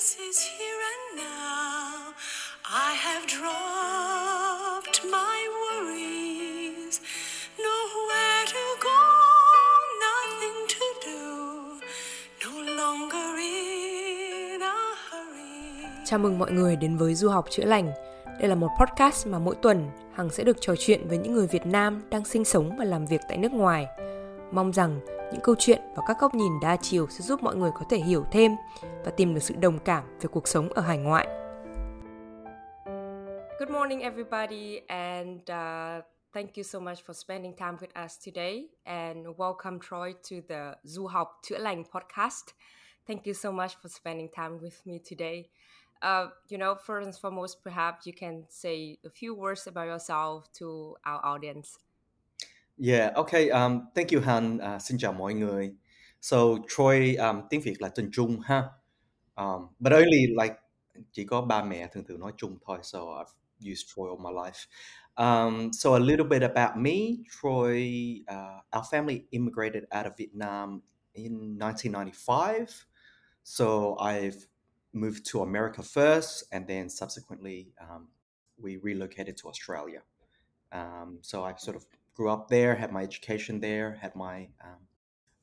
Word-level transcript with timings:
Happiness 0.00 0.16
is 0.18 0.38
here 0.58 0.80
and 0.92 1.04
now. 1.16 2.12
I 2.64 2.94
have 2.94 3.26
dropped 3.26 5.04
my 5.04 5.38
worries. 5.60 7.00
Nowhere 7.58 8.44
to 8.46 8.64
go, 8.80 9.00
nothing 10.06 10.58
to 10.68 10.86
do. 11.06 11.22
No 12.44 12.52
longer 12.82 13.38
in 13.38 14.62
a 14.62 14.74
hurry. 15.10 15.86
Chào 16.04 16.18
mừng 16.18 16.38
mọi 16.38 16.50
người 16.52 16.76
đến 16.76 16.96
với 16.96 17.14
Du 17.14 17.28
học 17.28 17.46
chữa 17.50 17.64
lành. 17.64 17.92
Đây 18.40 18.48
là 18.48 18.54
một 18.54 18.68
podcast 18.80 19.26
mà 19.26 19.38
mỗi 19.38 19.54
tuần 19.62 19.90
Hằng 20.14 20.30
sẽ 20.30 20.44
được 20.44 20.56
trò 20.60 20.74
chuyện 20.78 21.08
với 21.08 21.18
những 21.18 21.32
người 21.32 21.46
Việt 21.46 21.66
Nam 21.66 22.02
đang 22.10 22.24
sinh 22.24 22.44
sống 22.44 22.76
và 22.78 22.84
làm 22.84 23.06
việc 23.06 23.20
tại 23.28 23.38
nước 23.38 23.52
ngoài. 23.52 23.86
Mong 24.52 24.72
rằng 24.72 25.00
những 25.32 25.40
câu 25.40 25.54
chuyện 25.58 25.80
và 25.96 26.02
các 26.06 26.16
góc 26.20 26.34
nhìn 26.34 26.60
đa 26.60 26.76
chiều 26.76 27.06
sẽ 27.08 27.22
giúp 27.22 27.42
mọi 27.42 27.56
người 27.56 27.70
có 27.74 27.84
thể 27.90 27.98
hiểu 27.98 28.24
thêm 28.32 28.52
và 29.04 29.10
tìm 29.10 29.34
được 29.34 29.40
sự 29.40 29.54
đồng 29.60 29.78
cảm 29.78 30.04
về 30.20 30.28
cuộc 30.32 30.48
sống 30.48 30.68
ở 30.68 30.82
hải 30.82 30.98
ngoại. 30.98 31.28
Good 33.58 33.70
morning 33.70 34.00
everybody 34.00 34.80
and 34.86 35.40
uh, 35.40 36.04
thank 36.32 36.56
you 36.56 36.62
so 36.62 36.80
much 36.80 36.98
for 37.06 37.12
spending 37.12 37.56
time 37.56 37.76
with 37.80 38.04
us 38.04 38.26
today 38.26 38.68
and 38.84 39.26
welcome 39.36 39.78
Troy 39.88 40.12
to 40.12 40.36
the 40.48 40.74
Du 40.82 41.06
học 41.06 41.38
chữa 41.42 41.58
lành 41.58 41.84
podcast. 41.84 42.44
Thank 43.08 43.26
you 43.26 43.34
so 43.34 43.50
much 43.50 43.70
for 43.82 43.88
spending 43.88 44.28
time 44.36 44.58
with 44.60 44.86
me 44.86 44.98
today. 45.10 45.44
Uh, 46.02 46.30
you 46.48 46.58
know, 46.58 46.74
first 46.74 47.04
and 47.04 47.14
foremost, 47.22 47.62
perhaps 47.64 48.06
you 48.06 48.12
can 48.20 48.44
say 48.48 48.96
a 49.04 49.10
few 49.10 49.34
words 49.34 49.68
about 49.68 49.86
yourself 49.86 50.44
to 50.58 50.96
our 51.04 51.20
audience. 51.22 51.78
Yeah, 52.82 53.12
okay. 53.16 53.50
Um, 53.50 53.88
thank 53.94 54.10
you 54.10 54.20
Han. 54.20 54.58
Uh, 54.58 54.78
xin 54.82 54.98
chào 54.98 55.12
mọi 55.12 55.34
người. 55.34 55.72
So 56.20 56.38
Troy 56.68 57.16
um, 57.16 57.42
tiếng 57.50 57.60
Việt 57.60 57.82
là 57.82 57.88
tên 57.88 58.10
Trung 58.12 58.40
ha. 58.40 58.62
Um, 59.36 59.62
but 59.78 59.92
only 59.92 60.26
like 60.26 60.54
chỉ 61.12 61.24
có 61.24 61.40
ba 61.40 61.64
mẹ 61.64 61.86
thường 61.92 62.04
thường 62.04 62.20
nói 62.20 62.32
Trung 62.36 62.58
thôi. 62.66 62.78
So 62.82 62.98
I've 62.98 63.70
used 63.72 63.86
Troy 63.94 64.08
all 64.08 64.18
my 64.18 64.44
life. 64.44 64.66
Um, 65.16 65.72
so 65.72 65.94
a 65.94 65.98
little 65.98 66.26
bit 66.26 66.42
about 66.42 66.76
me. 66.76 67.24
Troy, 67.40 67.82
uh, 68.28 68.60
our 68.70 68.84
family 68.92 69.20
immigrated 69.30 69.84
out 69.96 70.06
of 70.06 70.12
Vietnam 70.16 70.82
in 71.14 71.58
1995. 71.58 72.86
So 73.44 73.96
I've 73.98 74.46
moved 74.92 75.24
to 75.32 75.42
America 75.42 75.82
first, 75.82 76.44
and 76.52 76.66
then 76.66 76.88
subsequently 76.88 77.74
um, 77.80 78.08
we 78.56 78.78
relocated 78.78 79.36
to 79.36 79.48
Australia. 79.48 80.00
Um, 80.72 81.18
so 81.22 81.44
I 81.44 81.54
sort 81.56 81.76
of 81.76 81.84
grew 82.14 82.30
up 82.30 82.48
there, 82.48 82.74
had 82.74 82.92
my 82.92 83.02
education 83.02 83.60
there, 83.60 83.98
had 84.00 84.14
my 84.14 84.48
um, 84.64 84.80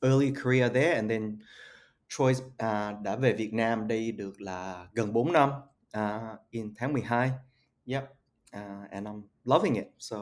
early 0.02 0.32
career 0.32 0.70
there, 0.70 0.96
and 0.96 1.10
then 1.10 1.40
Troy 2.10 2.32
uh, 2.32 3.02
đã 3.04 3.16
về 3.16 3.34
Việt 3.34 3.54
Nam 3.54 3.88
đây 3.88 4.12
được 4.12 4.42
là 4.42 4.88
gần 4.94 5.14
4 5.14 5.34
năm 5.34 5.50
uh, 5.98 6.40
in 6.52 6.73
tháng 6.78 6.94
12. 6.94 7.32
Yep, 7.86 8.04
uh, 8.54 8.92
and 8.92 9.08
I'm 9.08 9.22
loving 9.45 9.76
it. 9.76 9.88
So 9.98 10.18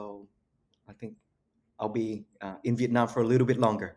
I 0.88 0.94
think 1.00 1.14
I'll 1.78 1.94
be 1.94 2.24
uh, 2.42 2.56
in 2.64 2.76
Vietnam 2.76 3.08
for 3.08 3.24
a 3.24 3.28
little 3.28 3.48
bit 3.48 3.58
longer. 3.58 3.96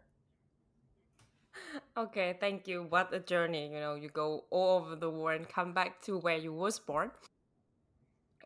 Okay, 1.97 2.37
thank 2.41 2.69
you. 2.69 2.87
What 2.91 3.13
a 3.13 3.19
journey. 3.19 3.69
You 3.73 3.81
know, 3.81 3.95
you 3.95 4.09
go 4.09 4.45
all 4.51 4.79
over 4.81 4.97
the 4.97 5.11
world 5.11 5.41
and 5.41 5.49
come 5.49 5.73
back 5.73 6.01
to 6.03 6.19
where 6.19 6.37
you 6.37 6.53
was 6.53 6.79
born. 6.79 7.11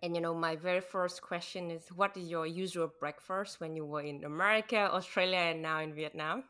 And 0.03 0.14
you 0.14 0.20
know, 0.20 0.34
my 0.34 0.55
very 0.56 0.83
first 0.83 1.22
question 1.22 1.70
is 1.70 1.91
what 1.91 2.14
is 2.17 2.28
your 2.28 2.47
usual 2.47 2.89
breakfast 3.00 3.58
when 3.58 3.75
you 3.75 3.86
were 3.86 4.03
in 4.03 4.22
America, 4.25 4.77
Australia 4.92 5.39
and 5.39 5.62
now 5.62 5.81
in 5.81 5.95
Vietnam? 5.95 6.45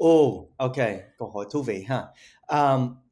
Oh, 0.00 0.48
okay. 0.58 1.02
Câu 1.18 1.30
hỏi 1.30 1.46
thú 1.52 1.62
vị 1.62 1.82
ha. 1.88 2.12
Um, 2.48 3.02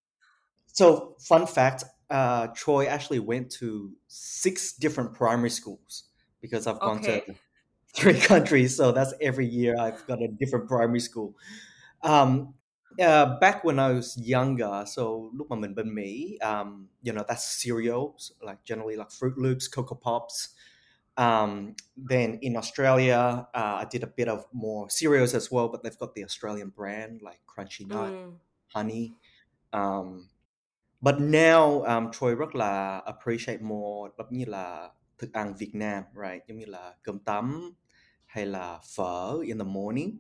so, 0.67 1.17
fun 1.29 1.47
fact 1.47 1.85
uh, 2.11 2.49
Troy 2.57 2.87
actually 2.87 3.21
went 3.21 3.51
to 3.61 3.93
six 4.09 4.75
different 4.79 5.15
primary 5.15 5.51
schools 5.51 6.05
because 6.43 6.67
I've 6.69 6.83
gone 6.83 7.01
Okay. 7.01 7.21
to 7.27 7.37
three 7.97 8.21
countries. 8.31 8.77
So, 8.77 8.93
that's 8.93 9.15
every 9.23 9.47
year 9.47 9.77
I've 9.81 10.07
got 10.07 10.23
a 10.23 10.29
different 10.29 10.69
primary 10.69 11.01
school. 11.01 11.35
Um, 12.05 12.56
uh, 13.01 13.39
back 13.41 13.65
when 13.65 13.79
I 13.79 13.93
was 13.93 14.19
younger, 14.19 14.85
so 14.87 15.03
lúc 15.33 15.47
mà 15.51 15.57
mình 15.57 15.75
bên 15.75 15.95
Mỹ, 15.95 16.39
um, 16.41 16.89
you 17.03 17.13
know, 17.13 17.25
that's 17.29 17.65
cereals, 17.65 18.33
like 18.41 18.59
generally 18.65 18.97
like 18.97 19.09
Froot 19.11 19.37
Loops, 19.37 19.69
Cocoa 19.77 19.99
Pops. 20.03 20.49
Um, 21.19 21.75
then 22.09 22.39
in 22.43 22.57
Australia, 22.57 23.47
uh, 23.55 23.81
I 23.83 23.87
did 23.91 24.03
a 24.03 24.11
bit 24.17 24.29
of 24.29 24.45
more 24.53 24.87
cereals 24.91 25.35
as 25.35 25.51
well, 25.51 25.69
but 25.69 25.83
they've 25.83 25.99
got 25.99 26.15
the 26.15 26.25
Australian 26.25 26.69
brand 26.77 27.23
like 27.23 27.41
Crunchy 27.47 27.87
Nut, 27.87 28.11
Mm. 28.13 28.33
Honey. 28.75 29.15
Um, 29.73 30.29
but 31.01 31.21
now 31.21 31.83
um, 31.85 32.11
Troy 32.13 32.35
rất 32.35 32.55
là 32.55 32.99
appreciate 33.07 33.61
more 33.63 34.11
giống 34.19 34.27
như 34.31 34.45
là 34.45 34.91
thức 35.19 35.33
ăn 35.33 35.55
Việt 35.55 35.75
Nam, 35.75 36.03
right? 36.15 36.43
Giống 36.49 36.59
như 36.59 36.67
là 36.67 36.95
cơm 37.03 37.19
tấm 37.19 37.73
hay 38.27 38.47
là 38.47 38.81
phở 38.97 39.39
in 39.45 39.59
the 39.59 39.65
morning. 39.65 40.19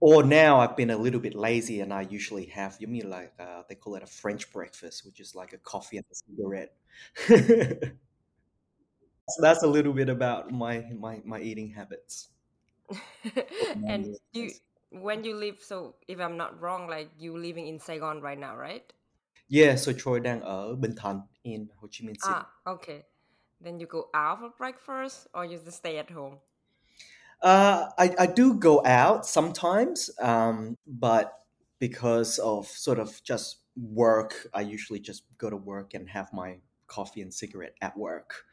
Or 0.00 0.22
now 0.22 0.60
I've 0.60 0.76
been 0.76 0.90
a 0.90 0.96
little 0.96 1.20
bit 1.20 1.34
lazy 1.34 1.80
and 1.80 1.92
I 1.92 2.02
usually 2.02 2.46
have 2.46 2.76
giống 2.78 2.92
như 2.92 3.04
like 3.04 3.32
uh, 3.38 3.62
they 3.68 3.74
call 3.74 3.96
it 3.96 4.02
a 4.02 4.06
French 4.06 4.52
breakfast, 4.52 5.06
which 5.06 5.20
is 5.20 5.34
like 5.34 5.54
a 5.54 5.58
coffee 5.58 5.96
and 5.96 6.06
a 6.10 6.14
cigarette. 6.14 6.76
so 9.28 9.42
that's 9.42 9.62
a 9.62 9.66
little 9.66 9.92
bit 9.92 10.08
about 10.08 10.50
my 10.50 10.84
my 11.00 11.22
my 11.24 11.40
eating 11.40 11.70
habits. 11.70 12.28
and 13.88 14.16
you 14.32 14.50
when 14.90 15.24
you 15.24 15.34
live 15.34 15.58
so 15.60 15.94
if 16.08 16.20
I'm 16.20 16.36
not 16.36 16.60
wrong, 16.60 16.88
like 16.88 17.08
you 17.18 17.36
living 17.38 17.66
in 17.66 17.78
Saigon 17.78 18.20
right 18.20 18.38
now, 18.38 18.54
right? 18.56 18.92
Yeah, 19.48 19.76
so 19.76 19.92
Troy 19.92 20.20
đang 20.20 20.40
ở 20.40 20.74
Bình 20.74 20.94
Thạnh 20.96 21.20
in 21.42 21.68
Ho 21.76 21.88
Chi 21.90 22.06
Minh 22.06 22.14
City. 22.14 22.34
Ah, 22.34 22.46
okay. 22.66 23.02
Then 23.64 23.78
you 23.78 23.86
go 23.86 24.10
out 24.12 24.40
for 24.40 24.50
breakfast 24.58 25.28
or 25.32 25.44
you 25.44 25.58
just 25.64 25.78
stay 25.78 25.98
at 25.98 26.10
home? 26.10 26.38
Uh, 27.42 27.90
I, 27.98 28.14
I 28.18 28.26
do 28.26 28.54
go 28.54 28.84
out 28.84 29.26
sometimes, 29.26 30.10
um, 30.20 30.76
but 30.86 31.44
because 31.78 32.38
of 32.38 32.66
sort 32.66 32.98
of 32.98 33.22
just 33.22 33.58
work, 33.76 34.48
I 34.54 34.62
usually 34.62 35.00
just 35.00 35.24
go 35.38 35.50
to 35.50 35.56
work 35.56 35.94
and 35.94 36.08
have 36.08 36.32
my 36.32 36.60
coffee 36.86 37.20
and 37.22 37.32
cigarette 37.32 37.74
at 37.82 37.96
work. 37.96 38.44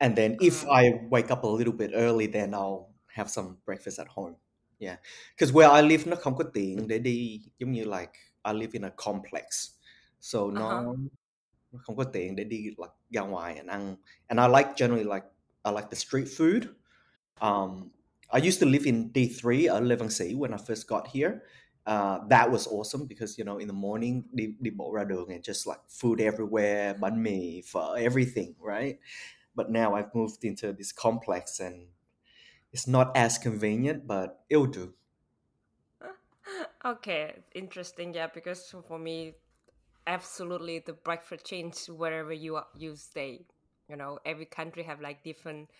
And 0.00 0.16
then 0.16 0.38
if 0.40 0.64
Mm. 0.64 0.70
I 0.70 1.00
wake 1.10 1.30
up 1.30 1.44
a 1.44 1.48
little 1.48 1.72
bit 1.74 1.92
early, 1.94 2.26
then 2.26 2.54
I'll 2.54 2.94
have 3.14 3.30
some 3.30 3.58
breakfast 3.66 3.98
at 3.98 4.08
home. 4.08 4.36
Yeah, 4.78 4.96
because 5.36 5.52
where 5.52 5.68
I 5.68 5.82
live 5.82 6.06
nó 6.06 6.16
không 6.16 6.36
có 6.36 6.44
tiện 6.54 6.88
để 6.88 6.98
đi 6.98 7.40
giống 7.58 7.72
như 7.72 7.84
like 7.84 8.12
I 8.44 8.52
live 8.54 8.70
in 8.72 8.82
a 8.84 8.90
complex, 8.96 9.70
so 10.20 10.38
Uh-huh. 10.54 10.84
nó 10.86 10.94
nó 11.72 11.80
không 11.82 11.96
có 11.96 12.04
tiện 12.04 12.36
để 12.36 12.44
đi 12.44 12.58
like 12.64 12.94
ra 13.10 13.22
ngoài 13.22 13.56
and 13.56 13.68
ăn. 13.70 13.96
And 14.28 14.40
I 14.40 14.48
like 14.58 14.74
generally 14.76 15.04
like 15.04 15.26
I 15.64 15.72
like 15.72 15.88
the 15.90 15.96
street 15.96 16.28
food. 16.38 16.62
Um, 17.40 17.90
I 18.32 18.38
used 18.38 18.60
to 18.60 18.66
live 18.66 18.86
in 18.86 19.12
D3 19.12 19.66
ở 19.66 19.80
Lê 19.80 19.96
Văn 19.96 20.08
when 20.38 20.52
I 20.52 20.58
first 20.66 20.86
got 20.88 21.08
here. 21.14 21.40
Uh, 21.86 22.18
that 22.28 22.50
was 22.50 22.66
awesome 22.68 23.06
because 23.08 23.38
you 23.38 23.44
know 23.44 23.58
in 23.58 23.66
the 23.66 23.74
morning 23.74 24.22
đi 24.32 24.46
đi 24.60 24.70
bộ 24.70 24.92
ra 24.92 25.04
đường 25.04 25.28
and 25.28 25.42
just 25.48 25.66
like 25.66 25.80
food 25.88 26.20
everywhere, 26.20 26.94
bánh 27.00 27.22
mì, 27.22 27.62
phở, 27.72 27.96
everything, 27.96 28.54
right? 28.60 28.98
But 29.54 29.70
now 29.70 29.94
I've 29.94 30.14
moved 30.14 30.44
into 30.44 30.72
this 30.72 30.92
complex 30.92 31.60
and 31.60 31.88
it's 32.72 32.88
not 32.88 33.16
as 33.16 33.38
convenient, 33.38 34.06
but 34.06 34.44
it'll 34.48 34.72
do. 34.72 34.92
Okay, 36.84 37.34
interesting. 37.54 38.14
Yeah, 38.14 38.28
because 38.34 38.74
for 38.88 38.98
me, 38.98 39.34
absolutely 40.06 40.80
the 40.80 40.92
breakfast 40.94 41.46
change 41.46 41.86
wherever 41.88 42.32
you 42.32 42.60
you 42.76 42.96
stay. 42.96 43.46
You 43.88 43.96
know, 43.96 44.18
every 44.24 44.46
country 44.46 44.82
have 44.84 45.00
like 45.00 45.24
different 45.24 45.70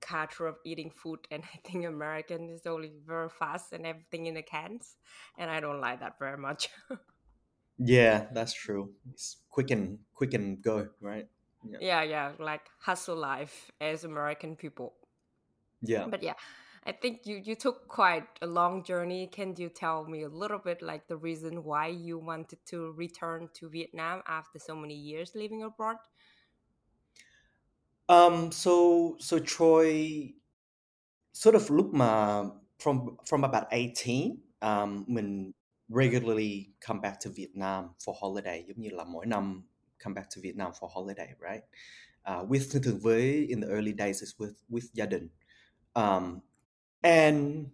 culture 0.00 0.46
of 0.46 0.56
eating 0.64 0.90
food, 0.90 1.20
and 1.30 1.42
I 1.54 1.58
think 1.68 1.84
American 1.84 2.48
is 2.48 2.66
only 2.66 2.92
very 3.06 3.28
fast 3.28 3.72
and 3.72 3.86
everything 3.86 4.26
in 4.26 4.34
the 4.34 4.42
cans, 4.42 4.96
and 5.38 5.50
I 5.50 5.60
don't 5.60 5.80
like 5.80 6.00
that 6.00 6.18
very 6.18 6.38
much. 6.38 6.68
Yeah, 7.78 8.26
that's 8.32 8.52
true. 8.52 8.90
It's 9.12 9.36
quick 9.48 9.70
and 9.70 10.00
quick 10.12 10.34
and 10.34 10.60
go, 10.60 10.88
right? 11.00 11.28
Yeah. 11.64 11.78
yeah, 11.80 12.02
yeah, 12.02 12.32
like 12.38 12.62
hustle 12.80 13.16
life 13.16 13.70
as 13.80 14.04
American 14.04 14.56
people. 14.56 14.94
Yeah. 15.82 16.06
But 16.08 16.22
yeah, 16.22 16.34
I 16.84 16.92
think 16.92 17.26
you 17.26 17.36
you 17.36 17.54
took 17.54 17.86
quite 17.88 18.26
a 18.42 18.46
long 18.46 18.82
journey. 18.82 19.28
Can 19.28 19.54
you 19.56 19.68
tell 19.68 20.04
me 20.04 20.22
a 20.22 20.28
little 20.28 20.58
bit 20.58 20.82
like 20.82 21.06
the 21.06 21.16
reason 21.16 21.62
why 21.62 21.88
you 21.88 22.18
wanted 22.18 22.58
to 22.66 22.92
return 22.92 23.48
to 23.54 23.68
Vietnam 23.68 24.22
after 24.26 24.58
so 24.58 24.74
many 24.74 24.94
years 24.94 25.32
living 25.34 25.62
abroad? 25.62 25.96
Um, 28.08 28.52
so 28.52 29.16
so 29.20 29.38
Troy 29.38 30.32
sort 31.32 31.54
of 31.54 31.70
lúc 31.70 31.86
mà 31.92 32.42
from 32.78 33.16
from 33.26 33.44
about 33.44 33.64
18 33.70 34.36
um, 34.60 35.04
regularly 35.88 36.72
come 36.80 37.00
back 37.00 37.20
to 37.20 37.30
Vietnam 37.30 37.94
for 38.04 38.14
holiday 38.20 38.64
giống 38.68 38.80
như 38.80 38.90
là 38.90 39.04
mỗi 39.04 39.26
năm 39.26 39.62
come 40.04 40.14
back 40.14 40.28
to 40.36 40.40
Vietnam 40.42 40.72
for 40.80 40.90
holiday 40.94 41.34
right? 41.40 41.64
Uh, 42.24 42.44
with 42.48 42.72
thường 42.72 42.82
thường 42.82 42.98
với 42.98 43.46
in 43.48 43.60
the 43.60 43.68
early 43.68 43.92
days 43.92 44.22
is 44.22 44.34
with 44.38 44.54
with 44.68 44.84
gia 44.94 45.06
đình. 45.06 45.28
Um, 45.94 46.40
and 47.02 47.66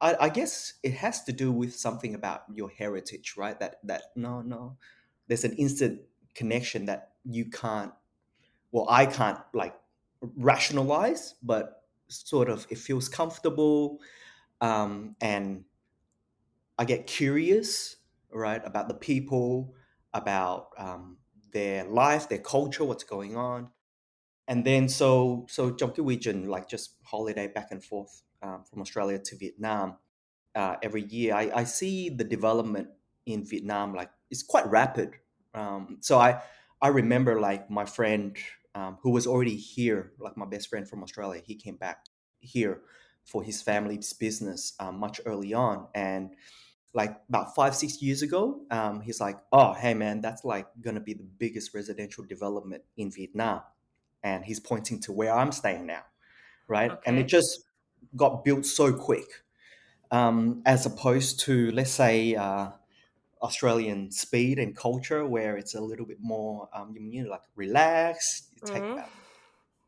I, 0.00 0.14
I 0.20 0.28
guess 0.28 0.72
it 0.82 0.94
has 0.94 1.24
to 1.26 1.32
do 1.32 1.52
with 1.52 1.74
something 1.74 2.14
about 2.14 2.40
your 2.54 2.70
heritage 2.78 3.34
right? 3.36 3.60
That 3.60 3.74
that 3.84 4.02
no 4.16 4.42
no 4.42 4.76
there's 5.28 5.44
an 5.44 5.56
instant 5.56 6.00
connection 6.34 6.86
that 6.86 7.12
you 7.24 7.44
can't 7.50 7.92
well 8.72 8.86
i 8.88 9.06
can't 9.06 9.38
like 9.52 9.74
rationalize 10.36 11.34
but 11.42 11.84
sort 12.08 12.48
of 12.48 12.66
it 12.70 12.78
feels 12.78 13.08
comfortable 13.08 14.00
um, 14.60 15.16
and 15.20 15.64
i 16.78 16.84
get 16.84 17.06
curious 17.06 17.96
right 18.32 18.62
about 18.64 18.88
the 18.88 18.94
people 18.94 19.74
about 20.14 20.70
um, 20.78 21.18
their 21.52 21.84
life 21.84 22.28
their 22.28 22.38
culture 22.38 22.84
what's 22.84 23.04
going 23.04 23.36
on. 23.36 23.70
And 24.48 24.64
then 24.66 24.88
so 24.88 25.46
so 25.50 25.76
region 25.98 26.48
like 26.48 26.68
just 26.68 26.96
holiday 27.04 27.48
back 27.48 27.70
and 27.72 27.84
forth 27.84 28.24
um, 28.42 28.64
from 28.64 28.80
australia 28.82 29.18
to 29.20 29.36
vietnam 29.36 29.98
uh, 30.54 30.76
every 30.82 31.04
year. 31.04 31.34
I, 31.34 31.50
I 31.54 31.64
see 31.64 32.10
the 32.10 32.24
development 32.24 32.90
in 33.26 33.44
vietnam 33.46 33.94
like 33.94 34.10
it's 34.30 34.42
quite 34.42 34.66
rapid. 34.68 35.14
Um, 35.54 35.98
so 36.00 36.18
i 36.18 36.42
i 36.82 36.88
remember 36.88 37.40
like 37.40 37.70
my 37.70 37.86
friend 37.86 38.38
um, 38.74 38.98
who 39.02 39.10
was 39.10 39.26
already 39.26 39.56
here 39.56 40.12
like 40.18 40.36
my 40.36 40.46
best 40.46 40.68
friend 40.68 40.88
from 40.88 41.02
australia 41.02 41.40
he 41.44 41.54
came 41.54 41.76
back 41.76 42.06
here 42.40 42.80
for 43.24 43.42
his 43.42 43.62
family's 43.62 44.12
business 44.12 44.74
um, 44.80 44.98
much 44.98 45.20
early 45.26 45.54
on. 45.54 45.86
And 45.94 46.34
like 46.94 47.16
about 47.28 47.54
five 47.54 47.74
six 47.74 48.02
years 48.02 48.20
ago 48.20 48.60
um, 48.70 49.00
he's 49.00 49.18
like 49.18 49.38
oh 49.50 49.72
hey 49.72 49.94
man 49.94 50.20
that's 50.20 50.44
like 50.44 50.66
gonna 50.82 51.00
be 51.00 51.14
the 51.14 51.24
biggest 51.38 51.72
residential 51.74 52.24
development 52.24 52.82
in 52.96 53.10
vietnam. 53.10 53.62
And 54.22 54.44
he's 54.44 54.60
pointing 54.60 55.00
to 55.00 55.12
where 55.12 55.32
i'm 55.32 55.52
staying 55.52 55.86
now 55.86 56.02
right? 56.68 56.90
Okay. 56.90 57.00
and 57.06 57.18
it 57.18 57.28
just 57.28 57.64
got 58.14 58.44
built 58.44 58.66
so 58.66 58.92
quick 58.92 59.42
um, 60.10 60.60
as 60.66 60.84
opposed 60.84 61.40
to 61.40 61.70
let's 61.70 61.90
say 61.90 62.34
uh, 62.34 62.68
australian 63.40 64.10
speed 64.10 64.58
and 64.58 64.76
culture 64.76 65.26
where 65.26 65.56
it's 65.56 65.74
a 65.74 65.80
little 65.80 66.04
bit 66.04 66.18
more 66.20 66.68
um, 66.74 66.94
you 66.94 67.24
know 67.24 67.30
like 67.30 67.40
relaxed 67.56 68.51
mm-hmm. 68.64 68.74
take 68.74 68.82
about 68.82 69.08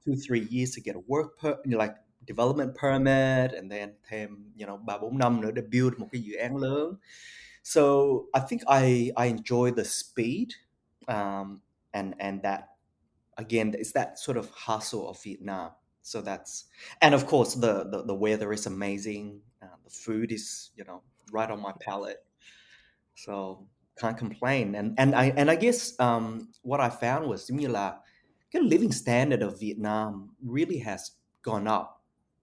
two 0.04 0.16
three 0.16 0.46
years 0.50 0.70
to 0.72 0.80
get 0.80 0.96
a 0.96 1.02
work 1.06 1.38
per 1.38 1.56
you 1.64 1.72
know, 1.72 1.78
like 1.78 1.96
development 2.26 2.74
permit 2.74 3.52
and 3.52 3.70
then 3.70 3.94
thêm 4.10 4.52
you 4.56 4.66
know 4.66 4.76
ba 4.76 4.98
bốn 4.98 5.18
năm 5.18 5.40
nữa 5.40 5.50
để 5.50 5.62
build 5.62 5.98
một 5.98 6.08
cái 6.12 6.22
dự 6.22 6.36
án 6.36 6.56
lớn. 6.56 6.96
So 7.62 7.82
I 8.32 8.40
think 8.48 8.62
I 8.66 9.10
I 9.16 9.26
enjoy 9.26 9.70
the 9.76 9.84
speed 9.84 10.48
um, 11.08 11.60
and 11.92 12.14
and 12.18 12.42
that 12.42 12.60
again 13.36 13.72
it's 13.72 13.92
that 13.92 14.18
sort 14.18 14.36
of 14.36 14.50
hustle 14.50 15.06
of 15.06 15.16
Vietnam. 15.24 15.70
So 16.02 16.20
that's 16.20 16.64
and 17.00 17.14
of 17.14 17.26
course 17.26 17.54
the 17.54 17.84
the, 17.90 18.02
the 18.06 18.14
weather 18.14 18.52
is 18.52 18.66
amazing. 18.66 19.40
Uh, 19.62 19.76
the 19.84 19.90
food 19.90 20.32
is 20.32 20.70
you 20.76 20.84
know 20.84 21.02
right 21.32 21.50
on 21.50 21.60
my 21.60 21.72
palate. 21.80 22.22
So 23.14 23.66
can't 23.96 24.18
complain. 24.18 24.74
And 24.74 24.94
and 24.98 25.14
I 25.14 25.32
and 25.36 25.50
I 25.50 25.56
guess 25.56 25.98
um, 26.00 26.48
what 26.62 26.80
I 26.80 26.90
found 26.90 27.26
was 27.28 27.50
như 27.50 27.68
là 27.68 28.00
cái 28.54 28.62
living 28.62 28.92
standard 28.92 29.42
of 29.42 29.60
Vietnam 29.60 30.36
really 30.54 30.80
has 30.80 31.00
gone 31.42 31.66
up 31.78 31.86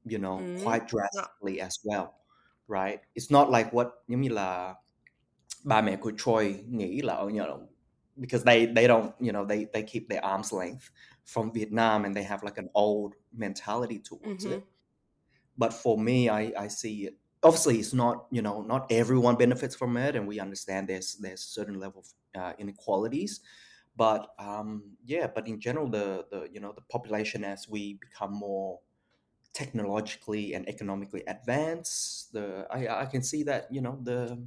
you 0.06 0.19
know, 0.19 0.38
Mm. 0.40 0.58
quite 0.63 0.88
drastically 0.88 1.62
as 1.62 1.75
well, 1.86 2.08
right? 2.68 3.02
It's 3.16 3.31
not 3.31 3.50
like 3.52 3.72
what 3.74 3.88
giống 4.08 4.22
như 4.22 4.30
là 4.30 4.75
ba 5.63 5.81
mẹ 5.81 5.96
của 6.02 6.12
Troy 6.18 6.54
nghĩ 6.69 7.02
là, 7.02 7.16
you 7.18 7.30
know, 7.31 7.60
because 8.18 8.46
they 8.46 8.66
they 8.75 8.88
don't, 8.88 9.12
you 9.19 9.31
know, 9.34 9.46
they 9.50 9.66
they 9.74 9.84
keep 9.84 10.04
their 10.10 10.22
arm's 10.25 10.54
length 10.60 10.84
from 11.25 11.52
Vietnam 11.54 12.06
and 12.06 12.16
they 12.16 12.24
have 12.25 12.44
like 12.44 12.58
an 12.63 12.69
old 12.74 13.13
mentality 13.31 14.00
towards 14.10 14.46
hmm 14.46 14.54
it. 14.54 14.63
But 15.58 15.74
for 15.74 15.98
me, 15.98 16.30
I 16.30 16.54
I 16.66 16.68
see 16.69 17.06
it. 17.08 17.18
Obviously, 17.44 17.80
it's 17.80 17.94
not, 17.94 18.28
you 18.31 18.42
know, 18.42 18.62
not 18.62 18.92
everyone 18.92 19.36
benefits 19.38 19.75
from 19.75 19.98
it, 19.98 20.16
and 20.16 20.28
we 20.28 20.40
understand 20.40 20.88
there's 20.90 21.16
there's 21.16 21.42
certain 21.42 21.80
level 21.80 22.02
of 22.02 22.42
uh, 22.42 22.54
inequalities. 22.60 23.42
But 23.96 24.34
um, 24.40 24.98
yeah, 25.06 25.28
but 25.28 25.48
in 25.48 25.60
general, 25.60 25.90
the 25.90 26.26
the 26.32 26.50
you 26.52 26.60
know 26.60 26.74
the 26.74 26.82
population 26.82 27.44
as 27.44 27.68
we 27.68 27.96
become 27.96 28.34
more 28.34 28.80
technologically 29.54 30.54
and 30.54 30.68
economically 30.70 31.24
advanced. 31.28 32.32
The 32.34 32.68
I, 32.72 33.02
I 33.02 33.06
can 33.06 33.22
see 33.22 33.44
that 33.44 33.68
you 33.72 33.82
know 33.82 34.00
the 34.02 34.42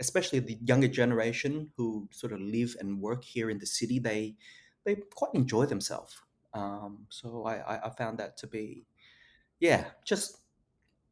especially 0.00 0.40
the 0.40 0.58
younger 0.64 0.88
generation 0.88 1.70
who 1.76 2.08
sort 2.12 2.32
of 2.32 2.40
live 2.40 2.76
and 2.80 3.00
work 3.00 3.24
here 3.24 3.50
in 3.50 3.58
the 3.58 3.66
city, 3.66 3.98
they 3.98 4.36
they 4.84 4.96
quite 5.14 5.34
enjoy 5.34 5.66
themselves. 5.66 6.16
Um, 6.54 7.06
so 7.08 7.44
I, 7.44 7.56
I, 7.56 7.86
I 7.86 7.90
found 7.90 8.18
that 8.18 8.36
to 8.38 8.46
be 8.46 8.84
yeah 9.60 9.84
just 10.04 10.38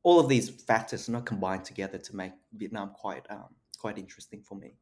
all 0.03 0.21
of 0.21 0.29
these 0.29 0.49
factors 0.49 1.09
not 1.09 1.27
combined 1.27 1.65
together 1.65 1.99
to 1.99 2.17
make 2.17 2.33
Vietnam 2.53 2.91
quite 2.91 3.27
um, 3.31 3.55
quite 3.79 3.99
interesting 3.99 4.43
for 4.43 4.57
me. 4.57 4.75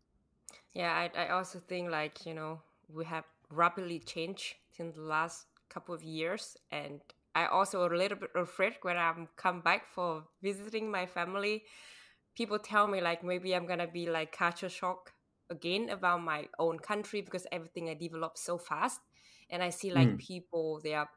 Yeah, 0.75 0.93
I, 0.93 1.27
I 1.27 1.29
also 1.31 1.61
think 1.61 1.91
like, 1.91 2.27
you 2.27 2.35
know, 2.35 2.61
we 2.89 3.05
have 3.05 3.25
rapidly 3.51 3.99
changed 3.99 4.55
in 4.79 4.93
the 4.93 5.01
last 5.03 5.47
couple 5.69 5.95
of 5.95 6.03
years 6.03 6.57
and 6.71 7.01
I 7.35 7.47
also 7.47 7.87
a 7.87 7.95
little 7.95 8.19
bit 8.19 8.31
afraid 8.35 8.75
when 8.83 8.97
I'm 8.97 9.29
come 9.37 9.61
back 9.61 9.89
for 9.89 10.25
visiting 10.43 10.91
my 10.91 11.07
family. 11.07 11.65
People 12.37 12.59
tell 12.59 12.87
me 12.87 13.01
like 13.01 13.23
maybe 13.25 13.55
I'm 13.55 13.67
gonna 13.67 13.87
be 13.89 14.07
like 14.09 14.33
culture 14.33 14.69
shock 14.69 15.13
again 15.51 15.89
about 15.91 16.23
my 16.23 16.49
own 16.59 16.79
country 16.79 17.21
because 17.23 17.47
everything 17.53 17.89
I 17.91 17.95
developed 17.95 18.39
so 18.39 18.59
fast, 18.59 19.01
and 19.51 19.63
I 19.63 19.71
see 19.71 19.93
like 19.93 20.17
Mm. 20.17 20.19
people 20.19 20.81
they 20.83 20.95
are 20.95 21.09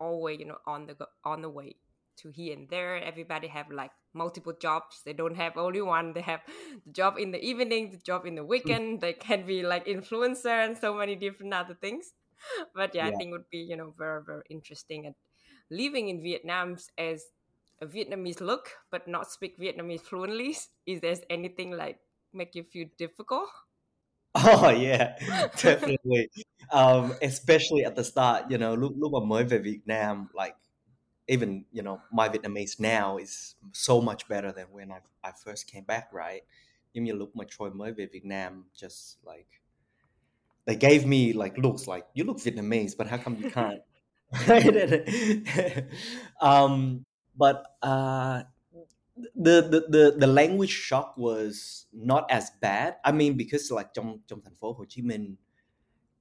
always 0.00 0.38
you 0.40 0.46
know 0.46 0.58
on 0.66 0.86
the 0.86 0.96
on 1.24 1.42
the 1.42 1.50
way 1.50 1.76
to 2.22 2.30
here 2.30 2.56
and 2.56 2.68
there. 2.68 2.96
Everybody 2.96 3.48
have 3.48 3.70
like 3.70 3.90
multiple 4.14 4.54
jobs. 4.60 5.02
They 5.04 5.12
don't 5.12 5.36
have 5.36 5.56
only 5.56 5.80
one. 5.80 6.12
They 6.12 6.22
have 6.22 6.40
the 6.86 6.92
job 6.92 7.18
in 7.18 7.30
the 7.30 7.42
evening, 7.42 7.90
the 7.90 7.98
job 7.98 8.26
in 8.26 8.34
the 8.34 8.44
weekend. 8.44 9.00
They 9.00 9.12
can 9.12 9.46
be 9.46 9.62
like 9.62 9.86
influencer 9.86 10.64
and 10.64 10.76
so 10.76 10.94
many 10.94 11.16
different 11.16 11.54
other 11.54 11.74
things. 11.74 12.12
But 12.74 12.94
yeah, 12.94 13.08
I 13.08 13.10
think 13.10 13.30
it 13.30 13.32
would 13.32 13.50
be 13.50 13.58
you 13.58 13.76
know 13.76 13.92
very 13.98 14.22
very 14.24 14.42
interesting 14.48 15.06
and 15.06 15.14
living 15.70 16.08
in 16.08 16.22
Vietnam 16.22 16.76
as 16.96 17.24
a 17.82 17.86
Vietnamese 17.86 18.40
look 18.40 18.70
but 18.90 19.08
not 19.08 19.30
speak 19.30 19.58
Vietnamese 19.58 20.02
fluently. 20.02 20.56
Is 20.86 21.00
there 21.00 21.16
anything 21.28 21.72
like 21.72 21.98
make 22.32 22.54
you 22.54 22.62
feel 22.62 22.86
difficult? 22.96 23.48
Oh 24.34 24.70
yeah, 24.70 25.16
definitely. 25.56 26.30
Um, 26.70 27.14
especially 27.22 27.84
at 27.84 27.96
the 27.96 28.04
start, 28.04 28.50
you 28.50 28.58
know, 28.58 28.76
lúc 28.76 28.92
lúc 28.96 29.12
mà 29.12 29.26
mới 29.26 29.44
về 29.44 29.58
Việt 29.58 29.80
Nam, 29.86 30.28
like 30.34 30.56
even 31.28 31.64
you 31.72 31.82
know 31.82 32.00
my 32.12 32.28
Vietnamese 32.28 32.80
now 32.80 33.18
is 33.18 33.56
so 33.72 34.00
much 34.00 34.28
better 34.28 34.52
than 34.52 34.66
when 34.72 34.92
I 34.92 35.00
I 35.24 35.32
first 35.32 35.66
came 35.72 35.84
back, 35.84 36.12
right? 36.12 36.42
Giống 36.94 37.04
như 37.04 37.12
lúc 37.12 37.36
mà 37.36 37.44
Troy 37.48 37.70
mới 37.70 37.92
về 37.92 38.06
Việt 38.06 38.24
Nam, 38.24 38.64
just 38.74 39.18
like 39.34 39.48
they 40.66 40.76
gave 40.76 41.06
me 41.06 41.32
like 41.32 41.56
looks 41.58 41.86
like 41.88 42.06
you 42.14 42.24
look 42.24 42.38
Vietnamese, 42.38 42.94
but 42.96 43.06
how 43.06 43.18
come 43.18 43.36
you 43.38 43.46
can't? 43.46 43.82
um, 46.40 47.04
but 47.36 47.64
uh, 47.82 48.42
the, 49.34 49.62
the 49.62 49.80
the 49.88 50.14
the 50.18 50.26
language 50.26 50.70
shock 50.70 51.16
was 51.16 51.86
not 51.92 52.30
as 52.30 52.50
bad. 52.60 52.96
I 53.04 53.12
mean, 53.12 53.36
because 53.36 53.70
like 53.70 53.94
trong 53.94 54.18
trong 54.28 54.40
thành 54.42 54.54
phố 54.56 54.72
Hồ 54.72 54.84
Chí 54.88 55.02
Minh, 55.02 55.36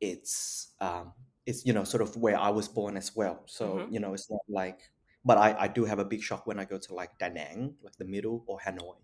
it's 0.02 0.68
um, 0.80 1.14
it's 1.46 1.66
you 1.66 1.74
know 1.74 1.84
sort 1.86 2.02
of 2.04 2.18
where 2.18 2.38
I 2.38 2.52
was 2.52 2.68
born 2.70 2.98
as 2.98 3.12
well. 3.16 3.44
So 3.48 3.66
Mhm. 3.78 3.92
you 3.92 4.00
know 4.00 4.14
it's 4.14 4.30
not 4.32 4.42
like, 4.48 4.80
but 5.28 5.38
I 5.38 5.50
I 5.66 5.68
do 5.68 5.84
have 5.86 6.00
a 6.00 6.06
big 6.06 6.22
shock 6.24 6.48
when 6.48 6.58
I 6.60 6.66
go 6.66 6.78
to 6.80 6.94
like 6.96 7.12
Da 7.20 7.28
Nang, 7.28 7.76
like 7.84 7.98
the 7.98 8.06
middle 8.06 8.44
or 8.48 8.60
Hanoi. 8.66 8.96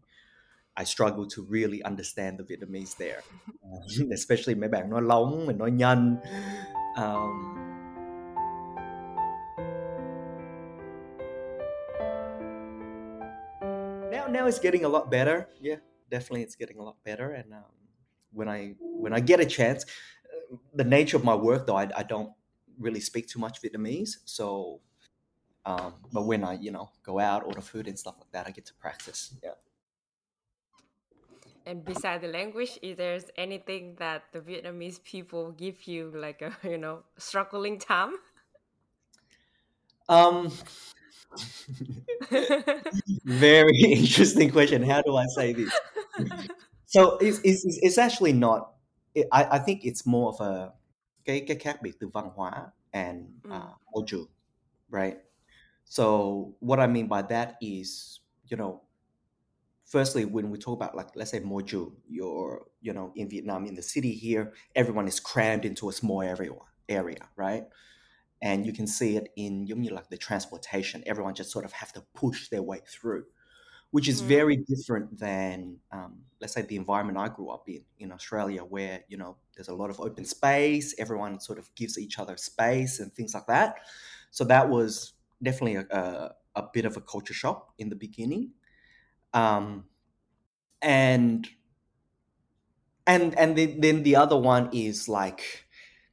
I 0.75 0.85
struggle 0.85 1.27
to 1.27 1.43
really 1.43 1.83
understand 1.83 2.39
the 2.39 2.43
Vietnamese 2.43 2.97
there, 2.97 3.21
uh, 3.63 3.79
especially 4.19 4.55
mấy 4.55 4.69
bạn 4.69 4.89
nói 4.89 5.01
lóng, 5.01 5.45
mình 5.45 5.57
nói 5.57 5.71
nhanh. 5.71 6.17
Um, 6.97 7.63
now 14.11 14.27
now 14.27 14.47
it's 14.47 14.59
getting 14.59 14.85
a 14.85 14.89
lot 14.89 15.09
better 15.09 15.47
yeah 15.59 15.77
definitely 16.11 16.43
it's 16.43 16.55
getting 16.55 16.77
a 16.77 16.83
lot 16.83 16.95
better 17.03 17.31
and 17.31 17.51
um, 17.53 17.73
when 18.31 18.47
i 18.47 18.75
when 18.79 19.11
i 19.11 19.19
get 19.19 19.39
a 19.39 19.45
chance 19.45 19.85
uh, 20.33 20.55
the 20.75 20.83
nature 20.83 21.17
of 21.17 21.23
my 21.23 21.33
work 21.33 21.65
though 21.65 21.77
i, 21.77 21.89
I 21.97 22.03
don't 22.03 22.29
really 22.77 22.99
speak 22.99 23.27
too 23.27 23.39
much 23.39 23.59
vietnamese 23.61 24.17
so 24.25 24.81
um, 25.65 25.93
but 26.11 26.23
when 26.25 26.43
i 26.43 26.53
you 26.53 26.71
know 26.71 26.89
go 27.03 27.19
out 27.19 27.43
order 27.45 27.61
food 27.61 27.87
and 27.87 27.97
stuff 27.97 28.15
like 28.19 28.31
that 28.31 28.47
i 28.47 28.51
get 28.51 28.65
to 28.65 28.73
practice. 28.75 29.35
Yeah. 29.43 29.55
And 31.65 31.83
beside 31.85 32.21
the 32.21 32.27
language, 32.27 32.77
is 32.81 32.97
there 32.97 33.19
anything 33.37 33.95
that 33.95 34.31
the 34.33 34.39
Vietnamese 34.39 35.01
people 35.03 35.51
give 35.51 35.87
you 35.87 36.11
like 36.11 36.41
a 36.41 36.55
you 36.63 36.77
know 36.77 37.03
struggling 37.17 37.79
time? 37.79 38.15
um 40.09 40.51
very 43.25 43.77
interesting 43.81 44.51
question. 44.51 44.83
How 44.83 45.01
do 45.01 45.15
i 45.15 45.25
say 45.35 45.53
this? 45.53 45.73
So 46.85 47.17
it's, 47.17 47.39
it's, 47.43 47.65
it's- 47.65 47.97
actually 47.97 48.33
not 48.33 48.73
it, 49.15 49.27
I, 49.31 49.57
I 49.57 49.59
think 49.59 49.85
it's 49.85 50.05
more 50.05 50.29
of 50.33 50.39
a 50.41 50.73
cái 51.25 51.43
cái 51.47 51.57
khác 51.57 51.81
biệt 51.81 51.91
từ 51.99 52.07
văn 52.13 52.29
hóa 52.35 52.71
and 52.91 53.25
Mm. 53.43 53.51
uh, 53.95 54.03
trường 54.07 54.27
right 54.89 55.17
so 55.85 56.55
what 56.59 56.79
i 56.79 56.87
mean 56.87 57.07
by 57.07 57.21
that 57.21 57.57
is 57.61 58.21
you 58.47 58.57
know 58.57 58.81
firstly, 59.85 60.25
when 60.25 60.49
we 60.49 60.57
talk 60.57 60.77
about 60.77 60.95
like 60.95 61.15
let's 61.15 61.31
say 61.31 61.39
Moju, 61.39 61.93
you're 62.07 62.65
you 62.81 62.93
know 62.93 63.11
in 63.15 63.29
Vietnam 63.29 63.65
in 63.65 63.75
the 63.75 63.81
city 63.81 64.13
here, 64.13 64.53
everyone 64.75 65.07
is 65.07 65.19
crammed 65.19 65.65
into 65.65 65.89
a 65.89 65.93
small 65.93 66.21
area 66.21 66.51
area, 66.89 67.29
right? 67.35 67.65
And 68.41 68.65
you 68.65 68.73
can 68.73 68.87
see 68.87 69.17
it 69.17 69.29
in 69.37 69.67
you 69.67 69.75
like 69.91 70.09
the 70.09 70.17
transportation. 70.17 71.03
Everyone 71.07 71.35
just 71.35 71.51
sort 71.51 71.65
of 71.65 71.73
have 71.73 71.93
to 71.93 72.01
push 72.15 72.49
their 72.49 72.63
way 72.63 72.81
through, 72.87 73.25
which 73.91 74.07
is 74.09 74.21
Mm. 74.21 74.27
very 74.27 74.57
different 74.57 75.19
than 75.19 75.79
um, 75.91 76.25
let's 76.41 76.53
say 76.53 76.63
the 76.63 76.75
environment 76.77 77.17
I 77.17 77.29
grew 77.29 77.49
up 77.49 77.69
in 77.69 77.85
in 77.99 78.11
Australia, 78.11 78.63
where 78.63 79.03
you 79.09 79.17
know 79.17 79.37
there's 79.55 79.69
a 79.69 79.75
lot 79.75 79.89
of 79.91 79.99
open 80.01 80.25
space. 80.25 80.95
Everyone 80.99 81.39
sort 81.39 81.59
of 81.59 81.73
gives 81.75 81.97
each 81.99 82.19
other 82.19 82.37
space 82.37 82.99
and 82.99 83.13
things 83.13 83.33
like 83.33 83.47
that. 83.47 83.77
So 84.31 84.43
that 84.45 84.69
was 84.69 85.12
definitely 85.43 85.75
a, 85.75 85.85
a, 85.91 86.35
a 86.55 86.63
bit 86.73 86.85
of 86.85 86.97
a 86.97 87.01
culture 87.01 87.33
shock 87.33 87.73
in 87.77 87.89
the 87.89 87.95
beginning. 87.95 88.51
Um, 89.33 89.85
and 90.81 91.47
and 93.07 93.37
and 93.37 93.57
then, 93.57 93.81
then 93.81 94.03
the 94.03 94.15
other 94.15 94.37
one 94.37 94.69
is 94.71 95.09
like 95.09 95.65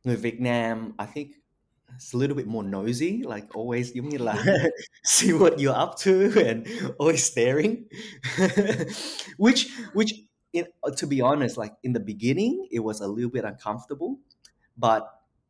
người 0.05 0.17
Việt 0.17 0.41
Nam 0.41 0.95
I 0.99 1.07
think 1.07 1.37
it's 1.97 2.15
a 2.15 2.17
little 2.17 2.37
bit 2.37 2.47
more 2.47 2.63
nosy 2.63 3.23
like 3.23 3.49
always 3.55 3.93
giống 3.93 4.09
như 4.09 4.19
là 4.19 4.45
see 5.05 5.33
what 5.33 5.59
you're 5.59 5.75
up 5.75 5.97
to 5.99 6.31
and 6.47 6.67
always 6.99 7.23
staring 7.25 7.85
which 9.39 9.69
which 9.93 10.15
in, 10.53 10.67
to 10.97 11.07
be 11.07 11.21
honest 11.21 11.59
like 11.59 11.73
in 11.83 11.93
the 11.93 12.01
beginning 12.01 12.69
it 12.71 12.81
was 12.81 13.01
a 13.01 13.07
little 13.07 13.31
bit 13.31 13.45
uncomfortable 13.45 14.19
but 14.77 15.05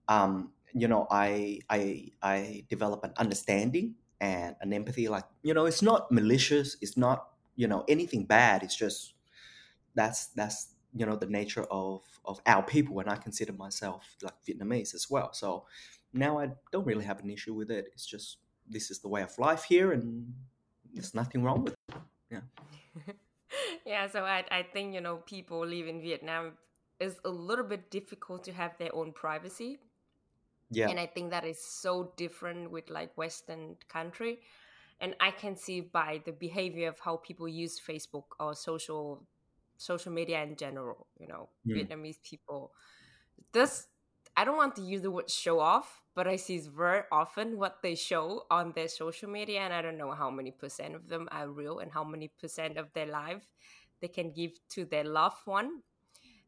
um 0.09 0.51
you 0.75 0.89
know 0.89 1.07
I 1.11 1.61
I 1.69 2.09
I 2.23 2.65
develop 2.69 3.05
an 3.05 3.13
understanding 3.17 3.95
and 4.21 4.57
an 4.61 4.73
empathy 4.73 5.09
like 5.09 5.25
you 5.43 5.55
know 5.55 5.67
it's 5.67 5.83
not 5.83 6.11
malicious 6.13 6.77
it's 6.81 6.97
not 6.97 7.29
you 7.57 7.67
know 7.67 7.85
anything 7.89 8.25
bad 8.25 8.63
it's 8.63 8.77
just 8.77 9.15
that's 9.95 10.27
that's 10.29 10.69
you 10.95 11.07
know 11.07 11.17
the 11.17 11.27
nature 11.27 11.65
of 11.71 12.03
of 12.25 12.41
our 12.47 12.63
people 12.63 13.01
and 13.01 13.09
i 13.09 13.17
consider 13.17 13.53
myself 13.53 14.17
like 14.23 14.35
vietnamese 14.47 14.95
as 14.95 15.09
well. 15.11 15.33
So 15.33 15.65
now 16.13 16.39
i 16.39 16.51
don't 16.73 16.87
really 16.87 17.05
have 17.05 17.21
an 17.21 17.31
issue 17.31 17.55
with 17.55 17.71
it 17.71 17.89
it's 17.93 18.07
just 18.07 18.39
this 18.69 18.91
is 18.91 18.99
the 19.01 19.09
way 19.09 19.23
of 19.23 19.37
life 19.39 19.65
here 19.65 19.93
and 19.93 20.33
there's 20.93 21.15
nothing 21.15 21.43
wrong 21.43 21.65
with 21.65 21.75
it. 21.75 21.97
Yeah. 22.31 22.41
Yeah, 23.85 24.07
so 24.07 24.25
I 24.25 24.45
I 24.51 24.63
think 24.63 24.95
you 24.95 25.01
know 25.01 25.17
people 25.17 25.67
live 25.67 25.89
in 25.89 26.01
Vietnam 26.01 26.53
is 27.01 27.17
a 27.25 27.31
little 27.31 27.65
bit 27.65 27.91
difficult 27.91 28.45
to 28.45 28.53
have 28.53 28.77
their 28.79 28.95
own 28.95 29.13
privacy. 29.13 29.79
Yeah 30.71 30.89
And 30.89 30.99
I 31.01 31.07
think 31.07 31.31
that 31.31 31.45
is 31.45 31.63
so 31.65 32.13
different 32.17 32.71
with 32.71 32.91
like 32.91 33.17
Western 33.17 33.77
country. 33.89 34.41
And 35.01 35.17
I 35.21 35.31
can 35.31 35.57
see 35.57 35.81
by 35.81 36.23
the 36.25 36.33
behavior 36.33 36.89
of 36.89 36.99
how 37.01 37.17
people 37.19 37.49
use 37.49 37.81
Facebook 37.81 38.25
or 38.39 38.55
social 38.55 39.27
social 39.77 40.13
media 40.13 40.43
in 40.43 40.57
general, 40.57 41.07
you 41.19 41.27
know, 41.27 41.51
Mm. 41.67 41.75
Vietnamese 41.77 42.23
people. 42.23 42.73
This 43.53 43.89
I 44.37 44.45
don't 44.45 44.57
want 44.57 44.77
to 44.77 44.83
use 44.83 45.03
the 45.03 45.11
word 45.11 45.31
show 45.31 45.61
off, 45.61 46.03
but 46.15 46.29
I 46.29 46.37
see 46.37 46.59
very 46.59 47.03
often 47.11 47.59
what 47.59 47.83
they 47.83 47.95
show 47.95 48.47
on 48.51 48.73
their 48.73 48.89
social 48.89 49.29
media, 49.29 49.61
and 49.61 49.75
I 49.75 49.83
don't 49.83 49.99
know 49.99 50.13
how 50.13 50.31
many 50.31 50.53
percent 50.53 50.95
of 50.95 51.09
them 51.09 51.29
are 51.33 51.49
real 51.51 51.81
and 51.81 51.93
how 51.93 52.05
many 52.05 52.29
percent 52.29 52.79
of 52.79 52.93
their 52.95 53.07
life 53.07 53.49
they 54.01 54.09
can 54.09 54.33
give 54.33 54.53
to 54.71 54.85
their 54.85 55.05
loved 55.05 55.47
one. 55.47 55.83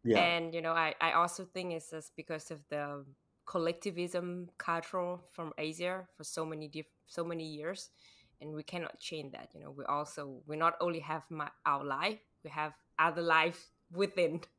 yeah 0.05 0.31
And 0.31 0.55
you 0.55 0.61
know, 0.63 0.73
I, 0.73 0.95
I 1.01 1.13
also 1.13 1.45
think 1.45 1.73
it's 1.73 1.91
just 1.91 2.15
because 2.17 2.51
of 2.51 2.61
the 2.69 3.05
collectivism 3.47 4.51
culture 4.59 5.19
from 5.31 5.53
Asia 5.59 6.09
for 6.17 6.25
so 6.25 6.45
many 6.47 6.69
diff- 6.69 6.95
so 7.07 7.25
many 7.25 7.45
years, 7.47 7.91
and 8.41 8.55
we 8.55 8.63
cannot 8.63 8.99
change 9.01 9.33
that. 9.33 9.55
You 9.55 9.61
know, 9.61 9.71
we 9.71 9.85
also 9.85 10.43
we 10.47 10.57
not 10.57 10.77
only 10.81 11.01
have 11.01 11.31
my, 11.31 11.51
our 11.67 11.85
life, 11.85 12.21
we 12.45 12.51
have 12.51 12.75
other 12.99 13.23
lives 13.23 13.73
within. 13.91 14.43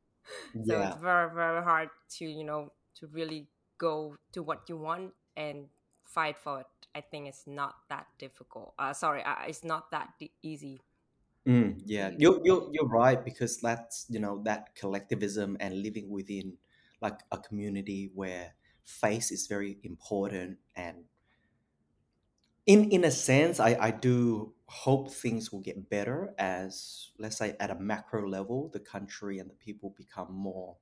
So 0.62 0.80
yeah 0.80 0.80
it's 0.80 0.96
very 0.96 1.28
very 1.34 1.62
hard 1.62 1.90
to 2.18 2.24
you 2.24 2.44
know 2.44 2.72
to 2.94 3.06
really 3.08 3.50
go 3.78 4.16
to 4.32 4.42
what 4.42 4.68
you 4.68 4.76
want 4.76 5.14
and 5.36 5.68
fight 6.04 6.38
for 6.38 6.60
it. 6.62 6.66
I 6.94 7.00
think 7.02 7.28
it's 7.28 7.46
not 7.46 7.74
that 7.90 8.06
difficult. 8.18 8.74
Uh, 8.78 8.92
sorry, 8.94 9.22
uh, 9.22 9.44
it's 9.46 9.64
not 9.64 9.90
that 9.90 10.14
d- 10.18 10.32
easy. 10.42 10.80
Mm, 11.46 11.82
yeah, 11.84 12.10
you 12.16 12.18
you're 12.18 12.40
you're 12.44 12.68
you're 12.72 12.88
right 12.88 13.22
because 13.22 13.60
that's 13.60 14.06
you 14.08 14.18
know 14.18 14.40
that 14.44 14.74
collectivism 14.74 15.58
and 15.60 15.82
living 15.82 16.08
within 16.08 16.56
like 17.02 17.20
a 17.30 17.36
community 17.38 18.10
where 18.14 18.54
face 18.84 19.30
is 19.32 19.46
very 19.46 19.78
important 19.82 20.58
and 20.76 21.06
in 22.66 22.90
in 22.90 23.04
a 23.04 23.10
sense 23.10 23.60
I, 23.60 23.74
I 23.74 23.90
do 23.90 24.54
hope 24.66 25.10
things 25.10 25.52
will 25.52 25.60
get 25.60 25.88
better 25.90 26.34
as 26.38 27.10
let's 27.18 27.36
say 27.36 27.56
at 27.60 27.70
a 27.70 27.74
macro 27.74 28.26
level 28.26 28.68
the 28.70 28.80
country 28.80 29.38
and 29.38 29.50
the 29.50 29.54
people 29.54 29.90
become 29.90 30.32
more 30.32 30.78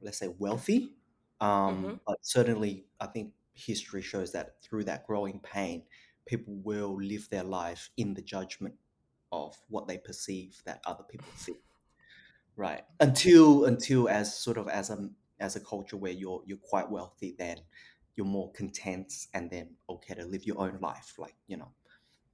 let's 0.00 0.18
say 0.18 0.28
wealthy. 0.28 0.96
Um, 1.40 1.96
Mhm. 1.96 2.00
but 2.06 2.18
certainly 2.24 2.86
i 3.00 3.06
think 3.06 3.34
history 3.54 4.02
shows 4.02 4.32
that 4.32 4.62
through 4.62 4.84
that 4.84 5.06
growing 5.06 5.40
pain 5.40 5.86
people 6.26 6.54
will 6.56 6.96
live 7.02 7.28
their 7.30 7.44
life 7.44 7.90
in 7.96 8.14
the 8.14 8.22
judgment 8.22 8.76
of 9.32 9.56
what 9.68 9.88
they 9.88 9.98
perceive 9.98 10.62
that 10.66 10.80
other 10.86 11.04
people 11.04 11.32
see 11.36 11.56
right. 12.56 12.84
Until 13.00 13.64
until 13.64 14.08
as 14.08 14.36
sort 14.36 14.58
of 14.58 14.68
as 14.68 14.90
a 14.90 15.10
as 15.44 15.56
a 15.56 15.60
culture 15.60 15.96
where 15.96 16.12
you're 16.12 16.42
you're 16.46 16.58
quite 16.58 16.90
wealthy 16.90 17.34
then 17.38 17.58
you're 18.16 18.26
more 18.26 18.50
content 18.52 19.12
and 19.34 19.50
then 19.50 19.68
okay 19.88 20.14
to 20.14 20.24
live 20.24 20.44
your 20.44 20.58
own 20.58 20.78
life 20.80 21.14
like 21.18 21.36
you 21.46 21.56
know 21.56 21.70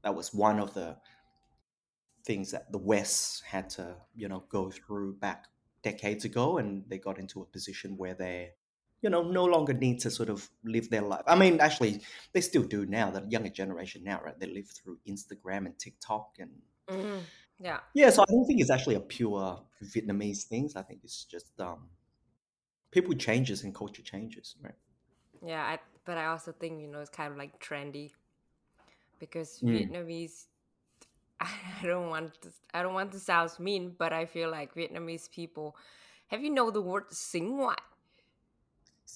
that 0.02 0.14
was 0.14 0.32
one 0.32 0.58
of 0.58 0.72
the 0.74 0.96
things 2.24 2.50
that 2.50 2.70
the 2.70 2.78
west 2.78 3.42
had 3.44 3.68
to 3.70 3.96
you 4.14 4.28
know 4.28 4.44
go 4.48 4.70
through 4.70 5.14
back 5.14 5.46
decades 5.82 6.24
ago 6.24 6.58
and 6.58 6.84
they 6.88 6.98
got 6.98 7.18
into 7.18 7.40
a 7.40 7.46
position 7.46 7.96
where 7.96 8.14
they 8.14 8.50
you 9.02 9.08
know 9.08 9.22
no 9.22 9.44
longer 9.44 9.72
need 9.72 9.98
to 9.98 10.10
sort 10.10 10.28
of 10.28 10.48
live 10.64 10.90
their 10.90 11.02
life 11.02 11.22
i 11.26 11.34
mean 11.34 11.58
actually 11.60 12.00
they 12.32 12.40
still 12.40 12.62
do 12.62 12.84
now 12.86 13.10
the 13.10 13.24
younger 13.28 13.48
generation 13.48 14.04
now 14.04 14.20
right 14.22 14.38
they 14.38 14.46
live 14.46 14.68
through 14.68 14.98
instagram 15.08 15.66
and 15.66 15.78
tiktok 15.78 16.36
and 16.38 16.50
Mhm. 16.88 17.22
Yeah. 17.58 17.80
yeah 17.94 18.10
so 18.10 18.22
i 18.22 18.26
don't 18.30 18.46
think 18.46 18.60
it's 18.60 18.70
actually 18.70 18.96
a 18.96 19.00
pure 19.00 19.62
vietnamese 19.84 20.42
thing 20.44 20.70
i 20.76 20.82
think 20.82 21.00
it's 21.04 21.24
just 21.24 21.58
um 21.60 21.88
people 22.90 23.14
changes 23.14 23.64
and 23.64 23.74
culture 23.74 24.02
changes 24.02 24.56
right 24.62 24.74
Yeah, 25.44 25.62
I, 25.62 25.78
but 26.04 26.18
I 26.18 26.26
also 26.26 26.52
think 26.52 26.80
you 26.80 26.88
know 26.88 27.00
it's 27.00 27.10
kind 27.10 27.32
of 27.32 27.38
like 27.38 27.58
trendy 27.60 28.12
because 29.18 29.62
Mm. 29.62 29.90
Vietnamese. 29.90 30.46
I 31.40 31.48
don't 31.86 32.08
want 32.10 32.40
to. 32.42 32.48
I 32.74 32.82
don't 32.82 32.94
want 32.94 33.12
to 33.12 33.18
sound 33.18 33.52
mean, 33.58 33.94
but 33.98 34.12
I 34.12 34.26
feel 34.26 34.50
like 34.50 34.74
Vietnamese 34.74 35.30
people. 35.30 35.76
Have 36.28 36.42
you 36.42 36.50
know 36.50 36.70
the 36.70 36.80
word 36.82 37.08
"sính 37.10 37.56
ngoại"? 37.56 37.76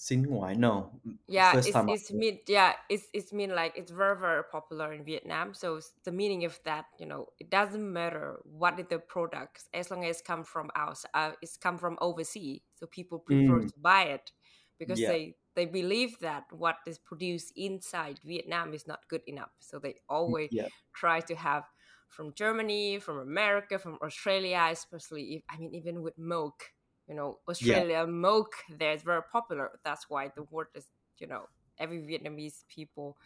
Xin 0.03 0.23
ngoại, 0.27 0.55
no. 0.57 0.91
Yeah, 1.27 1.57
First 1.57 1.65
it's 1.65 1.83
time 1.83 1.89
I 1.91 1.95
it's 1.95 2.13
mean 2.13 2.41
yeah 2.47 2.75
it's 2.91 3.09
it's 3.15 3.33
mean 3.33 3.55
like 3.55 3.73
it's 3.79 3.91
very 3.91 4.15
very 4.19 4.45
popular 4.45 4.93
in 4.93 5.05
Vietnam. 5.05 5.55
So 5.55 5.81
the 6.05 6.13
meaning 6.13 6.45
of 6.45 6.61
that, 6.65 6.85
you 6.99 7.07
know, 7.07 7.29
it 7.41 7.49
doesn't 7.49 7.91
matter 7.93 8.41
what 8.45 8.79
is 8.79 8.87
the 8.91 8.99
products 8.99 9.67
as 9.73 9.91
long 9.91 10.05
as 10.05 10.21
come 10.21 10.45
from 10.45 10.71
outside, 10.77 11.09
uh, 11.15 11.33
it's 11.41 11.57
come 11.57 11.79
from 11.79 11.97
overseas. 12.03 12.61
So 12.75 12.87
people 12.87 13.19
prefer 13.19 13.61
Mm. 13.61 13.71
to 13.73 13.75
buy 13.79 14.03
it 14.05 14.33
because 14.79 15.05
Yeah. 15.05 15.07
they 15.07 15.37
they 15.55 15.65
believe 15.65 16.19
that 16.19 16.45
what 16.53 16.77
is 16.87 16.99
produced 16.99 17.53
inside 17.57 18.19
Vietnam 18.23 18.75
is 18.75 18.87
not 18.87 19.09
good 19.09 19.23
enough. 19.27 19.53
So 19.61 19.79
they 19.79 19.95
always 20.11 20.51
Yeah. 20.51 20.69
try 20.95 21.21
to 21.21 21.35
have 21.37 21.65
from 22.11 22.35
Germany, 22.35 22.99
from 22.99 23.17
America, 23.19 23.79
from 23.79 23.99
Australia, 24.03 24.69
especially 24.71 25.37
if 25.37 25.43
I 25.49 25.57
mean 25.57 25.75
even 25.75 26.03
with 26.03 26.19
milk, 26.19 26.73
you 27.09 27.15
know, 27.15 27.39
Australia 27.49 28.07
milk 28.07 28.53
there 28.71 28.93
is 28.93 29.03
very 29.03 29.23
popular. 29.31 29.79
That's 29.85 30.09
why 30.09 30.31
the 30.35 30.45
word 30.45 30.69
is, 30.75 30.87
you 31.19 31.27
know, 31.27 31.49
every 31.79 31.99
Vietnamese 31.99 32.65
people 32.69 33.17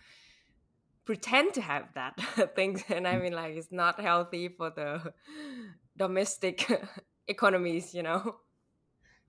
pretend 1.04 1.54
to 1.54 1.62
have 1.62 1.84
that 1.94 2.14
thing, 2.54 2.82
and 2.88 3.08
I 3.08 3.18
mean 3.18 3.32
like 3.32 3.56
it's 3.56 3.72
not 3.72 4.00
healthy 4.00 4.48
for 4.48 4.70
the 4.70 5.12
domestic 5.96 6.68
economies, 7.28 7.94
you 7.94 8.02
know. 8.02 8.36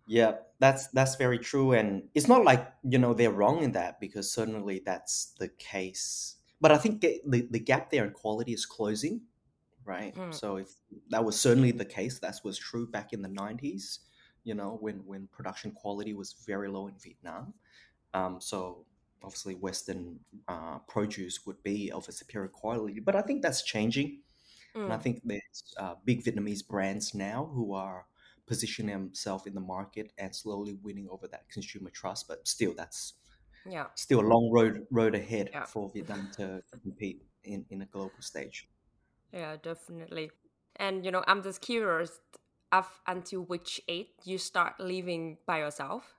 Yeah, 0.06 0.34
that's 0.60 0.88
that's 0.88 1.16
very 1.16 1.40
true, 1.40 1.74
and 1.74 2.04
it's 2.16 2.28
not 2.28 2.44
like 2.44 2.68
you 2.84 2.98
know 2.98 3.14
they're 3.14 3.32
wrong 3.32 3.64
in 3.64 3.72
that 3.74 4.00
because 4.00 4.32
certainly 4.34 4.82
that's 4.86 5.36
the 5.40 5.48
case. 5.48 6.36
But 6.60 6.72
I 6.72 6.78
think 6.78 7.00
the 7.00 7.48
the, 7.50 7.60
gap 7.60 7.92
there 7.92 8.04
in 8.04 8.12
quality 8.12 8.52
is 8.52 8.66
closing, 8.66 9.22
right? 9.86 10.14
Mm. 10.14 10.34
So 10.34 10.58
if 10.58 10.70
that 11.12 11.24
was 11.24 11.40
certainly 11.40 11.72
the 11.72 11.86
case, 11.86 12.20
that 12.20 12.36
was 12.44 12.58
true 12.58 12.88
back 12.88 13.14
in 13.14 13.22
the 13.22 13.30
nineties. 13.30 14.00
You 14.50 14.56
know, 14.56 14.72
when 14.86 14.98
when 15.12 15.28
production 15.38 15.72
quality 15.82 16.14
was 16.22 16.30
very 16.52 16.70
low 16.76 16.88
in 16.88 16.98
Vietnam. 17.06 17.46
Um, 18.14 18.42
so 18.42 18.86
obviously, 19.24 19.56
Western 19.56 20.20
uh, 20.48 20.80
produce 20.94 21.46
would 21.46 21.62
be 21.64 21.92
of 21.92 22.08
a 22.10 22.14
superior 22.22 22.50
quality, 22.50 23.00
but 23.02 23.16
I 23.16 23.22
think 23.28 23.42
that's 23.44 23.64
changing. 23.64 24.10
And 24.86 24.94
I 24.94 24.98
Mm. 24.98 25.04
think 25.04 25.22
there's 25.24 25.62
uh, 25.78 25.96
big 26.04 26.24
Vietnamese 26.24 26.68
brands 26.68 27.14
now 27.14 27.46
who 27.54 27.74
are 27.74 28.08
positioning 28.48 28.94
themselves 28.96 29.46
in 29.48 29.54
the 29.56 29.62
market 29.62 30.14
and 30.18 30.36
slowly 30.36 30.74
winning 30.74 31.08
over 31.10 31.28
that 31.30 31.50
consumer 31.50 31.92
trust. 31.92 32.28
But 32.28 32.48
still, 32.48 32.74
that's 32.76 33.16
Yeah. 33.66 33.90
still 33.96 34.22
a 34.22 34.30
long 34.34 34.52
road 34.54 34.88
road 34.92 35.16
ahead 35.16 35.50
Yeah. 35.54 35.68
for 35.68 35.90
Vietnam 35.94 36.32
to 36.40 36.64
compete 36.84 37.24
in, 37.44 37.66
in 37.70 37.82
a 37.82 37.88
global 37.88 38.22
stage. 38.22 38.70
Yeah, 39.32 39.58
definitely. 39.58 40.32
And 40.76 41.06
you 41.06 41.12
know, 41.12 41.24
I'm 41.28 41.44
just 41.44 41.62
curious 41.62 42.20
up 42.72 42.92
until 43.08 43.42
which 43.42 43.82
age 43.88 44.10
you 44.24 44.38
start 44.38 44.80
living 44.80 45.38
by 45.46 45.60
yourself? 45.60 46.16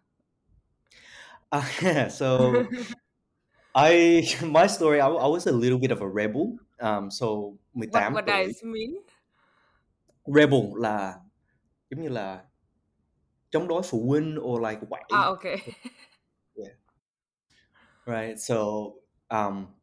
Uh, 1.52 2.08
so 2.10 2.72
I 3.74 4.26
my 4.44 4.66
story 4.66 5.00
I, 5.00 5.08
I 5.08 5.26
was 5.26 5.46
a 5.46 5.52
little 5.52 5.78
bit 5.78 5.90
of 5.90 6.00
a 6.00 6.08
rebel. 6.08 6.58
Um, 6.80 7.10
so 7.10 7.58
What 7.84 8.10
what 8.12 8.24
does 8.26 8.62
mean? 8.62 9.02
rebel 10.26 10.74
là 10.76 11.20
giống 11.90 12.02
như 12.02 12.08
là 12.08 12.44
chống 13.50 13.68
đối 13.68 13.82
phụ 13.82 14.06
huynh 14.08 14.36
or 14.40 14.62
like 14.70 14.80
quậy. 14.90 15.04
Ah, 15.10 15.30
okay. 15.30 15.62
Yeah. 16.54 16.70
Right. 18.06 18.38
So 18.38 19.00
um 19.30 19.74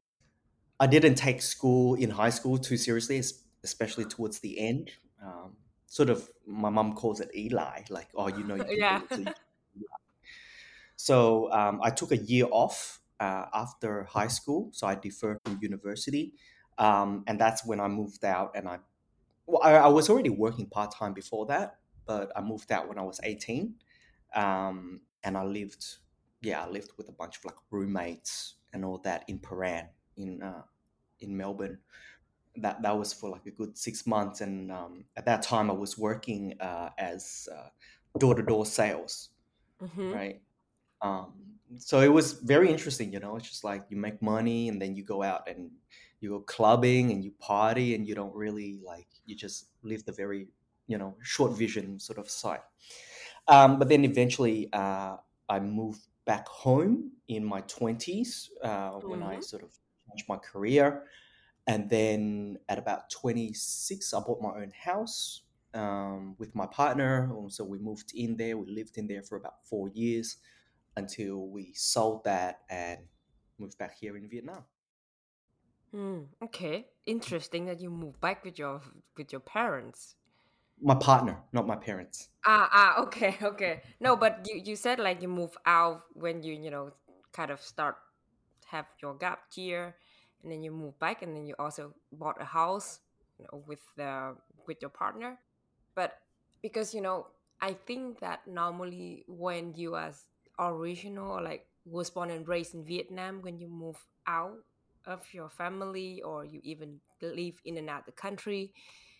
I 0.79 0.88
didn't 0.88 1.15
take 1.15 1.41
school 1.41 1.95
in 1.95 2.12
high 2.12 2.31
school 2.31 2.57
too 2.59 2.77
seriously, 2.77 3.21
especially 3.63 4.05
towards 4.05 4.39
the 4.39 4.59
end. 4.59 4.91
Um, 5.24 5.57
sort 5.88 6.10
of, 6.10 6.29
my 6.46 6.70
mom 6.70 6.94
calls 6.94 7.20
it 7.20 7.29
Eli, 7.36 7.82
like, 7.89 8.10
oh, 8.15 8.27
you 8.27 8.44
know, 8.44 8.56
you 8.56 8.65
yeah. 8.70 9.01
it. 9.12 9.36
So, 10.96 11.51
um, 11.51 11.79
I 11.84 11.89
took 11.89 12.12
a 12.12 12.17
year 12.17 12.48
off 12.51 13.01
uh, 13.20 13.46
after 13.53 14.03
high 14.03 14.27
school. 14.27 14.70
So 14.74 14.88
I 14.88 14.96
deferred 14.96 15.39
from 15.44 15.60
university. 15.62 16.34
Um, 16.77 17.24
and 17.27 17.39
that's 17.39 17.65
when 17.65 17.79
I 17.79 17.88
moved 17.88 18.24
out. 18.24 18.51
And 18.56 18.67
I, 18.67 18.79
well, 19.46 19.62
I, 19.63 19.74
I 19.74 19.88
was 19.88 20.10
already 20.10 20.29
working 20.29 20.67
part 20.67 20.94
time 20.94 21.13
before 21.13 21.46
that, 21.48 21.77
but 22.06 22.32
I 22.36 22.41
moved 22.41 22.72
out 22.72 22.88
when 22.88 23.00
I 23.00 23.03
was 23.03 23.20
18. 23.24 23.74
Um, 24.36 25.01
and 25.24 25.38
I 25.38 25.44
lived, 25.44 25.86
yeah, 26.41 26.63
I 26.63 26.70
lived 26.70 26.91
with 26.98 27.10
a 27.10 27.12
bunch 27.12 27.38
of 27.38 27.46
like 27.46 27.56
roommates 27.72 28.56
and 28.74 28.86
all 28.86 29.00
that 29.00 29.24
in 29.27 29.39
Prahran 29.39 29.88
in 30.15 30.44
uh, 30.44 30.63
in 31.20 31.36
Melbourne. 31.36 31.79
That 32.57 32.81
that 32.81 32.97
was 32.97 33.13
for 33.13 33.29
like 33.29 33.45
a 33.45 33.51
good 33.51 33.77
six 33.77 34.07
months, 34.07 34.41
and 34.41 34.71
um, 34.71 35.05
at 35.15 35.25
that 35.25 35.41
time 35.43 35.69
I 35.69 35.73
was 35.73 35.97
working 35.97 36.59
uh, 36.61 36.91
as 36.97 37.49
door 38.19 38.35
to 38.35 38.43
door 38.43 38.65
sales, 38.65 39.29
hmm 39.79 40.13
right? 40.13 40.41
Um, 41.01 41.59
so 41.77 42.01
it 42.01 42.09
was 42.09 42.33
very 42.33 42.69
interesting, 42.71 43.13
you 43.13 43.19
know. 43.19 43.35
It's 43.37 43.49
just 43.49 43.63
like 43.63 43.85
you 43.89 43.97
make 43.97 44.21
money, 44.21 44.69
and 44.69 44.81
then 44.81 44.95
you 44.95 45.03
go 45.03 45.23
out 45.23 45.47
and 45.49 45.71
you 46.21 46.29
go 46.29 46.41
clubbing 46.41 47.11
and 47.11 47.23
you 47.23 47.31
party, 47.33 47.95
and 47.95 48.07
you 48.07 48.15
don't 48.15 48.35
really 48.35 48.79
like 48.83 49.07
you 49.25 49.35
just 49.35 49.71
live 49.83 50.05
the 50.05 50.13
very 50.13 50.49
you 50.87 50.97
know 50.97 51.17
short 51.23 51.53
vision 51.57 51.99
sort 51.99 52.19
of 52.19 52.29
side. 52.29 52.61
Um, 53.47 53.79
but 53.79 53.89
then 53.89 54.03
eventually, 54.05 54.71
uh, 54.73 55.17
I 55.49 55.59
moved 55.59 56.07
back 56.25 56.47
home 56.47 57.13
in 57.27 57.43
my 57.45 57.61
20s 57.61 58.51
uh, 58.63 58.99
when 59.01 59.23
I 59.23 59.39
hmm 59.39 59.39
sort 59.39 59.63
of 59.63 59.77
changed 60.09 60.27
my 60.29 60.37
career. 60.37 61.07
And 61.67 61.89
then 61.89 62.59
at 62.69 62.79
about 62.79 63.09
26, 63.09 64.13
I 64.13 64.19
bought 64.21 64.41
my 64.41 64.50
own 64.62 64.71
house 64.71 65.41
um, 65.74 66.36
with 66.39 66.55
my 66.55 66.65
partner. 66.65 67.29
Um, 67.38 67.50
So 67.50 67.63
we 67.65 67.77
moved 67.79 68.13
in 68.15 68.38
there. 68.38 68.57
We 68.57 68.67
lived 68.74 68.97
in 68.97 69.07
there 69.07 69.24
for 69.24 69.38
about 69.38 69.65
four 69.65 69.89
years 69.89 70.38
until 70.95 71.47
we 71.47 71.74
sold 71.74 72.24
that 72.24 72.62
and 72.69 73.01
moved 73.59 73.77
back 73.77 73.97
here 74.00 74.17
in 74.17 74.29
Vietnam. 74.29 74.63
Mm, 75.93 76.27
okay. 76.43 76.88
Interesting 77.05 77.65
that 77.65 77.79
you 77.81 77.89
moved 77.89 78.19
back 78.21 78.43
with 78.43 78.57
your 78.59 78.81
with 79.17 79.31
your 79.31 79.41
parents. 79.41 80.15
My 80.81 80.95
partner, 80.95 81.43
not 81.53 81.67
my 81.67 81.75
parents. 81.75 82.29
Ah, 82.45 82.69
ah, 82.71 83.01
okay, 83.03 83.38
okay. 83.41 83.81
No, 84.00 84.15
but 84.15 84.45
you 84.47 84.55
you 84.63 84.75
said 84.75 85.00
like 85.00 85.21
you 85.21 85.27
move 85.27 85.57
out 85.65 86.03
when 86.13 86.43
you 86.43 86.53
you 86.53 86.71
know 86.71 86.93
kind 87.33 87.51
of 87.51 87.62
start 87.62 87.95
have 88.67 88.86
your 89.01 89.15
gap 89.15 89.41
year, 89.55 89.95
and 90.44 90.51
then 90.51 90.63
you 90.63 90.72
move 90.72 90.98
back, 91.00 91.22
and 91.22 91.36
then 91.36 91.46
you 91.48 91.56
also 91.60 91.94
bought 92.12 92.41
a 92.41 92.46
house 92.46 93.00
you 93.39 93.46
know, 93.46 93.63
with 93.67 93.82
the 93.96 94.36
with 94.67 94.77
your 94.82 94.89
partner. 94.89 95.38
But 95.96 96.20
because 96.62 96.94
you 96.94 97.01
know, 97.01 97.27
I 97.62 97.74
think 97.74 98.20
that 98.20 98.48
normally 98.48 99.25
when 99.27 99.74
you 99.75 99.96
are 99.96 100.13
original 100.60 101.32
or 101.32 101.41
like 101.41 101.65
was 101.86 102.10
born 102.10 102.29
and 102.32 102.48
raised 102.48 102.74
in 102.74 102.84
Vietnam, 102.84 103.41
when 103.41 103.60
you 103.60 103.67
move 103.67 103.98
out 104.27 104.57
of 105.05 105.22
your 105.33 105.50
family 105.50 106.22
or 106.22 106.44
you 106.44 106.59
even 106.64 107.00
live 107.22 107.55
in 107.66 107.77
another 107.77 108.11
country, 108.11 108.74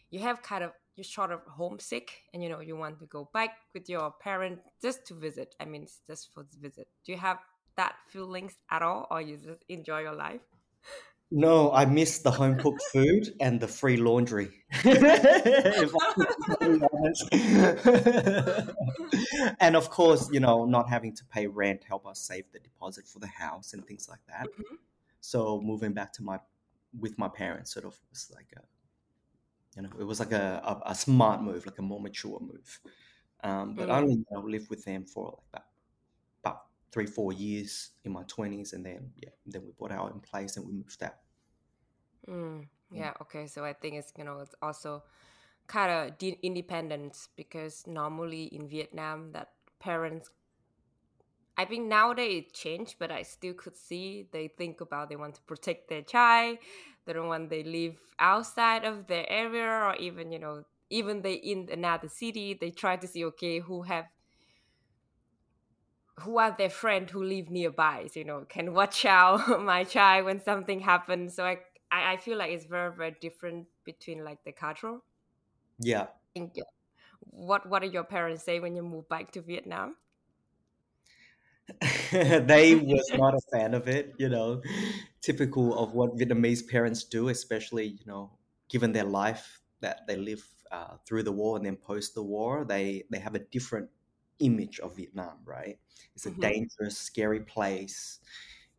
you 0.10 0.20
have 0.20 0.41
kind 0.41 0.63
of 0.63 0.72
you're 0.96 1.04
sort 1.04 1.32
of 1.32 1.41
homesick 1.48 2.12
and 2.34 2.44
you 2.44 2.50
know 2.50 2.60
you 2.60 2.76
want 2.76 3.00
to 3.00 3.06
go 3.06 3.30
back 3.32 3.58
with 3.74 3.88
your 3.88 4.12
parent 4.20 4.60
just 4.82 5.06
to 5.06 5.13
visit 5.13 5.56
i 5.60 5.65
mean 5.65 5.86
just 6.08 6.34
for 6.34 6.44
the 6.52 6.58
visit 6.60 6.88
do 7.06 7.12
you 7.12 7.18
have 7.18 7.38
that 7.76 7.96
feelings 8.12 8.56
at 8.72 8.82
all 8.82 9.08
or 9.12 9.22
you 9.22 9.38
just 9.38 9.63
enjoy 9.70 10.00
your 10.00 10.15
life 10.15 10.41
No, 11.30 11.72
I 11.74 11.86
miss 11.86 12.20
the 12.20 12.32
home 12.32 12.58
cooked 12.58 12.82
food 12.82 13.34
and 13.42 13.60
the 13.60 13.68
free 13.68 13.98
laundry. 13.98 14.63
if 14.84 15.92
I'm 15.94 16.26
totally 16.48 16.80
honest. 16.94 17.26
and 19.60 19.76
of 19.76 19.90
course, 19.90 20.30
you 20.32 20.40
know, 20.40 20.66
not 20.66 20.90
having 20.90 21.13
to 21.16 21.26
pay 21.26 21.48
rent 21.48 21.84
help 21.84 22.06
us 22.08 22.20
save 22.20 22.46
the 22.54 22.60
deposit 22.60 23.08
for 23.08 23.20
the 23.20 23.28
house 23.28 23.74
and 23.74 23.86
things 23.86 24.08
like 24.08 24.26
that. 24.28 24.50
Mhm. 24.58 24.78
So 25.22 25.62
moving 25.62 25.94
back 25.94 26.13
to 26.13 26.24
my 26.24 26.40
with 27.00 27.18
my 27.20 27.30
parents 27.30 27.74
sort 27.74 27.86
of 27.86 28.00
was 28.12 28.32
like 28.36 28.54
a 28.58 28.62
you 29.76 29.84
know, 29.84 29.90
it 30.00 30.04
was 30.04 30.20
like 30.20 30.32
a, 30.32 30.62
a, 30.86 30.92
a 30.92 30.96
smart 30.96 31.42
move, 31.44 31.66
like 31.66 31.78
a 31.78 31.82
more 31.82 32.00
mature 32.02 32.40
move. 32.40 32.80
Um, 33.44 33.76
but 33.76 33.90
I 33.90 33.98
Mm, 33.98 34.00
only 34.00 34.16
you 34.16 34.26
know, 34.32 34.42
lived 34.42 34.70
with 34.70 34.84
them 34.86 35.06
for 35.06 35.26
like 35.26 35.48
about 35.54 35.66
three, 36.91 37.06
four 37.06 37.34
years 37.34 37.91
in 38.06 38.12
my 38.12 38.23
twenties, 38.28 38.73
and 38.73 38.86
then 38.86 39.12
yeah, 39.17 39.30
then 39.45 39.63
we 39.63 39.71
bought 39.78 39.91
our 39.91 40.10
own 40.10 40.19
place 40.21 40.58
and 40.58 40.65
we 40.67 40.73
moved 40.73 41.02
out. 41.04 41.15
mm. 42.28 42.67
Yeah. 42.91 43.04
yeah 43.04 43.13
okay 43.21 43.47
so 43.47 43.63
i 43.65 43.73
think 43.73 43.95
it's 43.95 44.13
you 44.17 44.23
know 44.23 44.39
it's 44.39 44.56
also 44.62 45.04
kind 45.67 45.91
of 45.91 46.17
de- 46.17 46.39
independence 46.41 47.30
because 47.36 47.86
normally 47.88 48.45
in 48.45 48.67
vietnam 48.67 49.32
that 49.34 49.50
parents 49.80 50.30
I 51.58 51.65
think 51.65 51.88
nowadays 51.88 52.43
it 52.45 52.54
changed, 52.54 52.95
but 53.00 53.12
I 53.12 53.23
still 53.23 53.54
could 53.54 53.76
see 53.76 54.28
they 54.32 54.47
think 54.47 54.80
about 54.82 55.10
they 55.10 55.15
want 55.15 55.36
to 55.36 55.41
protect 55.41 55.89
their 55.89 56.04
child. 56.04 56.60
They 57.06 57.13
don't 57.13 57.28
want 57.28 57.50
they 57.50 57.63
live 57.63 58.00
outside 58.19 58.86
of 58.86 59.08
their 59.08 59.26
area 59.30 59.67
or 59.67 59.95
even 59.95 60.32
you 60.32 60.39
know 60.39 60.63
even 60.89 61.21
they 61.21 61.34
in 61.34 61.67
another 61.71 62.10
city. 62.10 62.54
They 62.54 62.69
try 62.69 62.95
to 62.97 63.08
see 63.08 63.26
okay 63.26 63.60
who 63.60 63.82
have 63.84 64.06
who 66.21 66.39
are 66.39 66.56
their 66.58 66.69
friend 66.69 67.10
who 67.10 67.23
live 67.23 67.49
nearby. 67.49 68.08
So, 68.12 68.19
you 68.19 68.25
know 68.25 68.45
can 68.47 68.73
watch 68.73 69.06
out 69.06 69.62
my 69.62 69.84
child 69.84 70.25
when 70.25 70.41
something 70.41 70.80
happens. 70.80 71.36
So 71.36 71.45
I 71.45 71.60
I, 71.89 72.17
feel 72.17 72.38
like 72.38 72.51
it's 72.51 72.65
very 72.65 72.93
very 72.95 73.15
different 73.21 73.67
between 73.86 74.25
like 74.25 74.43
the 74.43 74.51
cultural. 74.51 75.03
Yeah. 75.80 76.08
What 77.21 77.67
what 77.69 77.82
do 77.82 77.88
your 77.88 78.03
parents 78.03 78.43
say 78.43 78.60
when 78.60 78.75
you 78.75 78.84
move 78.84 79.08
back 79.10 79.32
to 79.32 79.41
Vietnam? 79.41 79.95
they 82.12 82.75
was 82.75 83.12
not 83.13 83.34
a 83.34 83.41
fan 83.51 83.73
of 83.73 83.88
it, 83.88 84.13
you 84.17 84.30
know, 84.30 84.62
typical 85.21 85.77
of 85.77 85.93
what 85.93 86.17
Vietnamese 86.17 86.65
parents 86.65 87.03
do, 87.03 87.27
especially, 87.27 87.88
you 87.88 88.06
know, 88.06 88.32
given 88.69 88.93
their 88.93 89.03
life 89.03 89.60
that 89.82 90.08
they 90.08 90.15
live 90.15 90.47
uh, 90.71 90.95
through 91.06 91.23
the 91.23 91.32
war 91.32 91.58
and 91.58 91.65
then 91.65 91.75
post 91.75 92.15
the 92.15 92.23
war, 92.23 92.65
they 92.65 93.03
they 93.12 93.19
have 93.19 93.36
a 93.36 93.39
different 93.39 93.89
image 94.39 94.80
of 94.80 94.95
Vietnam, 94.95 95.39
right? 95.45 95.80
It's 96.15 96.26
a 96.26 96.32
hmm 96.36 96.41
dangerous, 96.41 96.97
scary 96.97 97.41
place. 97.41 98.19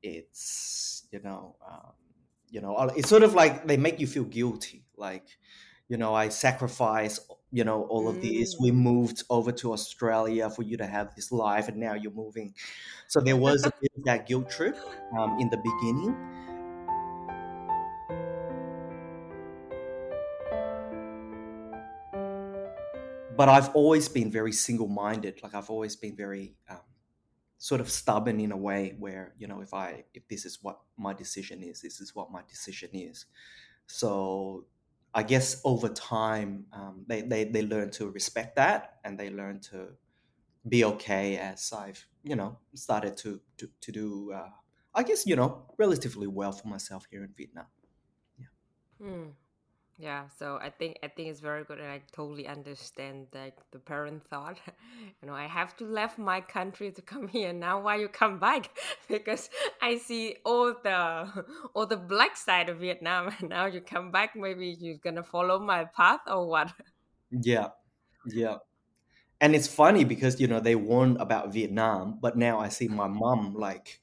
It's 0.02 1.06
you 1.10 1.20
know, 1.22 1.56
um, 1.68 1.92
you 2.50 2.60
know, 2.60 2.76
it's 2.96 3.08
sort 3.08 3.22
of 3.22 3.34
like 3.34 3.66
they 3.66 3.76
make 3.76 4.00
you 4.00 4.06
feel 4.06 4.24
guilty, 4.24 4.84
like 4.96 5.38
you 5.88 5.96
know, 5.96 6.14
I 6.14 6.28
sacrificed, 6.28 7.20
you 7.50 7.64
know, 7.64 7.84
all 7.84 8.08
of 8.08 8.20
this. 8.20 8.56
Mm. 8.56 8.60
We 8.60 8.70
moved 8.72 9.22
over 9.30 9.52
to 9.52 9.72
Australia 9.72 10.50
for 10.50 10.62
you 10.62 10.76
to 10.76 10.86
have 10.86 11.14
this 11.14 11.32
life, 11.32 11.68
and 11.68 11.78
now 11.78 11.94
you're 11.94 12.12
moving. 12.12 12.54
So 13.08 13.20
there 13.20 13.36
was 13.36 13.66
a 13.66 13.72
bit 13.80 13.92
of 13.96 14.04
that 14.04 14.26
guilt 14.26 14.50
trip 14.50 14.76
um, 15.18 15.38
in 15.40 15.50
the 15.50 15.58
beginning. 15.58 16.16
But 23.38 23.48
I've 23.48 23.70
always 23.80 24.08
been 24.08 24.30
very 24.32 24.52
single 24.52 24.88
minded. 24.88 25.34
Like 25.44 25.54
I've 25.54 25.70
always 25.70 25.94
been 25.94 26.16
very 26.16 26.56
um, 26.68 26.88
sort 27.58 27.80
of 27.80 27.88
stubborn 27.88 28.40
in 28.40 28.50
a 28.50 28.56
way 28.56 28.96
where, 28.98 29.34
you 29.38 29.46
know, 29.46 29.60
if 29.60 29.72
I, 29.72 30.04
if 30.12 30.26
this 30.28 30.44
is 30.44 30.58
what 30.60 30.80
my 30.96 31.14
decision 31.14 31.62
is, 31.62 31.80
this 31.80 32.00
is 32.00 32.16
what 32.16 32.32
my 32.32 32.42
decision 32.48 32.90
is. 32.92 33.26
So 33.86 34.66
I 35.14 35.22
guess 35.22 35.60
over 35.64 35.88
time, 35.88 36.66
um, 36.72 37.04
they, 37.06 37.20
they, 37.22 37.44
they 37.44 37.62
learn 37.62 37.90
to 37.92 38.10
respect 38.10 38.56
that 38.56 38.98
and 39.04 39.16
they 39.16 39.30
learn 39.30 39.60
to 39.70 39.90
be 40.68 40.84
okay 40.84 41.38
as 41.38 41.72
I've, 41.72 42.04
you 42.24 42.34
know, 42.34 42.58
started 42.74 43.16
to, 43.18 43.40
to, 43.58 43.70
to 43.80 43.92
do, 43.92 44.32
uh, 44.32 44.50
I 44.94 45.04
guess, 45.04 45.26
you 45.26 45.36
know, 45.36 45.50
relatively 45.78 46.26
well 46.26 46.50
for 46.50 46.66
myself 46.66 47.06
here 47.08 47.22
in 47.22 47.32
Vietnam. 47.36 47.66
Yeah. 48.36 48.46
Hmm. 49.00 49.28
Yeah 49.98 50.24
so 50.38 50.58
i 50.62 50.70
think 50.70 50.96
i 51.02 51.08
think 51.08 51.28
it's 51.28 51.40
very 51.40 51.64
good 51.64 51.78
and 51.80 51.88
i 51.90 52.00
totally 52.12 52.46
understand 52.46 53.26
like 53.34 53.56
the 53.72 53.78
parent 53.78 54.22
thought. 54.30 54.58
You 55.20 55.28
know 55.28 55.34
i 55.34 55.46
have 55.46 55.76
to 55.78 55.84
left 55.84 56.18
my 56.18 56.40
country 56.40 56.90
to 56.92 57.02
come 57.02 57.28
here. 57.36 57.52
Now 57.52 57.80
why 57.80 57.96
you 57.96 58.08
come 58.08 58.38
back? 58.38 58.70
Because 59.08 59.50
i 59.82 59.98
see 59.98 60.36
all 60.44 60.74
the 60.82 61.44
all 61.74 61.86
the 61.86 61.96
black 61.96 62.36
side 62.36 62.68
of 62.68 62.78
vietnam. 62.78 63.34
And 63.38 63.48
now 63.48 63.66
you 63.66 63.80
come 63.80 64.10
back 64.12 64.36
maybe 64.36 64.76
you're 64.78 64.98
gonna 65.02 65.24
follow 65.24 65.58
my 65.58 65.84
path 65.84 66.20
or 66.26 66.46
what? 66.46 66.72
Yeah 67.30 67.68
yeah. 68.26 68.56
And 69.40 69.54
it's 69.54 69.68
funny 69.68 70.04
because 70.04 70.40
you 70.40 70.46
know 70.46 70.60
they 70.60 70.74
warned 70.76 71.16
about 71.20 71.52
vietnam 71.52 72.18
but 72.20 72.36
now 72.36 72.58
i 72.60 72.68
see 72.68 72.88
my 72.88 73.08
mom 73.08 73.54
like 73.54 74.00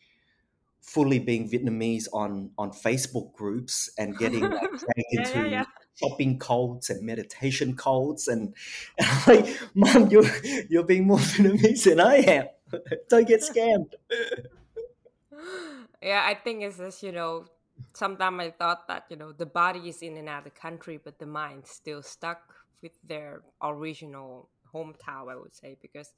fully 0.85 1.17
being 1.19 1.49
Vietnamese 1.49 2.07
on 2.13 2.51
on 2.57 2.71
Facebook 2.71 3.33
groups 3.33 3.89
and 3.97 4.17
getting 4.17 4.41
like 4.41 4.61
dragged 4.61 5.11
yeah, 5.11 5.19
into 5.19 5.39
yeah, 5.39 5.45
yeah. 5.45 5.65
Shopping 5.95 6.37
cults 6.39 6.89
and 6.89 7.05
meditation 7.05 7.75
cults, 7.75 8.27
and, 8.27 8.53
and 8.97 9.07
I'm 9.27 9.35
like, 9.35 9.59
Mom, 9.73 10.09
you're 10.09 10.29
you're 10.69 10.83
being 10.83 11.07
more 11.07 11.17
Vietnamese 11.17 11.83
than 11.83 11.99
I 11.99 12.15
am. 12.15 12.45
Don't 13.09 13.27
get 13.27 13.41
scammed. 13.41 13.93
yeah, 16.01 16.23
I 16.25 16.35
think 16.35 16.63
it's 16.63 16.77
just, 16.77 17.03
you 17.03 17.11
know, 17.11 17.45
sometimes 17.93 18.39
I 18.39 18.51
thought 18.51 18.87
that, 18.87 19.05
you 19.09 19.17
know, 19.17 19.31
the 19.31 19.45
body 19.45 19.89
is 19.89 20.01
in 20.01 20.17
another 20.17 20.49
country, 20.49 20.99
but 21.03 21.19
the 21.19 21.25
mind 21.25 21.65
still 21.65 22.01
stuck 22.01 22.41
with 22.81 22.93
their 23.03 23.41
original 23.61 24.49
hometown, 24.73 25.31
I 25.31 25.35
would 25.35 25.55
say, 25.55 25.77
because 25.81 26.13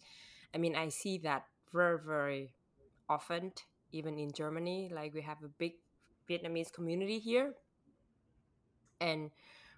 I 0.54 0.58
mean, 0.58 0.76
I 0.76 0.90
see 0.90 1.18
that 1.20 1.46
very, 1.72 2.00
very 2.00 2.54
often 3.10 3.52
even 3.92 4.18
in 4.18 4.32
Germany. 4.32 4.90
Like 4.94 5.14
we 5.14 5.22
have 5.22 5.44
a 5.44 5.48
big 5.48 5.74
Vietnamese 6.30 6.72
community 6.72 7.20
here. 7.20 7.54
And 9.00 9.32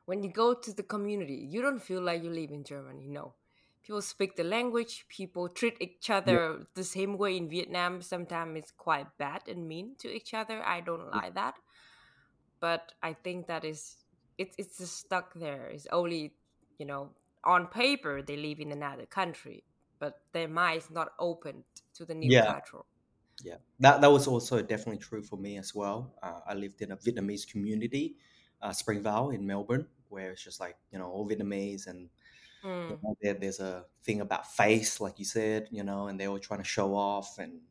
when 0.10 0.24
you 0.24 0.32
go 0.32 0.56
to 0.56 0.74
the 0.74 0.82
community, 0.82 1.48
you 1.54 1.62
don't 1.62 1.84
feel 1.90 2.02
like 2.02 2.24
you 2.24 2.32
live 2.32 2.50
in 2.50 2.64
Germany. 2.64 3.06
No. 3.08 3.36
People 3.84 4.02
speak 4.02 4.36
the 4.36 4.44
language, 4.44 5.06
people 5.08 5.48
treat 5.48 5.78
each 5.80 6.10
other 6.10 6.40
yeah. 6.58 6.64
the 6.74 6.84
same 6.84 7.16
way 7.16 7.38
in 7.38 7.48
Vietnam. 7.48 8.02
Sometimes 8.02 8.58
it's 8.58 8.72
quite 8.72 9.06
bad 9.20 9.44
and 9.48 9.68
mean 9.68 9.96
to 10.00 10.08
each 10.10 10.34
other. 10.34 10.64
I 10.66 10.82
don't 10.82 11.12
like 11.12 11.36
that. 11.36 11.56
But 12.60 12.92
I 13.04 13.14
think 13.14 13.48
that 13.48 13.64
is 13.64 13.82
it's 14.38 14.56
it's 14.58 14.78
just 14.80 14.98
stuck 14.98 15.34
there. 15.36 15.68
It's 15.76 15.88
only, 15.92 16.34
you 16.80 16.88
know, 16.88 17.12
on 17.44 17.68
paper 17.68 18.24
they 18.24 18.36
live 18.36 18.60
in 18.60 18.72
another 18.72 19.06
country, 19.06 19.64
but 20.00 20.14
their 20.34 20.48
mind 20.48 20.82
is 20.82 20.90
not 20.90 21.10
open 21.20 21.64
to 21.94 22.06
the 22.06 22.16
new 22.16 22.32
Yeah. 22.32 22.48
culture. 22.54 22.84
Yeah, 23.44 23.60
that 23.80 24.02
that 24.02 24.12
was 24.12 24.28
also 24.28 24.62
definitely 24.62 25.02
true 25.10 25.22
for 25.22 25.38
me 25.38 25.58
as 25.58 25.76
well. 25.76 26.00
Uh, 26.22 26.42
I 26.52 26.54
lived 26.56 26.82
in 26.82 26.92
a 26.92 26.98
Vietnamese 26.98 27.46
community, 27.48 28.18
uh, 28.62 28.74
Springvale 28.74 29.30
in 29.30 29.46
Melbourne, 29.46 29.88
where 30.10 30.32
it's 30.32 30.44
just 30.44 30.60
like 30.60 30.78
you 30.92 31.00
know 31.00 31.10
all 31.10 31.28
Vietnamese, 31.28 31.88
and 31.88 32.10
you 32.88 32.96
Mm. 32.96 33.02
know, 33.04 33.18
there, 33.22 33.36
there's 33.36 33.60
a 33.60 33.86
thing 34.04 34.22
about 34.22 34.52
face, 34.52 35.02
like 35.02 35.20
you 35.20 35.26
said, 35.26 35.70
you 35.72 35.84
know, 35.84 36.08
and 36.08 36.20
they're 36.20 36.30
all 36.30 36.40
trying 36.40 36.62
to 36.62 36.66
show 36.66 36.96
off, 36.96 37.40
and 37.40 37.62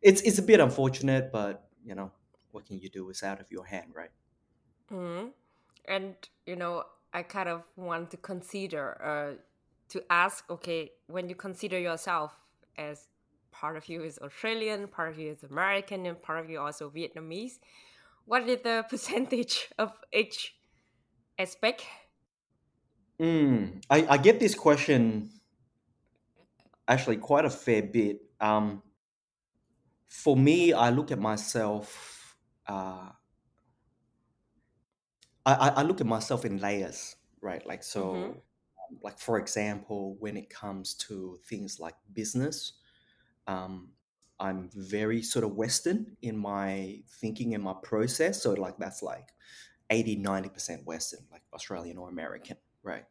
it's 0.00 0.20
it's 0.22 0.38
a 0.38 0.42
bit 0.42 0.60
unfortunate, 0.60 1.30
but 1.32 1.68
you 1.84 1.94
know, 1.94 2.12
what 2.50 2.66
can 2.66 2.78
you 2.78 2.88
do? 2.88 3.08
It's 3.10 3.22
out 3.22 3.40
of 3.40 3.50
your 3.50 3.64
hand, 3.66 3.92
right? 3.94 4.10
Mm. 4.90 5.32
And 5.86 6.16
you 6.46 6.56
know, 6.56 6.84
I 7.12 7.22
kind 7.22 7.48
of 7.48 7.66
want 7.76 8.10
to 8.12 8.16
consider 8.16 9.00
uh, 9.02 9.42
to 9.90 10.04
ask. 10.10 10.48
Okay, 10.50 10.92
when 11.06 11.28
you 11.28 11.34
consider 11.34 11.78
yourself 11.78 12.38
as 12.76 13.08
part 13.50 13.76
of 13.76 13.88
you 13.88 14.02
is 14.02 14.18
Australian, 14.18 14.88
part 14.88 15.10
of 15.10 15.18
you 15.18 15.30
is 15.30 15.42
American, 15.42 16.06
and 16.06 16.20
part 16.22 16.40
of 16.44 16.50
you 16.50 16.60
also 16.60 16.90
Vietnamese, 16.90 17.58
what 18.26 18.48
is 18.48 18.62
the 18.62 18.84
percentage 18.90 19.70
of 19.78 19.92
each 20.12 20.56
aspect? 21.38 21.86
Mm, 23.18 23.82
I, 23.88 24.06
I 24.06 24.18
get 24.18 24.40
this 24.40 24.54
question 24.54 25.30
actually 26.88 27.16
quite 27.16 27.44
a 27.44 27.50
fair 27.50 27.82
bit. 27.82 28.20
Um, 28.40 28.82
for 30.08 30.36
me, 30.36 30.72
I 30.72 30.90
look 30.90 31.10
at 31.10 31.18
myself. 31.18 32.36
Uh, 32.66 33.10
I, 35.44 35.68
I 35.76 35.82
look 35.82 36.00
at 36.00 36.06
myself 36.06 36.44
in 36.44 36.58
layers, 36.58 37.16
right? 37.40 37.64
Like 37.66 37.82
Mm-hmm. 37.96 38.32
so, 38.32 38.44
um, 38.78 38.98
like 39.02 39.18
for 39.18 39.38
example, 39.38 40.16
when 40.18 40.36
it 40.36 40.48
comes 40.50 40.94
to 40.94 41.38
things 41.44 41.80
like 41.80 41.96
business, 42.12 42.74
um, 43.46 43.94
I'm 44.40 44.70
very 44.74 45.22
sort 45.22 45.44
of 45.44 45.56
Western 45.56 46.16
in 46.22 46.36
my 46.38 47.02
thinking 47.08 47.54
and 47.54 47.64
my 47.64 47.74
process. 47.82 48.42
So 48.42 48.54
like 48.54 48.78
that's 48.78 49.02
like 49.02 49.32
80, 49.92 50.16
90% 50.16 50.84
Western, 50.86 51.26
like 51.30 51.42
Australian 51.54 51.98
or 51.98 52.08
American, 52.08 52.56
right? 52.82 53.04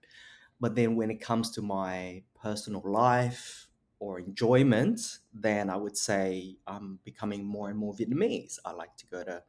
But 0.60 0.76
then 0.76 0.96
when 0.96 1.12
it 1.12 1.22
comes 1.22 1.52
to 1.52 1.62
my 1.62 2.24
personal 2.41 2.82
life 2.86 3.67
or 4.00 4.20
enjoyment, 4.20 5.00
then 5.34 5.70
I 5.70 5.78
would 5.78 5.98
say 5.98 6.58
I'm 6.67 7.00
becoming 7.04 7.46
more 7.46 7.70
and 7.70 7.78
more 7.78 7.94
Vietnamese. 7.94 8.60
I 8.65 8.72
like 8.74 8.98
to 8.98 9.08
go 9.08 9.24
to 9.24 9.44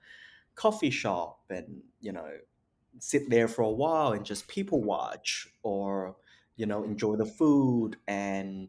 coffee 0.54 0.90
shop 0.90 1.40
and, 1.50 1.82
you 2.00 2.12
know, 2.12 2.30
sit 2.98 3.30
there 3.30 3.48
for 3.48 3.62
a 3.62 3.70
while 3.70 4.12
and 4.12 4.24
just 4.24 4.48
people 4.48 4.82
watch 4.82 5.48
or, 5.62 6.16
you 6.56 6.66
know, 6.66 6.84
enjoy 6.84 7.16
the 7.16 7.26
food 7.26 7.96
and 8.06 8.68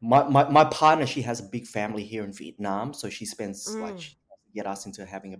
my, 0.00 0.28
my, 0.28 0.48
my 0.48 0.64
partner 0.64 1.06
she 1.06 1.22
has 1.22 1.40
a 1.40 1.42
big 1.42 1.66
family 1.66 2.04
here 2.04 2.24
in 2.24 2.32
Vietnam 2.32 2.94
so 2.94 3.08
she 3.10 3.26
spends 3.26 3.76
like 3.80 3.96
Mm. 3.96 4.00
she 4.00 4.16
get 4.54 4.66
us 4.66 4.86
into 4.86 5.04
having 5.04 5.34
a, 5.34 5.38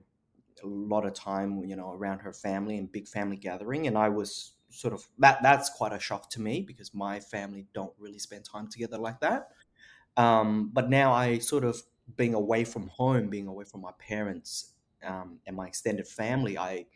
a 0.62 0.66
lot 0.66 1.06
of 1.06 1.14
time 1.14 1.64
you 1.64 1.76
know 1.76 1.92
around 1.92 2.20
her 2.20 2.32
family 2.32 2.78
and 2.78 2.90
big 2.90 3.08
family 3.08 3.36
gathering 3.36 3.86
and 3.86 3.96
I 3.98 4.08
was 4.08 4.52
sort 4.70 4.94
of 4.94 5.06
that 5.18 5.42
that's 5.42 5.70
quite 5.70 5.92
a 5.92 5.98
shock 5.98 6.30
to 6.30 6.40
me 6.40 6.62
because 6.62 6.92
my 6.94 7.20
family 7.20 7.66
don't 7.72 7.92
really 7.98 8.18
spend 8.18 8.44
time 8.44 8.68
together 8.68 8.98
like 8.98 9.20
that 9.20 9.50
um, 10.16 10.70
but 10.72 10.90
now 10.90 11.12
I 11.12 11.38
sort 11.38 11.64
of 11.64 11.82
being 12.16 12.34
away 12.34 12.64
from 12.64 12.88
home 12.88 13.28
being 13.28 13.46
away 13.48 13.64
from 13.64 13.80
my 13.82 13.92
parents 13.98 14.74
um, 15.02 15.40
and 15.46 15.56
my 15.56 15.66
extended 15.66 16.08
family 16.08 16.58
I 16.58 16.86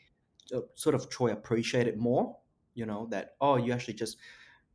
uh, 0.55 0.61
sort 0.75 0.95
of 0.95 1.09
try 1.11 1.31
appreciate 1.31 1.87
it 1.87 1.99
more 1.99 2.39
you 2.75 2.87
know 2.87 3.07
that 3.11 3.37
oh 3.41 3.57
you 3.57 3.73
actually 3.73 3.95
just 3.95 4.19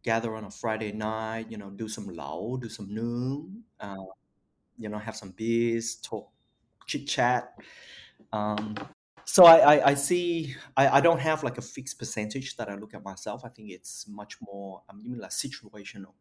gather 0.04 0.36
on 0.36 0.46
a 0.46 0.52
Friday 0.52 0.92
night, 0.92 1.52
you 1.52 1.58
know, 1.58 1.70
do 1.70 1.88
some 1.90 2.08
lao, 2.08 2.58
do 2.62 2.70
some 2.70 2.94
noon, 2.94 3.64
uh, 3.80 3.96
you 4.78 4.90
know, 4.90 4.98
have 4.98 5.16
some 5.16 5.32
beers, 5.32 5.96
talk, 5.96 6.32
chit 6.88 7.08
chat. 7.08 7.56
Um, 8.34 8.76
so 9.26 9.46
I, 9.46 9.76
I, 9.76 9.88
I 9.90 9.94
see, 9.94 10.56
I, 10.76 10.98
I 10.98 11.02
don't 11.02 11.20
have 11.20 11.44
like 11.44 11.58
a 11.58 11.62
fixed 11.62 12.00
percentage 12.00 12.56
that 12.58 12.70
I 12.70 12.76
look 12.76 12.94
at 12.94 13.04
myself. 13.04 13.44
I 13.44 13.50
think 13.50 13.72
it's 13.72 14.08
much 14.08 14.38
more, 14.42 14.82
I 14.90 14.94
mean, 14.94 15.20
like 15.20 15.32
situational. 15.32 16.14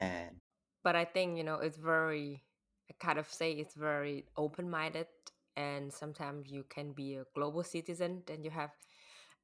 And 0.00 0.36
But 0.82 0.96
I 0.96 1.04
think, 1.04 1.36
you 1.38 1.44
know, 1.44 1.56
it's 1.56 1.76
very, 1.76 2.44
I 2.88 2.94
kind 3.04 3.18
of 3.18 3.28
say 3.32 3.52
it's 3.52 3.74
very 3.74 4.26
open 4.36 4.70
minded. 4.70 5.06
And 5.56 5.92
sometimes 5.92 6.50
you 6.50 6.64
can 6.68 6.92
be 6.92 7.16
a 7.16 7.24
global 7.34 7.64
citizen 7.64 8.22
and 8.30 8.44
you 8.44 8.50
have 8.50 8.70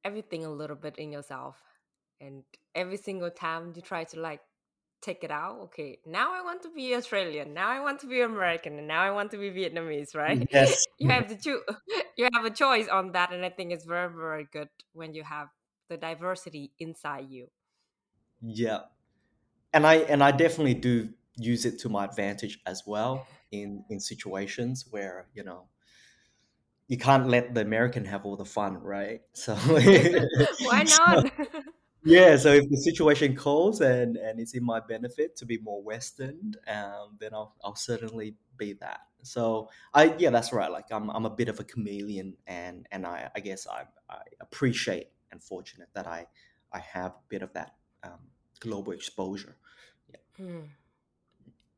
everything 0.05 0.45
a 0.45 0.51
little 0.51 0.75
bit 0.75 0.97
in 0.97 1.11
yourself. 1.11 1.57
And 2.21 2.43
every 2.75 2.97
single 2.97 3.31
time 3.31 3.73
you 3.75 3.81
try 3.81 4.03
to 4.05 4.19
like 4.19 4.41
take 5.03 5.23
it 5.23 5.31
out, 5.31 5.59
okay, 5.65 5.99
now 6.05 6.33
I 6.33 6.41
want 6.41 6.61
to 6.63 6.69
be 6.71 6.95
Australian, 6.95 7.53
now 7.53 7.69
I 7.69 7.79
want 7.79 7.99
to 8.01 8.07
be 8.07 8.21
American, 8.21 8.77
and 8.79 8.87
now 8.87 9.01
I 9.01 9.11
want 9.11 9.31
to 9.31 9.37
be 9.37 9.51
Vietnamese, 9.51 10.15
right? 10.23 10.47
yes, 10.51 10.85
you 10.97 11.09
have 11.09 11.27
to 11.27 11.35
choose, 11.37 11.61
you 12.17 12.29
have 12.33 12.45
a 12.45 12.49
choice 12.51 12.87
on 12.87 13.11
that. 13.13 13.33
And 13.33 13.45
I 13.45 13.49
think 13.49 13.71
it's 13.71 13.85
very, 13.85 14.09
very 14.13 14.47
good 14.51 14.69
when 14.93 15.13
you 15.13 15.23
have 15.23 15.49
the 15.89 15.97
diversity 15.97 16.71
inside 16.79 17.27
you. 17.29 17.47
yeah. 18.41 18.81
And 19.73 19.87
I, 19.87 19.95
and 19.95 20.23
I 20.23 20.31
definitely 20.31 20.75
do 20.75 21.09
use 21.37 21.65
it 21.65 21.79
to 21.79 21.89
my 21.89 22.05
advantage 22.05 22.59
as 22.65 22.83
well 22.85 23.27
in, 23.51 23.83
in 23.89 23.99
situations 23.99 24.85
where, 24.89 25.27
you 25.33 25.43
know, 25.43 25.67
you 26.87 26.97
can't 26.97 27.27
let 27.27 27.53
the 27.55 27.61
American 27.61 28.05
have 28.05 28.25
all 28.25 28.35
the 28.35 28.45
fun, 28.45 28.77
right? 28.81 29.21
So, 29.33 29.55
Why 30.59 30.83
so 30.85 31.03
not? 31.05 31.31
Yeah, 32.05 32.35
so 32.35 32.51
if 32.53 32.69
the 32.69 32.77
situation 32.77 33.35
calls 33.35 33.81
and 33.81 34.17
and 34.17 34.39
it's 34.39 34.53
in 34.53 34.63
my 34.63 34.79
benefit 34.79 35.35
to 35.37 35.45
be 35.45 35.57
more 35.57 35.81
Western, 35.81 36.55
um, 36.67 37.17
then 37.19 37.33
I'll 37.33 37.55
I'll 37.63 37.75
certainly 37.75 38.35
be 38.57 38.73
that. 38.73 39.01
So 39.21 39.69
I 39.93 40.15
yeah, 40.17 40.29
that's 40.29 40.51
right. 40.51 40.71
Like 40.71 40.85
I'm 40.91 41.09
I'm 41.09 41.25
a 41.25 41.29
bit 41.29 41.49
of 41.49 41.59
a 41.59 41.63
chameleon, 41.63 42.35
and 42.47 42.87
and 42.91 43.05
I 43.05 43.29
I 43.35 43.39
guess 43.39 43.67
I 43.67 43.83
I 44.09 44.19
appreciate 44.41 45.09
and 45.31 45.41
fortunate 45.41 45.89
that 45.93 46.07
I 46.07 46.27
I 46.71 46.79
have 46.79 47.11
a 47.11 47.23
bit 47.29 47.41
of 47.41 47.53
that 47.53 47.75
um, 48.03 48.19
global 48.59 48.91
exposure. 48.93 49.55
Yeah. 50.09 50.45
Hmm. 50.45 50.59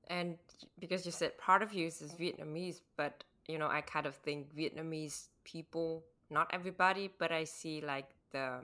And 0.07 0.38
because 0.79 1.05
you 1.05 1.11
said 1.11 1.38
part 1.38 1.61
of 1.63 1.73
you 1.73 1.88
is 1.88 2.01
Vietnamese, 2.19 2.81
but 2.95 3.23
you 3.47 3.57
know, 3.57 3.67
I 3.67 3.81
kind 3.81 4.05
of 4.05 4.15
think 4.15 4.55
Vietnamese 4.55 5.27
people, 5.43 6.03
not 6.29 6.49
everybody, 6.51 7.11
but 7.17 7.31
I 7.31 7.43
see 7.43 7.81
like 7.81 8.09
the 8.31 8.59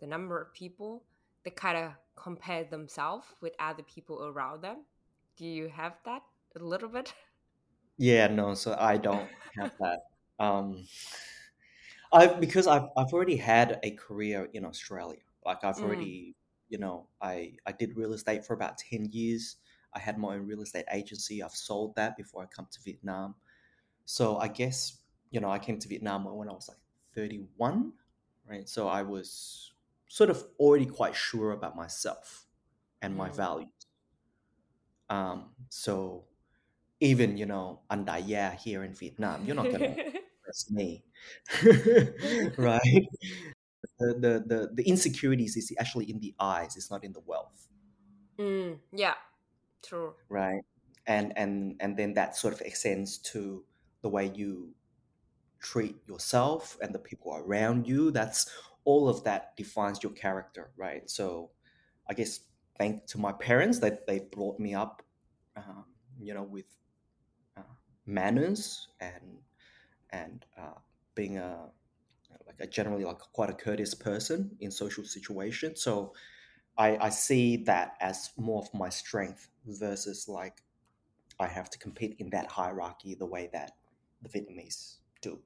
the 0.00 0.06
number 0.06 0.40
of 0.40 0.52
people 0.54 1.04
they 1.44 1.50
kind 1.50 1.78
of 1.78 1.92
compare 2.16 2.64
themselves 2.64 3.26
with 3.40 3.54
other 3.58 3.82
people 3.84 4.24
around 4.26 4.62
them. 4.62 4.86
Do 5.36 5.44
you 5.46 5.68
have 5.68 5.98
that 6.04 6.22
a 6.56 6.60
little 6.60 6.88
bit? 6.88 7.14
Yeah, 7.96 8.28
no, 8.28 8.54
so 8.54 8.76
I 8.78 8.96
don't 8.96 9.30
have 9.56 9.70
that. 9.80 10.00
Um, 10.38 10.86
I've 12.12 12.40
because 12.40 12.66
I've 12.66 12.88
I've 12.96 13.12
already 13.12 13.36
had 13.36 13.78
a 13.82 13.90
career 13.92 14.48
in 14.52 14.64
Australia. 14.64 15.20
Like 15.44 15.64
I've 15.64 15.78
Mm. 15.78 15.82
already, 15.82 16.36
you 16.68 16.78
know, 16.78 17.08
I 17.20 17.56
I 17.66 17.72
did 17.72 17.96
real 17.96 18.12
estate 18.12 18.44
for 18.44 18.54
about 18.54 18.78
10 18.78 19.06
years. 19.12 19.56
I 19.92 19.98
had 19.98 20.18
my 20.18 20.34
own 20.34 20.46
real 20.46 20.62
estate 20.62 20.84
agency. 20.92 21.42
I've 21.42 21.52
sold 21.52 21.94
that 21.96 22.16
before 22.16 22.42
I 22.42 22.46
come 22.46 22.68
to 22.70 22.80
Vietnam. 22.82 23.34
So 24.06 24.38
I 24.38 24.48
guess, 24.48 25.00
you 25.30 25.40
know, 25.40 25.50
I 25.50 25.58
came 25.58 25.78
to 25.80 25.88
Vietnam 25.88 26.24
when 26.24 26.48
I 26.48 26.52
was 26.52 26.68
like 26.68 26.78
31, 27.14 27.94
right? 28.46 28.68
So 28.68 28.88
I 28.88 29.02
was 29.02 29.72
sort 30.08 30.30
of 30.30 30.44
already 30.58 30.86
quite 30.86 31.14
sure 31.16 31.52
about 31.52 31.76
myself 31.76 32.46
and 33.02 33.16
my 33.16 33.30
Mm. 33.30 33.30
values. 33.30 33.70
Um, 35.08 35.54
so 35.68 36.26
even, 37.00 37.36
you 37.38 37.46
know, 37.46 37.82
Andaya 37.90 38.56
here 38.56 38.84
in 38.84 38.94
Vietnam, 38.94 39.44
you're 39.46 39.56
not 39.56 39.70
gonna 39.70 40.00
impress 40.42 40.70
me. 40.70 41.04
right? 42.58 43.08
The, 43.98 44.14
the 44.14 44.44
the 44.46 44.70
the 44.74 44.84
insecurities 44.88 45.56
is 45.56 45.72
actually 45.78 46.10
in 46.10 46.20
the 46.20 46.34
eyes, 46.40 46.76
it's 46.76 46.90
not 46.90 47.04
in 47.04 47.12
the 47.12 47.20
wealth. 47.20 47.68
Mm, 48.38 48.80
yeah, 48.92 49.16
true. 49.82 50.16
right 50.28 50.62
and 51.06 51.36
and 51.36 51.76
and 51.80 51.96
then 51.96 52.14
that 52.14 52.36
sort 52.36 52.52
of 52.54 52.60
extends 52.60 53.18
to 53.18 53.64
the 54.02 54.08
way 54.08 54.26
you 54.34 54.74
treat 55.60 55.96
yourself 56.08 56.78
and 56.82 56.94
the 56.94 56.98
people 56.98 57.34
around 57.36 57.86
you 57.88 58.10
that's 58.12 58.50
all 58.88 59.08
of 59.08 59.22
that 59.24 59.56
defines 59.56 60.02
your 60.02 60.12
character 60.12 60.70
right 60.76 61.10
so 61.10 61.50
i 62.10 62.14
guess 62.14 62.40
thank 62.78 63.06
to 63.06 63.18
my 63.18 63.32
parents 63.32 63.78
that 63.78 64.06
they 64.06 64.18
brought 64.36 64.58
me 64.58 64.74
up 64.74 65.02
um, 65.56 65.84
you 66.18 66.32
know 66.32 66.42
with 66.56 66.70
uh, 67.58 67.74
manners 68.06 68.88
and 69.00 69.26
and 70.10 70.46
uh, 70.62 70.78
being 71.14 71.36
a 71.38 71.50
like 72.46 72.60
a 72.60 72.66
generally 72.66 73.04
like 73.04 73.18
quite 73.38 73.50
a 73.50 73.58
courteous 73.66 73.94
person 73.94 74.50
in 74.60 74.70
social 74.70 75.04
situations 75.04 75.82
so 75.82 76.12
I, 76.78 76.96
I 77.06 77.08
see 77.10 77.56
that 77.64 77.96
as 78.00 78.30
more 78.36 78.62
of 78.62 78.72
my 78.72 78.88
strength 78.88 79.48
versus 79.66 80.28
like 80.28 80.62
I 81.40 81.46
have 81.46 81.68
to 81.70 81.78
compete 81.78 82.16
in 82.20 82.30
that 82.30 82.46
hierarchy 82.50 83.14
the 83.14 83.26
way 83.26 83.50
that 83.52 83.72
the 84.22 84.28
Vietnamese 84.28 84.96
do. 85.20 85.38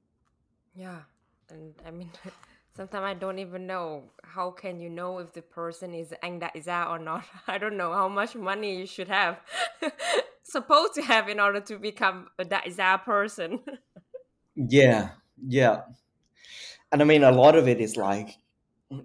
Yeah, 0.75 1.01
and 1.49 1.73
I 1.85 1.91
mean, 1.91 2.11
sometimes 2.75 3.03
I 3.05 3.13
don't 3.13 3.39
even 3.39 3.67
know 3.67 4.11
how 4.23 4.51
can 4.51 4.79
you 4.79 4.89
know 4.89 5.19
if 5.19 5.33
the 5.33 5.41
person 5.41 5.93
is 5.93 6.13
Gia 6.21 6.87
or 6.89 6.99
not. 6.99 7.25
I 7.47 7.57
don't 7.57 7.77
know 7.77 7.93
how 7.93 8.09
much 8.09 8.35
money 8.35 8.77
you 8.77 8.85
should 8.87 9.07
have, 9.09 9.39
supposed 10.43 10.93
to 10.95 11.01
have 11.03 11.29
in 11.29 11.39
order 11.39 11.61
to 11.61 11.77
become 11.77 12.29
a 12.39 12.45
Gia 12.45 13.01
person. 13.03 13.59
Yeah, 14.55 15.15
yeah. 15.37 15.83
And 16.91 17.01
I 17.01 17.05
mean, 17.05 17.23
a 17.23 17.31
lot 17.31 17.55
of 17.55 17.67
it 17.67 17.79
is 17.81 17.97
like 17.97 18.37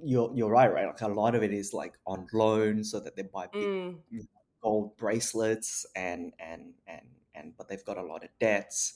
you're 0.04 0.32
you're 0.34 0.50
right, 0.50 0.72
right? 0.72 0.86
Like 0.86 1.00
a 1.00 1.08
lot 1.08 1.34
of 1.34 1.42
it 1.42 1.52
is 1.52 1.72
like 1.72 1.98
on 2.06 2.26
loan, 2.32 2.84
so 2.84 3.00
that 3.00 3.16
they 3.16 3.22
buy 3.22 3.48
big 3.58 3.70
Mm, 3.70 4.02
gold 4.62 4.96
bracelets 4.96 5.86
and 5.96 6.32
and 6.38 6.74
and 6.86 7.08
and 7.34 7.56
but 7.56 7.68
they've 7.68 7.84
got 7.84 7.98
a 7.98 8.02
lot 8.02 8.24
of 8.24 8.30
debts. 8.40 8.94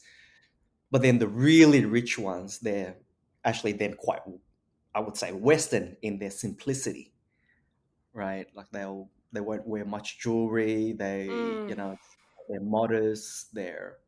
But 0.90 1.02
then 1.02 1.18
the 1.18 1.28
really 1.28 1.84
rich 1.84 2.18
ones, 2.18 2.60
they're 2.60 2.96
actually 3.44 3.72
then 3.72 3.94
quite, 3.94 4.22
I 4.94 5.00
would 5.00 5.16
say, 5.16 5.32
Western 5.32 5.96
in 6.02 6.18
their 6.18 6.30
simplicity, 6.30 7.12
right? 8.12 8.46
Like 8.54 8.70
they'll 8.72 9.08
they 9.32 9.40
won't 9.40 9.66
wear 9.66 9.84
much 9.84 10.18
jewelry. 10.18 10.92
They 10.92 11.60
you 11.66 11.74
mm, 11.74 11.76
know 11.76 11.96
they're 12.48 12.60
modest. 12.60 13.54
They're 13.54 13.98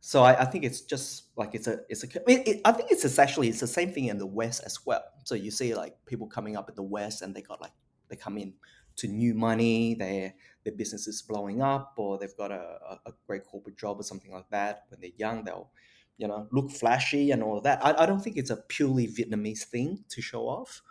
so 0.00 0.22
I, 0.22 0.42
I 0.42 0.44
think 0.44 0.64
it's 0.64 0.82
just 0.82 1.30
like 1.36 1.54
it's 1.54 1.66
a 1.66 1.80
it's 1.88 2.04
a 2.04 2.06
it, 2.30 2.48
it, 2.48 2.60
I 2.64 2.72
think 2.72 2.90
it's 2.90 3.04
essentially 3.04 3.48
it's 3.48 3.60
the 3.60 3.66
same 3.66 3.92
thing 3.92 4.06
in 4.06 4.18
the 4.18 4.26
West 4.26 4.62
as 4.64 4.84
well. 4.86 5.04
So 5.24 5.34
you 5.34 5.50
see 5.50 5.74
like 5.74 5.96
people 6.06 6.26
coming 6.26 6.56
up 6.56 6.68
in 6.68 6.74
the 6.74 6.82
West 6.82 7.22
and 7.22 7.34
they 7.34 7.42
got 7.42 7.60
like 7.60 7.72
they 8.08 8.16
come 8.16 8.38
in 8.38 8.54
to 8.96 9.08
new 9.08 9.34
money, 9.34 9.94
their 9.94 10.34
their 10.64 10.74
business 10.74 11.06
is 11.06 11.22
blowing 11.22 11.60
up, 11.60 11.94
or 11.96 12.18
they've 12.18 12.36
got 12.36 12.50
a, 12.50 12.78
a, 12.88 13.00
a 13.06 13.12
great 13.26 13.44
corporate 13.44 13.76
job 13.76 14.00
or 14.00 14.02
something 14.02 14.32
like 14.32 14.48
that. 14.50 14.84
When 14.88 15.00
they're 15.00 15.10
young, 15.16 15.44
they'll 15.44 15.70
you 16.18 16.28
know 16.28 16.48
look 16.52 16.70
flashy 16.70 17.30
and 17.30 17.42
all 17.42 17.58
of 17.58 17.64
that. 17.64 17.84
I, 17.84 18.02
I 18.02 18.06
don't 18.06 18.20
think 18.20 18.36
it's 18.36 18.50
a 18.50 18.56
purely 18.56 19.06
Vietnamese 19.06 19.64
thing 19.64 20.04
to 20.08 20.22
show 20.22 20.42
off. 20.48 20.82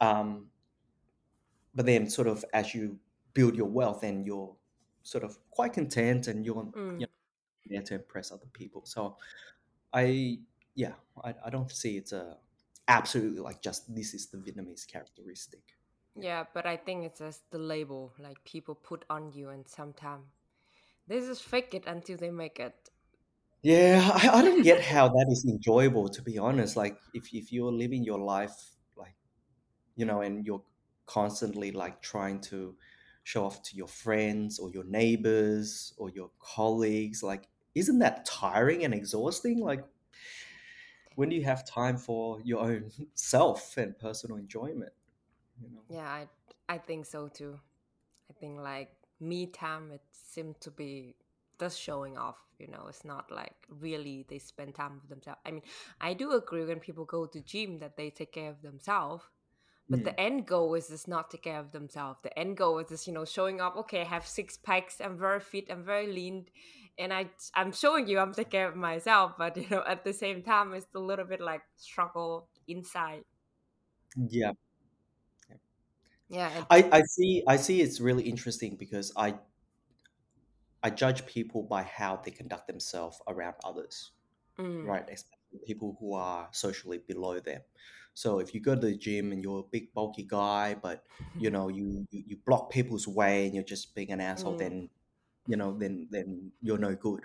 Um, 0.00 0.46
but 1.74 1.86
then 1.86 2.08
sort 2.08 2.28
of 2.28 2.44
as 2.52 2.74
you 2.74 2.98
build 3.34 3.54
your 3.56 3.68
wealth 3.68 4.02
and 4.02 4.26
you're 4.26 4.54
sort 5.02 5.24
of 5.24 5.38
quite 5.50 5.72
content 5.72 6.28
and 6.28 6.44
you're 6.44 6.56
you 6.56 6.72
mm. 6.72 7.00
know 7.00 7.06
there 7.66 7.82
to 7.82 7.94
impress 7.94 8.32
other 8.32 8.48
people. 8.52 8.82
So 8.84 9.16
I 9.92 10.38
yeah, 10.74 10.92
I, 11.22 11.34
I 11.44 11.50
don't 11.50 11.70
see 11.70 11.96
it's 11.96 12.12
a 12.12 12.36
absolutely 12.88 13.40
like 13.40 13.62
just 13.62 13.94
this 13.94 14.14
is 14.14 14.26
the 14.26 14.38
Vietnamese 14.38 14.86
characteristic. 14.86 15.62
Yeah, 16.18 16.44
but 16.52 16.66
I 16.66 16.76
think 16.76 17.04
it's 17.04 17.20
just 17.20 17.50
the 17.50 17.58
label 17.58 18.12
like 18.18 18.42
people 18.44 18.74
put 18.74 19.04
on 19.08 19.32
you, 19.32 19.48
and 19.48 19.66
sometimes 19.66 20.24
they 21.06 21.20
just 21.20 21.42
fake 21.42 21.74
it 21.74 21.84
until 21.86 22.16
they 22.16 22.30
make 22.30 22.58
it. 22.58 22.90
Yeah, 23.62 24.10
I, 24.14 24.40
I 24.40 24.42
don't 24.42 24.62
get 24.62 24.80
how 24.94 25.08
that 25.08 25.26
is 25.30 25.44
enjoyable 25.44 26.08
to 26.08 26.22
be 26.22 26.38
honest. 26.38 26.76
Like 26.76 26.98
if 27.14 27.32
if 27.32 27.52
you're 27.52 27.72
living 27.72 28.04
your 28.04 28.18
life 28.18 28.54
like 28.96 29.14
you 29.96 30.04
know 30.04 30.20
and 30.20 30.44
you're 30.44 30.62
constantly 31.06 31.72
like 31.72 32.02
trying 32.02 32.40
to 32.40 32.76
show 33.24 33.44
off 33.44 33.62
to 33.62 33.76
your 33.76 33.86
friends 33.86 34.58
or 34.58 34.70
your 34.70 34.84
neighbors 34.84 35.94
or 35.96 36.10
your 36.10 36.30
colleagues, 36.40 37.22
like 37.22 37.48
isn't 37.74 38.00
that 38.00 38.24
tiring 38.24 38.84
and 38.84 38.92
exhausting? 38.94 39.60
Like 39.60 39.84
when 41.14 41.28
do 41.28 41.36
you 41.36 41.44
have 41.44 41.64
time 41.66 41.96
for 41.96 42.40
your 42.44 42.60
own 42.60 42.90
self 43.14 43.76
and 43.76 43.98
personal 43.98 44.36
enjoyment? 44.36 44.92
You 45.60 45.68
know? 45.70 45.82
Yeah, 45.88 46.08
I 46.08 46.28
I 46.68 46.78
think 46.78 47.06
so 47.06 47.28
too. 47.28 47.60
I 48.30 48.32
think 48.40 48.58
like 48.58 48.90
me 49.20 49.46
time 49.46 49.92
it 49.92 50.02
seemed 50.10 50.60
to 50.62 50.70
be 50.70 51.14
just 51.62 51.80
showing 51.80 52.16
off, 52.18 52.38
you 52.58 52.68
know, 52.68 52.86
it's 52.88 53.04
not 53.04 53.30
like 53.30 53.66
really 53.68 54.26
they 54.28 54.38
spend 54.38 54.74
time 54.74 54.94
with 55.00 55.08
themselves. 55.10 55.40
I 55.46 55.50
mean, 55.52 55.62
I 56.00 56.14
do 56.14 56.32
agree 56.32 56.64
when 56.64 56.80
people 56.80 57.04
go 57.04 57.26
to 57.26 57.40
gym 57.42 57.78
that 57.80 57.96
they 57.96 58.10
take 58.10 58.32
care 58.32 58.50
of 58.50 58.62
themselves, 58.62 59.24
but 59.90 60.04
Mm. 60.04 60.04
the 60.04 60.18
end 60.20 60.46
goal 60.46 60.74
is 60.74 60.88
just 60.88 61.08
not 61.08 61.30
take 61.30 61.42
care 61.42 61.58
of 61.60 61.72
themselves. 61.72 62.20
The 62.22 62.36
end 62.38 62.56
goal 62.56 62.78
is 62.78 62.88
just, 62.88 63.06
you 63.06 63.12
know, 63.12 63.24
showing 63.26 63.60
off, 63.60 63.76
okay, 63.76 64.00
I 64.02 64.04
have 64.04 64.26
six 64.26 64.56
packs, 64.56 65.00
I'm 65.00 65.18
very 65.18 65.40
fit, 65.40 65.70
I'm 65.70 65.84
very 65.84 66.06
lean, 66.06 66.46
and 66.98 67.12
I 67.12 67.30
I'm 67.54 67.72
showing 67.72 68.06
you 68.08 68.18
I'm 68.18 68.32
taking 68.34 68.50
care 68.52 68.68
of 68.68 68.76
myself, 68.76 69.34
but 69.38 69.56
you 69.56 69.68
know, 69.70 69.84
at 69.86 70.04
the 70.04 70.12
same 70.14 70.42
time 70.42 70.72
it's 70.74 70.86
a 70.94 71.00
little 71.00 71.26
bit 71.26 71.40
like 71.40 71.62
struggle 71.76 72.50
inside. 72.66 73.24
Yeah. 74.16 74.52
Yeah, 76.28 76.64
I, 76.70 76.88
I 76.92 77.02
see 77.02 77.42
I 77.46 77.56
see 77.56 77.80
it's 77.80 78.00
really 78.00 78.24
interesting 78.24 78.76
because 78.76 79.12
I 79.16 79.38
I 80.82 80.90
judge 80.90 81.26
people 81.26 81.62
by 81.62 81.82
how 81.82 82.16
they 82.16 82.30
conduct 82.30 82.66
themselves 82.66 83.20
around 83.28 83.54
others, 83.64 84.10
mm, 84.58 84.86
right? 84.86 85.04
Especially 85.08 85.38
people 85.66 85.96
who 86.00 86.14
are 86.14 86.48
socially 86.52 86.98
below 87.06 87.38
them. 87.40 87.60
So 88.14 88.40
if 88.40 88.54
you 88.54 88.60
go 88.60 88.74
to 88.74 88.80
the 88.80 88.96
gym 88.96 89.32
and 89.32 89.42
you're 89.42 89.60
a 89.60 89.70
big 89.70 89.92
bulky 89.94 90.24
guy, 90.24 90.76
but 90.80 91.04
you 91.38 91.50
know 91.54 91.68
you 91.68 92.06
you, 92.10 92.24
you 92.26 92.36
block 92.44 92.70
people's 92.70 93.06
way 93.06 93.46
and 93.46 93.54
you're 93.54 93.64
just 93.64 93.94
being 93.94 94.10
an 94.10 94.20
asshole, 94.20 94.54
mm, 94.54 94.58
then 94.58 94.90
you 95.46 95.56
know 95.56 95.76
then 95.78 96.08
then 96.10 96.52
you're 96.60 96.78
no 96.78 96.94
good. 96.94 97.20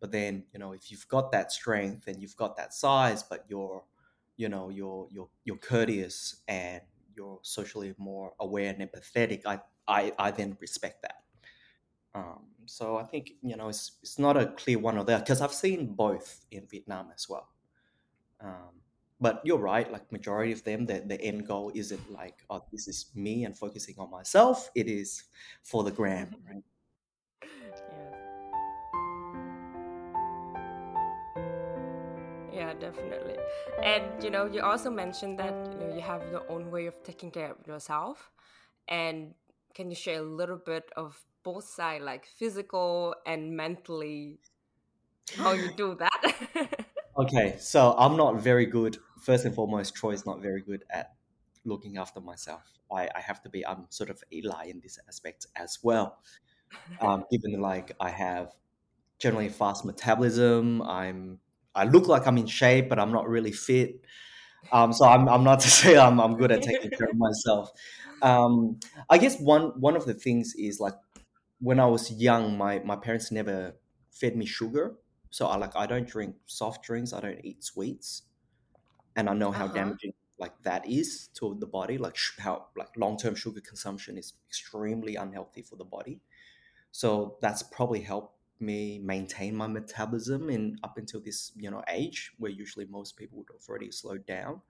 But 0.00 0.12
then 0.12 0.44
you 0.52 0.58
know 0.58 0.72
if 0.72 0.90
you've 0.90 1.08
got 1.08 1.32
that 1.32 1.52
strength 1.52 2.06
and 2.08 2.20
you've 2.20 2.36
got 2.36 2.56
that 2.56 2.74
size, 2.74 3.22
but 3.22 3.44
you're 3.48 3.82
you 4.36 4.48
know 4.48 4.68
you're 4.70 5.08
you're 5.10 5.28
you're 5.44 5.56
courteous 5.56 6.42
and 6.46 6.82
you're 7.16 7.40
socially 7.42 7.94
more 7.98 8.32
aware 8.38 8.72
and 8.72 8.88
empathetic, 8.88 9.42
I 9.46 9.60
I, 9.86 10.12
I 10.18 10.30
then 10.30 10.56
respect 10.60 11.02
that. 11.02 11.22
Um, 12.14 12.44
so 12.68 12.96
I 12.98 13.04
think 13.04 13.32
you 13.42 13.56
know 13.56 13.68
it's 13.68 13.92
it's 14.02 14.18
not 14.18 14.36
a 14.36 14.46
clear 14.46 14.78
one 14.78 14.98
or 14.98 15.04
the 15.04 15.14
other 15.14 15.24
because 15.24 15.40
I've 15.40 15.54
seen 15.54 15.94
both 15.94 16.44
in 16.50 16.66
Vietnam 16.66 17.08
as 17.14 17.28
well. 17.28 17.48
Um, 18.40 18.78
but 19.20 19.40
you're 19.44 19.58
right, 19.58 19.90
like 19.90 20.12
majority 20.12 20.52
of 20.52 20.62
them, 20.62 20.86
the, 20.86 21.02
the 21.04 21.20
end 21.20 21.46
goal 21.46 21.72
isn't 21.74 22.12
like, 22.12 22.44
oh, 22.50 22.62
this 22.70 22.86
is 22.86 23.06
me 23.16 23.44
and 23.44 23.56
focusing 23.56 23.96
on 23.98 24.10
myself. 24.10 24.70
It 24.76 24.86
is 24.86 25.24
for 25.64 25.82
the 25.82 25.90
gram, 25.90 26.36
right? 26.48 26.62
Yeah, 32.52 32.74
definitely. 32.74 33.36
And 33.82 34.22
you 34.22 34.30
know, 34.30 34.46
you 34.46 34.60
also 34.60 34.90
mentioned 34.90 35.38
that 35.38 35.54
you 35.72 35.78
know 35.78 35.94
you 35.94 36.00
have 36.00 36.22
your 36.30 36.44
own 36.48 36.70
way 36.70 36.86
of 36.86 37.02
taking 37.02 37.30
care 37.30 37.50
of 37.50 37.66
yourself. 37.66 38.30
And 38.88 39.34
can 39.74 39.90
you 39.90 39.96
share 39.96 40.20
a 40.20 40.22
little 40.22 40.56
bit 40.56 40.90
of 40.96 41.20
both 41.42 41.64
side 41.64 42.02
like 42.02 42.26
physical 42.26 43.14
and 43.26 43.56
mentally, 43.56 44.38
how 45.36 45.52
you 45.52 45.70
do 45.76 45.94
that? 45.96 46.88
Okay, 47.18 47.56
so 47.58 47.96
I'm 47.98 48.16
not 48.16 48.40
very 48.40 48.64
good. 48.64 48.98
First 49.20 49.44
and 49.44 49.52
foremost, 49.52 49.94
Troy 49.96 50.12
is 50.12 50.24
not 50.24 50.40
very 50.40 50.62
good 50.62 50.84
at 50.88 51.14
looking 51.64 51.96
after 51.96 52.20
myself. 52.20 52.62
I, 52.92 53.08
I 53.14 53.20
have 53.20 53.42
to 53.42 53.48
be, 53.48 53.66
I'm 53.66 53.86
sort 53.90 54.08
of 54.10 54.22
Eli 54.32 54.66
in 54.66 54.80
this 54.80 54.98
aspect 55.08 55.46
as 55.56 55.78
well. 55.82 56.18
Um, 57.00 57.24
given 57.30 57.60
like 57.60 57.92
I 57.98 58.10
have 58.10 58.52
generally 59.18 59.48
fast 59.48 59.84
metabolism, 59.84 60.82
I'm 60.82 61.40
I 61.74 61.84
look 61.84 62.08
like 62.08 62.26
I'm 62.26 62.38
in 62.38 62.46
shape, 62.46 62.88
but 62.88 62.98
I'm 63.00 63.12
not 63.12 63.28
really 63.28 63.52
fit. 63.52 64.00
Um, 64.72 64.92
so 64.92 65.04
I'm, 65.06 65.28
I'm 65.28 65.44
not 65.44 65.60
to 65.66 65.70
say 65.70 65.98
I'm, 65.98 66.20
I'm 66.20 66.36
good 66.36 66.52
at 66.52 66.62
taking 66.62 66.90
care 66.90 67.08
of 67.08 67.16
myself. 67.16 67.70
Um, 68.22 68.80
I 69.10 69.18
guess 69.18 69.40
one 69.40 69.80
one 69.80 69.96
of 69.96 70.04
the 70.06 70.14
things 70.14 70.54
is 70.56 70.80
like 70.80 70.94
when 71.60 71.80
I 71.80 71.86
was 71.86 72.12
young, 72.12 72.56
my 72.58 72.80
my 72.80 72.96
parents 72.96 73.30
never 73.32 73.76
fed 74.10 74.36
me 74.36 74.46
sugar, 74.46 74.96
so 75.30 75.46
I 75.46 75.56
like 75.56 75.76
I 75.76 75.86
don't 75.86 76.08
drink 76.08 76.36
soft 76.46 76.84
drinks, 76.84 77.12
I 77.12 77.20
don't 77.20 77.44
eat 77.44 77.64
sweets, 77.64 78.22
and 79.16 79.28
I 79.28 79.34
know 79.34 79.52
how 79.52 79.66
Uh-huh. 79.66 79.68
damaging 79.68 80.14
like 80.38 80.62
that 80.62 80.86
is 80.88 81.28
to 81.34 81.56
the 81.58 81.66
body. 81.66 81.98
Like 81.98 82.16
sh- 82.16 82.38
how 82.38 82.68
like 82.76 82.96
long 82.96 83.16
term 83.16 83.34
sugar 83.34 83.60
consumption 83.60 84.18
is 84.18 84.34
extremely 84.48 85.16
unhealthy 85.16 85.62
for 85.62 85.76
the 85.76 85.84
body. 85.84 86.22
So 86.92 87.38
that's 87.42 87.62
probably 87.62 88.00
helped 88.02 88.36
me 88.60 88.98
maintain 89.00 89.56
my 89.56 89.66
metabolism 89.68 90.50
in 90.50 90.78
up 90.84 90.98
until 90.98 91.20
this 91.20 91.52
you 91.56 91.70
know 91.70 91.84
age 91.88 92.34
where 92.38 92.50
usually 92.50 92.86
most 92.86 93.16
people 93.16 93.38
would 93.38 93.48
have 93.52 93.68
already 93.68 93.90
slowed 93.92 94.26
down. 94.26 94.62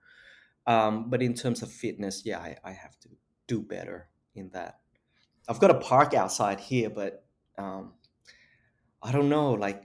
Um, 0.67 1.09
but 1.09 1.21
in 1.21 1.33
terms 1.33 1.61
of 1.63 1.71
fitness, 1.71 2.25
yeah, 2.25 2.39
I, 2.39 2.57
I 2.63 2.71
have 2.73 2.99
to 3.01 3.09
do 3.47 3.61
better 3.61 4.09
in 4.35 4.49
that. 4.51 4.81
I've 5.49 5.59
got 5.59 5.71
a 5.71 5.79
park 5.79 6.13
outside 6.13 6.59
here, 6.59 6.89
but 6.89 7.25
um, 7.57 7.93
I 9.01 9.11
don't 9.11 9.29
know. 9.29 9.53
Like 9.53 9.83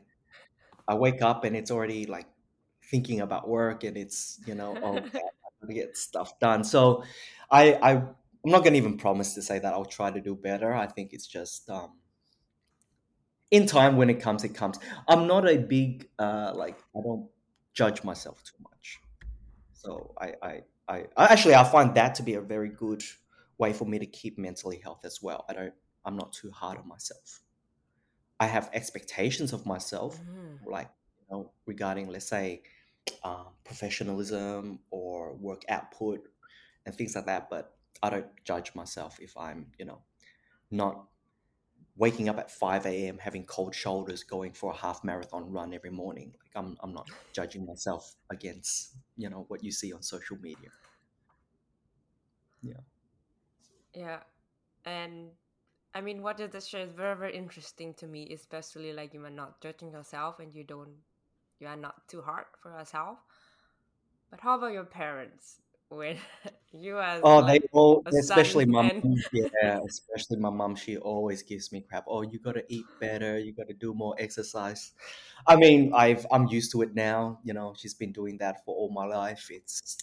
I 0.86 0.94
wake 0.94 1.22
up 1.22 1.44
and 1.44 1.56
it's 1.56 1.70
already 1.70 2.04
like 2.06 2.26
thinking 2.90 3.22
about 3.22 3.48
work, 3.48 3.82
and 3.82 3.96
it's 3.96 4.40
you 4.46 4.54
know 4.54 4.76
oh 4.82 4.98
I 5.14 5.66
to 5.66 5.74
get 5.74 5.96
stuff 5.96 6.38
done. 6.38 6.64
So 6.64 7.04
I 7.50 7.72
I 7.74 7.92
I'm 7.92 8.50
not 8.50 8.62
gonna 8.62 8.76
even 8.76 8.98
promise 8.98 9.34
to 9.34 9.42
say 9.42 9.58
that 9.58 9.72
I'll 9.72 9.86
try 9.86 10.10
to 10.10 10.20
do 10.20 10.34
better. 10.34 10.74
I 10.74 10.86
think 10.86 11.14
it's 11.14 11.26
just 11.26 11.70
um, 11.70 11.92
in 13.50 13.66
time 13.66 13.96
when 13.96 14.10
it 14.10 14.20
comes, 14.20 14.44
it 14.44 14.54
comes. 14.54 14.78
I'm 15.08 15.26
not 15.26 15.48
a 15.48 15.56
big 15.56 16.08
uh, 16.18 16.52
like 16.54 16.78
I 16.94 17.00
don't 17.00 17.28
judge 17.72 18.04
myself 18.04 18.42
too 18.44 18.62
much. 18.62 19.00
So 19.72 20.14
I, 20.20 20.34
I, 20.42 20.60
I, 20.88 21.04
I 21.16 21.24
actually 21.32 21.54
I 21.54 21.64
find 21.64 21.94
that 21.94 22.14
to 22.16 22.22
be 22.22 22.34
a 22.34 22.40
very 22.40 22.68
good 22.68 23.02
way 23.58 23.72
for 23.72 23.86
me 23.86 23.98
to 23.98 24.06
keep 24.06 24.38
mentally 24.38 24.78
health 24.78 25.04
as 25.04 25.22
well. 25.22 25.44
I 25.48 25.52
don't, 25.54 25.74
I'm 26.04 26.16
not 26.16 26.32
too 26.32 26.50
hard 26.50 26.78
on 26.78 26.88
myself. 26.88 27.42
I 28.40 28.46
have 28.46 28.70
expectations 28.72 29.52
of 29.52 29.64
myself, 29.66 30.20
Mhm. 30.20 30.66
like 30.66 30.90
you 31.20 31.26
know, 31.30 31.52
regarding 31.66 32.08
let's 32.08 32.26
say 32.26 32.62
um, 33.22 33.48
professionalism 33.64 34.80
or 34.90 35.34
work 35.34 35.64
output 35.68 36.28
and 36.86 36.94
things 36.94 37.14
like 37.14 37.26
that. 37.26 37.48
But 37.50 37.76
I 38.02 38.10
don't 38.10 38.44
judge 38.44 38.74
myself 38.74 39.18
if 39.20 39.36
I'm, 39.36 39.72
you 39.78 39.84
know, 39.84 40.02
not 40.70 41.08
waking 41.96 42.28
up 42.28 42.38
at 42.38 42.50
5 42.50 43.08
a.m. 43.08 43.18
having 43.18 43.44
cold 43.46 43.74
shoulders 43.74 44.24
going 44.24 44.52
for 44.52 44.72
a 44.72 44.76
half 44.76 45.04
marathon 45.04 45.50
run 45.52 45.72
every 45.74 45.90
morning. 45.90 46.34
Like 46.42 46.64
I'm 46.64 46.76
I'm 46.80 46.92
not 46.92 47.08
judging 47.32 47.66
myself 47.66 48.16
against, 48.30 48.96
you 49.16 49.30
know, 49.30 49.44
what 49.48 49.62
you 49.64 49.72
see 49.72 49.92
on 49.92 50.02
social 50.02 50.36
media. 50.38 50.70
Yeah. 52.62 52.80
And 54.84 55.32
I 55.94 56.00
mean, 56.00 56.22
what 56.22 56.38
you 56.38 56.48
just 56.48 56.70
shared 56.70 56.88
is 56.88 56.94
very, 56.94 57.16
very 57.16 57.36
interesting 57.36 57.94
to 57.94 58.06
me, 58.06 58.32
especially 58.32 58.92
like 58.92 59.14
you 59.14 59.24
are 59.24 59.30
not 59.30 59.60
judging 59.60 59.92
yourself 59.92 60.40
and 60.40 60.54
you 60.54 60.64
don't, 60.64 60.96
you 61.60 61.66
are 61.68 61.76
not 61.76 62.08
too 62.08 62.22
hard 62.22 62.46
for 62.62 62.72
yourself. 62.72 63.18
But 64.30 64.40
how 64.40 64.56
about 64.58 64.72
your 64.72 64.84
parents? 64.84 65.62
When 65.88 66.18
you 66.72 67.00
as 67.00 67.26
Oh, 67.26 67.40
they 67.46 67.60
all 67.72 68.04
especially 68.12 68.66
son 68.66 68.66
my 68.66 68.82
and 68.82 69.02
mom, 69.02 69.24
yeah, 69.32 69.80
especially 69.86 70.36
my 70.36 70.50
mom, 70.50 70.76
she 70.76 70.98
always 70.98 71.42
gives 71.42 71.72
me 71.72 71.80
crap. 71.80 72.04
Oh, 72.06 72.20
you 72.22 72.38
gotta 72.38 72.64
eat 72.68 72.86
better, 72.98 73.38
you 73.38 73.52
gotta 73.52 73.72
do 73.72 73.94
more 73.94 74.14
exercise. 74.18 74.92
I 75.46 75.56
mean, 75.56 75.92
I've 75.94 76.26
I'm 76.30 76.46
used 76.48 76.72
to 76.72 76.82
it 76.82 76.94
now, 76.94 77.40
you 77.44 77.54
know, 77.54 77.74
she's 77.76 77.94
been 77.94 78.12
doing 78.12 78.36
that 78.38 78.64
for 78.64 78.74
all 78.76 78.90
my 78.90 79.06
life. 79.06 79.48
It's 79.50 79.96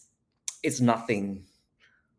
it's 0.64 0.82
nothing 0.82 1.46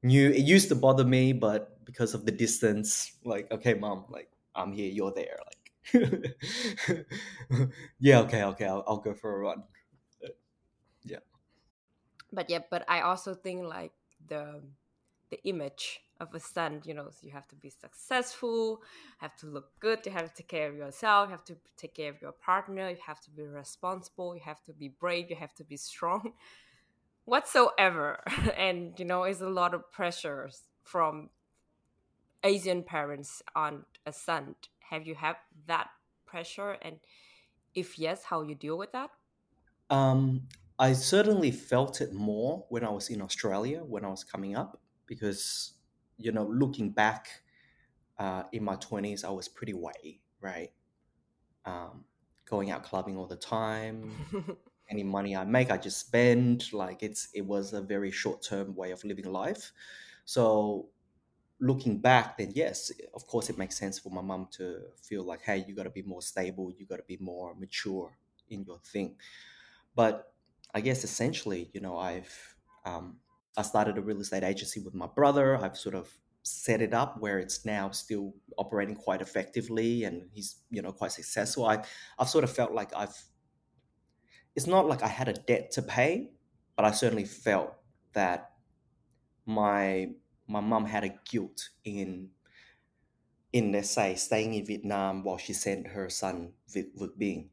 new. 0.03 0.31
It 0.31 0.45
used 0.45 0.69
to 0.69 0.75
bother 0.75 1.05
me, 1.05 1.33
but 1.33 1.85
because 1.85 2.15
of 2.15 2.25
the 2.25 2.33
distance, 2.33 3.12
like, 3.25 3.51
okay, 3.51 3.75
mom, 3.75 4.05
like 4.09 4.29
I'm 4.55 4.73
here, 4.73 4.91
you're 4.91 5.12
there, 5.12 5.38
like 5.47 5.62
yeah, 7.99 8.21
okay, 8.21 8.45
okay, 8.45 8.67
I'll, 8.67 8.85
I'll 8.87 8.99
go 8.99 9.15
for 9.15 9.35
a 9.35 9.38
run. 9.38 9.65
Yeah. 11.05 11.19
But 12.33 12.49
yeah, 12.49 12.61
but 12.71 12.85
I 12.88 13.01
also 13.01 13.35
think 13.35 13.65
like 13.65 13.93
the 14.29 14.62
the 15.31 15.43
image 15.45 16.01
of 16.21 16.35
a 16.35 16.41
son, 16.41 16.83
you 16.85 16.95
know, 16.95 17.09
so 17.11 17.27
you 17.27 17.33
have 17.33 17.49
to 17.49 17.57
be 17.57 17.71
successful, 17.71 18.83
have 19.19 19.35
to 19.37 19.47
look 19.47 19.71
good, 19.81 19.99
you 20.07 20.12
have 20.12 20.29
to 20.29 20.35
take 20.35 20.49
care 20.49 20.69
of 20.69 20.77
yourself, 20.77 21.29
you 21.29 21.33
have 21.33 21.45
to 21.45 21.57
take 21.77 21.95
care 21.95 22.11
of 22.11 22.21
your 22.21 22.33
partner, 22.33 22.91
you 22.91 22.99
have 23.05 23.21
to 23.23 23.31
be 23.31 23.43
responsible, 23.43 24.35
you 24.35 24.43
have 24.45 24.62
to 24.65 24.73
be 24.73 24.88
brave, 24.88 25.31
you 25.31 25.37
have 25.37 25.55
to 25.55 25.65
be 25.65 25.77
strong, 25.77 26.35
whatsoever. 27.24 28.22
and 28.56 28.98
you 28.98 29.04
know, 29.04 29.24
it's 29.24 29.40
a 29.40 29.48
lot 29.48 29.74
of 29.74 29.90
pressures 29.92 30.62
from 30.82 31.30
Asian 32.44 32.82
parents 32.82 33.42
on 33.54 33.85
a 34.06 34.12
son. 34.12 34.56
Have 34.90 35.06
you 35.06 35.14
had 35.14 35.37
that 35.66 35.88
pressure? 36.26 36.76
And 36.82 36.96
if 37.74 37.98
yes, 37.98 38.24
how 38.24 38.42
you 38.42 38.54
deal 38.54 38.76
with 38.76 38.92
that? 38.92 39.11
Um, 39.90 40.48
I 40.78 40.94
certainly 40.94 41.50
felt 41.50 42.00
it 42.00 42.12
more 42.12 42.64
when 42.68 42.85
I 42.85 42.90
was 42.90 43.08
in 43.11 43.22
Australia 43.22 43.85
when 43.85 44.04
I 44.04 44.08
was 44.08 44.24
coming 44.24 44.56
up 44.56 44.80
because, 45.06 45.74
you 46.16 46.32
know, 46.32 46.44
looking 46.44 46.90
back 46.90 47.28
uh, 48.18 48.44
in 48.52 48.64
my 48.64 48.76
20s, 48.76 49.24
I 49.24 49.30
was 49.30 49.48
pretty 49.48 49.74
way, 49.74 50.20
right? 50.40 50.70
Um, 51.64 52.04
going 52.46 52.70
out 52.70 52.82
clubbing 52.82 53.16
all 53.16 53.26
the 53.26 53.37
time. 53.37 54.11
Any 54.88 55.03
money 55.05 55.37
I 55.37 55.45
make, 55.45 55.71
I 55.71 55.79
just 55.79 55.99
spend. 55.99 56.73
Like 56.73 57.03
it's 57.03 57.29
it 57.35 57.42
was 57.42 57.73
a 57.73 57.81
very 57.83 58.11
short 58.11 58.42
term 58.42 58.75
way 58.75 58.90
of 58.90 59.05
living 59.05 59.31
life. 59.33 59.73
So 60.25 60.90
looking 61.61 61.99
back, 61.99 62.38
then 62.38 62.53
yes, 62.55 62.90
of 63.14 63.27
course, 63.27 63.51
it 63.51 63.59
makes 63.59 63.79
sense 63.79 63.99
for 63.99 64.11
my 64.11 64.23
mum 64.23 64.49
to 64.53 64.83
feel 65.03 65.25
like, 65.25 65.42
hey, 65.42 65.64
you 65.66 65.75
got 65.75 65.85
to 65.85 65.90
be 65.90 66.03
more 66.03 66.23
stable, 66.23 66.73
you 66.77 66.87
got 66.87 66.97
to 66.97 67.05
be 67.05 67.18
more 67.18 67.55
mature 67.55 68.18
in 68.51 68.64
your 68.64 68.79
thing. 68.81 69.16
But 69.95 70.33
I 70.75 70.81
guess 70.81 71.05
essentially, 71.05 71.71
you 71.73 71.81
know, 71.81 71.99
I've 71.99 72.57
um, 72.85 73.18
I 73.57 73.62
started 73.62 73.99
a 73.99 74.03
real 74.03 74.21
estate 74.21 74.42
agency 74.42 74.81
with 74.81 74.95
my 74.95 75.07
brother. 75.07 75.57
I've 75.57 75.77
sort 75.77 75.95
of 75.95 76.11
set 76.45 76.83
it 76.83 76.92
up 76.92 77.21
where 77.21 77.38
it's 77.38 77.64
now 77.64 77.90
still 77.90 78.35
operating 78.59 78.97
quite 78.97 79.21
effectively, 79.21 80.05
and 80.05 80.29
he's 80.33 80.62
you 80.71 80.83
know 80.83 80.92
quite 80.92 81.12
successful. 81.12 81.66
I 81.66 81.85
I've 82.18 82.29
sort 82.31 82.45
of 82.45 82.51
felt 82.55 82.73
like 82.73 82.95
I've 82.97 83.16
it's 84.55 84.67
not 84.67 84.87
like 84.88 85.03
I 85.03 85.09
had 85.09 85.29
a 85.29 85.33
debt 85.35 85.71
to 85.73 85.83
pay, 85.83 86.33
but 86.77 86.85
I 86.85 86.91
certainly 86.93 87.25
felt 87.25 87.75
that 88.12 88.53
my 89.47 90.15
my 90.49 90.61
mum 90.61 90.87
had 90.87 91.05
a 91.05 91.15
guilt 91.31 91.71
in 91.85 92.31
in 93.53 93.73
let's 93.73 93.91
say 93.91 94.15
staying 94.15 94.55
in 94.55 94.65
Vietnam 94.65 95.23
while 95.25 95.38
she 95.38 95.53
sent 95.53 95.87
her 95.88 96.09
son 96.11 96.53
Vượt 96.69 97.17
Biên, 97.19 97.49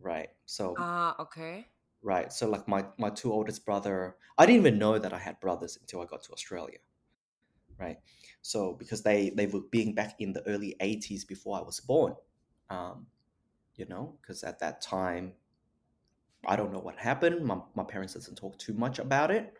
right? 0.00 0.30
So 0.46 0.86
Ah, 0.86 1.14
okay. 1.20 1.70
right, 2.02 2.32
so 2.32 2.48
like 2.48 2.66
my 2.68 2.86
my 2.98 3.10
two 3.10 3.32
oldest 3.32 3.64
brother, 3.64 4.16
I 4.38 4.46
didn't 4.46 4.60
even 4.60 4.78
know 4.78 4.98
that 4.98 5.12
I 5.12 5.18
had 5.18 5.40
brothers 5.40 5.76
until 5.80 6.00
I 6.02 6.06
got 6.06 6.22
to 6.24 6.32
Australia, 6.32 6.78
right? 7.78 7.98
So 8.42 8.74
because 8.74 9.02
they 9.02 9.30
they 9.30 9.46
were 9.46 9.60
being 9.70 9.94
back 9.94 10.16
in 10.20 10.32
the 10.32 10.46
early 10.46 10.76
'80s 10.80 11.26
before 11.26 11.58
I 11.58 11.62
was 11.62 11.80
born, 11.80 12.14
um, 12.70 13.06
you 13.76 13.86
know, 13.86 14.18
because 14.20 14.44
at 14.44 14.60
that 14.60 14.80
time 14.82 15.34
I 16.46 16.56
don't 16.56 16.72
know 16.72 16.78
what 16.80 16.96
happened. 16.96 17.44
My 17.44 17.58
my 17.74 17.84
parents 17.84 18.14
doesn't 18.14 18.36
talk 18.36 18.58
too 18.58 18.74
much 18.74 18.98
about 18.98 19.30
it. 19.30 19.54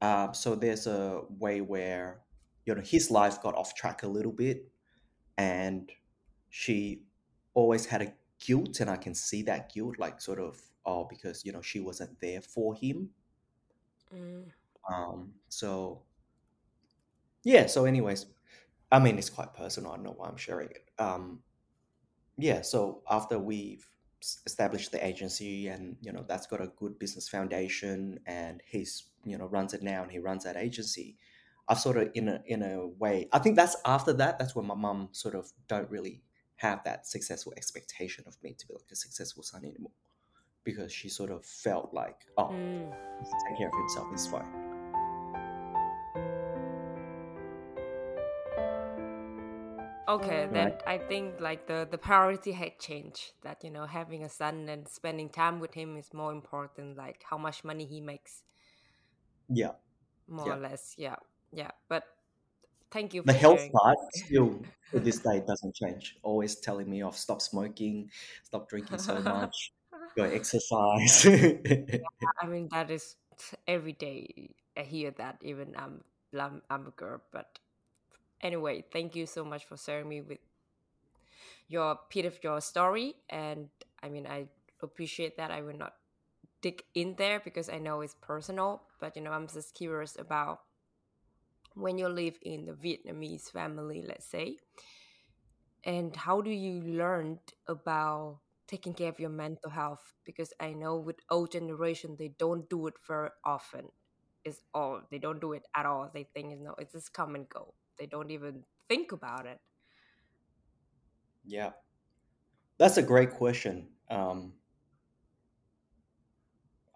Um, 0.00 0.34
so 0.34 0.54
there's 0.54 0.86
a 0.86 1.22
way 1.38 1.60
where 1.60 2.20
you 2.66 2.74
know 2.74 2.82
his 2.82 3.10
life 3.10 3.42
got 3.42 3.54
off 3.54 3.74
track 3.74 4.02
a 4.02 4.08
little 4.08 4.32
bit, 4.32 4.68
and 5.38 5.90
she 6.50 7.02
always 7.54 7.86
had 7.86 8.02
a 8.02 8.12
guilt, 8.44 8.80
and 8.80 8.90
I 8.90 8.96
can 8.96 9.14
see 9.14 9.42
that 9.42 9.72
guilt, 9.72 9.98
like 9.98 10.20
sort 10.20 10.38
of 10.38 10.60
oh 10.84 11.06
because 11.08 11.44
you 11.44 11.52
know 11.52 11.62
she 11.62 11.80
wasn't 11.80 12.20
there 12.20 12.40
for 12.40 12.74
him. 12.74 13.10
Mm. 14.14 14.44
Um, 14.92 15.32
so 15.48 16.02
yeah. 17.44 17.66
So 17.66 17.84
anyways, 17.84 18.26
I 18.90 18.98
mean 18.98 19.18
it's 19.18 19.30
quite 19.30 19.54
personal. 19.54 19.92
I 19.92 19.96
don't 19.96 20.04
know 20.04 20.14
why 20.16 20.28
I'm 20.28 20.36
sharing 20.36 20.70
it. 20.70 20.88
Um, 20.98 21.40
yeah. 22.38 22.62
So 22.62 23.02
after 23.10 23.38
we've 23.38 23.86
established 24.46 24.92
the 24.92 25.04
agency, 25.04 25.68
and 25.68 25.96
you 26.00 26.12
know 26.12 26.24
that's 26.26 26.46
got 26.46 26.60
a 26.60 26.68
good 26.78 26.98
business 26.98 27.28
foundation, 27.28 28.20
and 28.26 28.62
he's 28.66 29.04
you 29.24 29.36
know 29.38 29.46
runs 29.46 29.74
it 29.74 29.82
now, 29.82 30.02
and 30.02 30.10
he 30.10 30.18
runs 30.18 30.44
that 30.44 30.56
agency. 30.56 31.16
I've 31.68 31.78
sort 31.78 31.96
of 31.96 32.10
in 32.14 32.28
a 32.28 32.42
in 32.46 32.62
a 32.62 32.86
way, 32.86 33.28
I 33.32 33.38
think 33.38 33.56
that's 33.56 33.76
after 33.84 34.12
that. 34.14 34.38
That's 34.38 34.54
when 34.54 34.66
my 34.66 34.74
mum 34.74 35.08
sort 35.12 35.34
of 35.34 35.50
don't 35.68 35.90
really 35.90 36.22
have 36.56 36.82
that 36.84 37.06
successful 37.06 37.52
expectation 37.56 38.24
of 38.26 38.36
me 38.42 38.54
to 38.58 38.66
be 38.68 38.74
like 38.74 38.90
a 38.90 38.96
successful 38.96 39.42
son 39.42 39.64
anymore, 39.64 39.92
because 40.64 40.92
she 40.92 41.08
sort 41.08 41.30
of 41.30 41.44
felt 41.44 41.92
like, 41.92 42.18
oh, 42.36 42.50
Mm. 42.50 42.90
take 43.48 43.58
care 43.58 43.68
of 43.68 43.74
himself. 43.74 44.08
It's 44.12 44.26
fine. 44.26 44.61
Okay, 50.08 50.46
mm-hmm. 50.46 50.54
right? 50.54 50.78
then 50.78 50.78
I 50.86 50.98
think 50.98 51.40
like 51.40 51.66
the 51.66 51.86
the 51.90 51.98
priority 51.98 52.52
had 52.52 52.78
changed. 52.78 53.32
That 53.42 53.62
you 53.62 53.70
know, 53.70 53.86
having 53.86 54.24
a 54.24 54.28
son 54.28 54.68
and 54.68 54.88
spending 54.88 55.28
time 55.28 55.60
with 55.60 55.74
him 55.74 55.96
is 55.96 56.12
more 56.12 56.32
important. 56.32 56.96
Like 56.96 57.22
how 57.28 57.38
much 57.38 57.64
money 57.64 57.86
he 57.86 58.00
makes, 58.00 58.42
Yeah, 59.48 59.72
more 60.28 60.48
yeah. 60.48 60.54
or 60.54 60.58
less. 60.58 60.94
Yeah, 60.98 61.16
yeah. 61.52 61.70
But 61.88 62.04
thank 62.90 63.14
you 63.14 63.22
The 63.22 63.32
health 63.32 63.60
sharing. 63.60 63.72
part 63.72 63.98
still 64.14 64.62
to 64.92 65.00
this 65.00 65.18
day 65.20 65.42
doesn't 65.46 65.74
change. 65.74 66.16
Always 66.22 66.56
telling 66.56 66.90
me 66.90 67.02
off, 67.02 67.16
stop 67.16 67.40
smoking, 67.40 68.10
stop 68.44 68.68
drinking 68.68 68.98
so 68.98 69.20
much, 69.20 69.72
go 70.16 70.24
exercise. 70.24 71.26
I 71.26 72.46
mean, 72.46 72.68
that 72.72 72.90
is 72.90 73.16
every 73.68 73.92
day. 73.92 74.54
I 74.76 74.82
hear 74.82 75.10
that. 75.12 75.38
Even 75.42 75.74
I'm 75.76 76.02
I'm, 76.38 76.62
I'm 76.70 76.86
a 76.86 76.90
girl, 76.90 77.20
but 77.32 77.58
anyway, 78.42 78.84
thank 78.92 79.14
you 79.16 79.26
so 79.26 79.44
much 79.44 79.64
for 79.64 79.76
sharing 79.76 80.08
me 80.08 80.20
with 80.20 80.38
your 81.68 81.98
bit 82.12 82.24
of 82.24 82.38
your 82.42 82.60
story. 82.60 83.14
And 83.30 83.68
I 84.02 84.08
mean, 84.08 84.26
I 84.26 84.46
appreciate 84.82 85.36
that. 85.36 85.50
I 85.50 85.62
will 85.62 85.76
not 85.76 85.94
dig 86.62 86.82
in 86.94 87.14
there 87.16 87.40
because 87.40 87.68
I 87.68 87.78
know 87.78 88.00
it's 88.00 88.16
personal, 88.20 88.82
but 89.00 89.16
you 89.16 89.22
know, 89.22 89.32
I'm 89.32 89.48
just 89.48 89.74
curious 89.74 90.16
about 90.18 90.60
when 91.74 91.98
you 91.98 92.08
live 92.08 92.38
in 92.42 92.64
the 92.66 92.72
Vietnamese 92.72 93.50
family, 93.50 94.02
let's 94.06 94.26
say, 94.26 94.56
and 95.84 96.14
how 96.16 96.40
do 96.40 96.50
you 96.50 96.80
learn 96.82 97.38
about 97.66 98.38
taking 98.66 98.94
care 98.94 99.08
of 99.08 99.18
your 99.20 99.30
mental 99.30 99.70
health? 99.70 100.14
Because 100.24 100.52
I 100.60 100.72
know 100.72 100.96
with 100.96 101.16
old 101.30 101.52
generation 101.52 102.16
they 102.18 102.28
don't 102.38 102.68
do 102.68 102.86
it 102.86 102.94
very 103.06 103.30
often. 103.44 103.88
It's 104.44 104.62
all 104.74 105.02
they 105.10 105.18
don't 105.18 105.40
do 105.40 105.52
it 105.52 105.66
at 105.74 105.86
all. 105.86 106.10
They 106.12 106.24
think 106.34 106.50
you 106.50 106.56
know 106.58 106.74
it's 106.78 106.92
just 106.92 107.12
come 107.12 107.34
and 107.34 107.48
go. 107.48 107.74
They 107.98 108.06
don't 108.06 108.30
even 108.30 108.64
think 108.88 109.12
about 109.12 109.46
it. 109.46 109.60
yeah, 111.44 111.72
that's 112.78 112.96
a 112.96 113.02
great 113.02 113.30
question. 113.32 113.88
Um, 114.08 114.54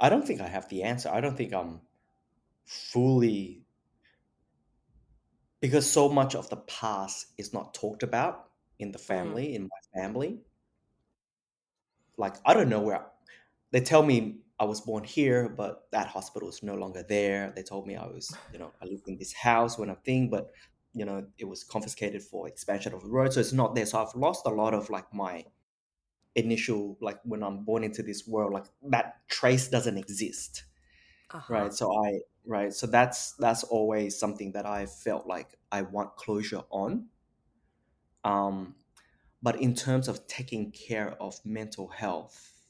I 0.00 0.08
don't 0.08 0.26
think 0.26 0.40
I 0.40 0.48
have 0.48 0.68
the 0.70 0.82
answer. 0.82 1.10
I 1.10 1.20
don't 1.20 1.36
think 1.36 1.52
I'm 1.52 1.82
fully 2.64 3.66
because 5.60 5.90
so 5.90 6.08
much 6.08 6.34
of 6.34 6.48
the 6.50 6.56
past 6.56 7.32
is 7.38 7.52
not 7.52 7.74
talked 7.74 8.02
about 8.02 8.52
in 8.78 8.92
the 8.92 8.98
Mm. 9.22 9.36
family, 9.38 9.54
in 9.54 9.62
my 9.64 10.00
family. 10.00 10.42
Like 12.16 12.36
I 12.44 12.54
don't 12.54 12.68
know 12.68 12.80
where 12.80 13.10
they 13.72 13.80
tell 13.80 14.02
me 14.04 14.42
I 14.58 14.64
was 14.64 14.80
born 14.80 15.04
here, 15.04 15.48
but 15.48 15.88
that 15.92 16.08
hospital 16.08 16.48
is 16.48 16.62
no 16.62 16.74
longer 16.74 17.02
there. 17.02 17.52
They 17.54 17.62
told 17.62 17.86
me 17.86 17.96
I 17.96 18.06
was, 18.06 18.40
you 18.50 18.58
know, 18.58 18.74
I 18.80 18.86
lived 18.86 19.08
in 19.08 19.18
this 19.18 19.34
house 19.34 19.78
when 19.78 19.90
I 19.90 19.94
think, 19.96 20.30
but 20.30 20.50
you 20.96 21.04
know, 21.04 21.28
it 21.38 21.46
was 21.46 21.64
confiscated 21.64 22.22
for 22.22 22.48
expansion 22.48 22.94
of 22.94 23.02
the 23.02 23.10
road, 23.10 23.32
so 23.34 23.40
it's 23.40 23.52
not 23.52 23.74
there. 23.76 23.86
So 23.86 24.02
I've 24.02 24.14
lost 24.16 24.46
a 24.46 24.50
lot 24.50 24.74
of 24.74 24.90
like 24.90 25.12
my 25.14 25.46
initial, 26.34 26.98
like 27.00 27.20
when 27.24 27.42
I'm 27.42 27.64
born 27.64 27.84
into 27.84 28.02
this 28.02 28.26
world, 28.26 28.52
like 28.52 28.66
that 28.90 29.28
trace 29.28 29.68
doesn't 29.68 29.98
exist, 29.98 30.64
Uh-huh. 31.30 31.60
right? 31.60 31.72
So 31.72 31.92
I, 32.06 32.20
right, 32.46 32.72
so 32.74 32.86
that's 32.88 33.34
that's 33.34 33.64
always 33.64 34.18
something 34.18 34.52
that 34.52 34.66
I 34.66 34.86
felt 34.86 35.26
like 35.26 35.56
I 35.72 35.82
want 35.82 36.16
closure 36.16 36.64
on. 36.70 37.10
Um, 38.24 38.76
but 39.42 39.60
in 39.60 39.74
terms 39.74 40.08
of 40.08 40.26
taking 40.28 40.72
care 40.72 41.12
of 41.22 41.44
mental 41.46 41.88
health, 41.88 42.66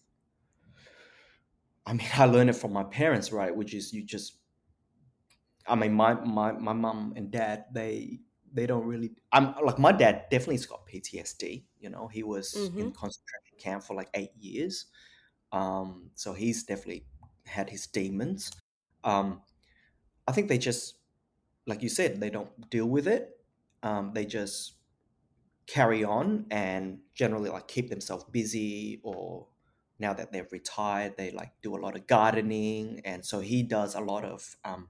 I 1.86 1.92
mean, 1.94 2.06
I 2.14 2.26
learned 2.26 2.50
it 2.50 2.54
from 2.54 2.72
my 2.72 2.84
parents, 2.84 3.32
right? 3.32 3.54
Which 3.54 3.74
is 3.74 3.92
you 3.92 4.02
just, 4.04 4.38
I 5.68 5.74
mean, 5.74 5.92
my 5.94 6.14
my 6.14 6.52
my 6.52 6.72
mom 6.72 7.12
and 7.16 7.30
dad, 7.30 7.66
they 7.72 8.20
they 8.52 8.66
don't 8.66 8.86
really. 8.86 9.16
I'm 9.32 9.54
like 9.64 9.78
my 9.78 9.92
dad 9.92 10.26
definitely 10.30 10.56
has 10.56 10.66
got 10.66 10.86
PTSD. 10.86 11.68
You 11.78 11.90
know, 11.90 12.08
he 12.08 12.22
was 12.22 12.70
in 12.76 12.90
Mm-hmm. 12.90 12.96
concentration 12.96 13.56
camp 13.58 13.82
for 13.84 13.94
like 13.94 14.10
eight 14.14 14.34
years, 14.38 14.86
um, 15.52 16.10
so 16.14 16.32
he's 16.34 16.64
definitely 16.64 17.06
had 17.46 17.70
his 17.70 17.86
demons. 17.86 18.52
Um, 19.04 19.42
I 20.26 20.32
think 20.32 20.48
they 20.48 20.58
just, 20.58 20.98
like 21.66 21.82
you 21.82 21.88
said, 21.88 22.20
they 22.20 22.30
don't 22.30 22.70
deal 22.70 22.86
with 22.86 23.08
it. 23.08 23.44
Um, 23.82 24.12
they 24.14 24.26
just 24.26 24.74
carry 25.66 26.04
on 26.04 26.46
and 26.50 27.00
generally 27.14 27.50
like 27.50 27.66
keep 27.68 27.88
themselves 27.90 28.24
busy 28.24 29.00
or 29.02 29.48
now 29.98 30.12
that 30.12 30.30
they've 30.30 30.50
retired 30.52 31.16
they 31.16 31.30
like 31.32 31.60
do 31.60 31.74
a 31.76 31.80
lot 31.80 31.96
of 31.96 32.06
gardening 32.06 33.00
and 33.04 33.24
so 33.26 33.40
he 33.40 33.62
does 33.64 33.94
a 33.94 34.00
lot 34.00 34.24
of 34.24 34.56
um, 34.64 34.88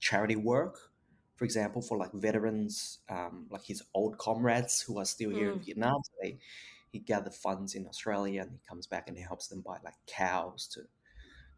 charity 0.00 0.36
work 0.36 0.78
for 1.36 1.44
example 1.44 1.82
for 1.82 1.98
like 1.98 2.12
veterans 2.14 2.98
um, 3.08 3.46
like 3.50 3.64
his 3.64 3.82
old 3.94 4.16
comrades 4.18 4.80
who 4.80 4.98
are 4.98 5.04
still 5.04 5.30
here 5.30 5.50
in 5.50 5.58
Mm. 5.58 5.64
vietnam 5.64 6.00
so 6.04 6.12
they, 6.22 6.38
he 6.92 6.98
gathered 6.98 7.34
funds 7.34 7.74
in 7.74 7.86
australia 7.86 8.42
and 8.42 8.50
he 8.52 8.58
comes 8.68 8.86
back 8.86 9.08
and 9.08 9.16
he 9.16 9.22
helps 9.22 9.48
them 9.48 9.60
buy 9.60 9.78
like 9.84 9.94
cows 10.06 10.66
to 10.68 10.80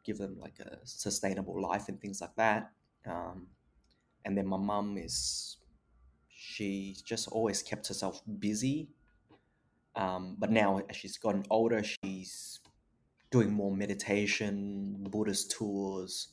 give 0.04 0.18
them 0.18 0.36
like 0.40 0.58
a 0.60 0.78
sustainable 0.84 1.60
life 1.60 1.88
and 1.88 2.00
things 2.00 2.20
like 2.20 2.34
that 2.36 2.70
um, 3.06 3.46
and 4.24 4.36
then 4.36 4.46
my 4.46 4.56
mum 4.56 4.96
is 4.98 5.58
she 6.40 6.96
just 7.04 7.28
always 7.28 7.62
kept 7.62 7.88
herself 7.88 8.22
busy. 8.38 8.88
Um, 9.96 10.36
but 10.38 10.50
now, 10.52 10.80
as 10.88 10.96
she's 10.96 11.18
gotten 11.18 11.44
older, 11.50 11.82
she's 11.82 12.60
doing 13.30 13.52
more 13.52 13.74
meditation, 13.74 15.04
Buddhist 15.10 15.50
tours, 15.50 16.28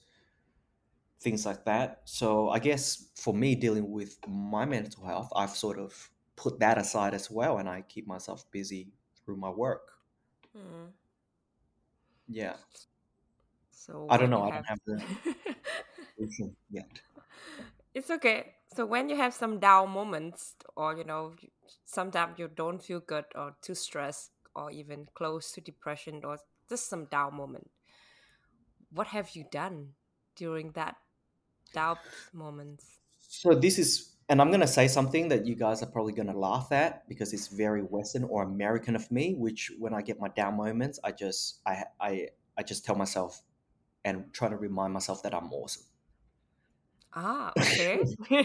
things 1.25 1.45
like 1.47 1.65
that. 1.65 2.03
So, 2.05 2.49
I 2.51 2.59
guess 2.59 3.11
for 3.17 3.33
me, 3.35 3.55
dealing 3.55 3.91
with 3.91 4.19
my 4.29 4.65
mental 4.65 5.05
health, 5.05 5.31
I've 5.35 5.51
sort 5.65 5.79
of 5.79 6.11
put 6.37 6.59
that 6.61 6.79
aside 6.79 7.15
as 7.15 7.31
well, 7.31 7.59
and 7.59 7.69
I 7.69 7.81
keep 7.83 8.07
myself 8.07 8.51
busy 8.51 8.93
through 9.25 9.37
my 9.37 9.51
work. 9.51 9.93
Mm. 10.55 10.93
Yeah, 12.27 12.57
So 13.71 14.09
I 14.09 14.17
don't 14.17 14.29
know. 14.31 14.43
I 14.43 14.51
have 14.51 14.63
don't 14.65 14.65
have 14.65 14.79
the 14.85 15.03
solution 16.17 16.55
yet. 16.69 17.01
it's 17.93 18.09
okay. 18.09 18.55
So 18.75 18.85
when 18.85 19.09
you 19.09 19.15
have 19.15 19.33
some 19.33 19.59
down 19.59 19.91
moments, 19.91 20.55
or 20.75 20.97
you 20.97 21.03
know, 21.03 21.35
sometimes 21.85 22.39
you 22.39 22.47
don't 22.47 22.83
feel 22.83 22.99
good, 22.99 23.25
or 23.35 23.55
too 23.61 23.75
stressed, 23.75 24.31
or 24.55 24.71
even 24.71 25.07
close 25.13 25.51
to 25.53 25.61
depression, 25.61 26.21
or 26.23 26.39
just 26.69 26.89
some 26.89 27.05
down 27.05 27.35
moment, 27.35 27.69
what 28.89 29.07
have 29.07 29.35
you 29.35 29.43
done 29.51 29.93
during 30.35 30.71
that 30.71 30.95
doubt 31.75 31.99
moments? 32.33 32.97
So 33.19 33.53
this 33.53 33.77
is, 33.77 34.15
and 34.29 34.41
I'm 34.41 34.49
gonna 34.49 34.67
say 34.67 34.87
something 34.87 35.27
that 35.29 35.45
you 35.45 35.55
guys 35.55 35.83
are 35.83 35.91
probably 35.95 36.13
gonna 36.13 36.37
laugh 36.37 36.71
at 36.71 37.07
because 37.07 37.33
it's 37.33 37.47
very 37.47 37.81
Western 37.81 38.23
or 38.23 38.43
American 38.43 38.95
of 38.95 39.11
me. 39.11 39.35
Which 39.37 39.71
when 39.77 39.93
I 39.93 40.01
get 40.01 40.19
my 40.19 40.29
down 40.29 40.57
moments, 40.57 40.99
I 41.03 41.11
just 41.11 41.59
I 41.65 41.83
I 41.99 42.29
I 42.57 42.63
just 42.63 42.85
tell 42.85 42.95
myself 42.95 43.41
and 44.03 44.33
try 44.33 44.49
to 44.49 44.55
remind 44.55 44.93
myself 44.93 45.21
that 45.23 45.33
I'm 45.33 45.51
awesome. 45.51 45.83
Ah, 47.13 47.51
okay, 47.59 47.99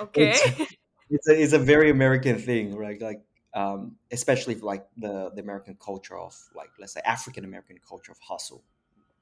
okay. 0.00 0.30
It's 0.30 0.74
it's 1.10 1.28
a, 1.28 1.42
it's 1.42 1.52
a 1.52 1.58
very 1.58 1.90
American 1.90 2.38
thing, 2.38 2.76
right? 2.76 3.00
Like 3.00 3.22
um, 3.54 3.96
especially 4.12 4.54
like 4.56 4.86
the 4.96 5.30
the 5.34 5.42
American 5.42 5.76
culture 5.82 6.16
of 6.16 6.36
like 6.54 6.70
let's 6.78 6.92
say 6.92 7.00
African 7.04 7.44
American 7.44 7.78
culture 7.86 8.12
of 8.12 8.18
hustle. 8.20 8.62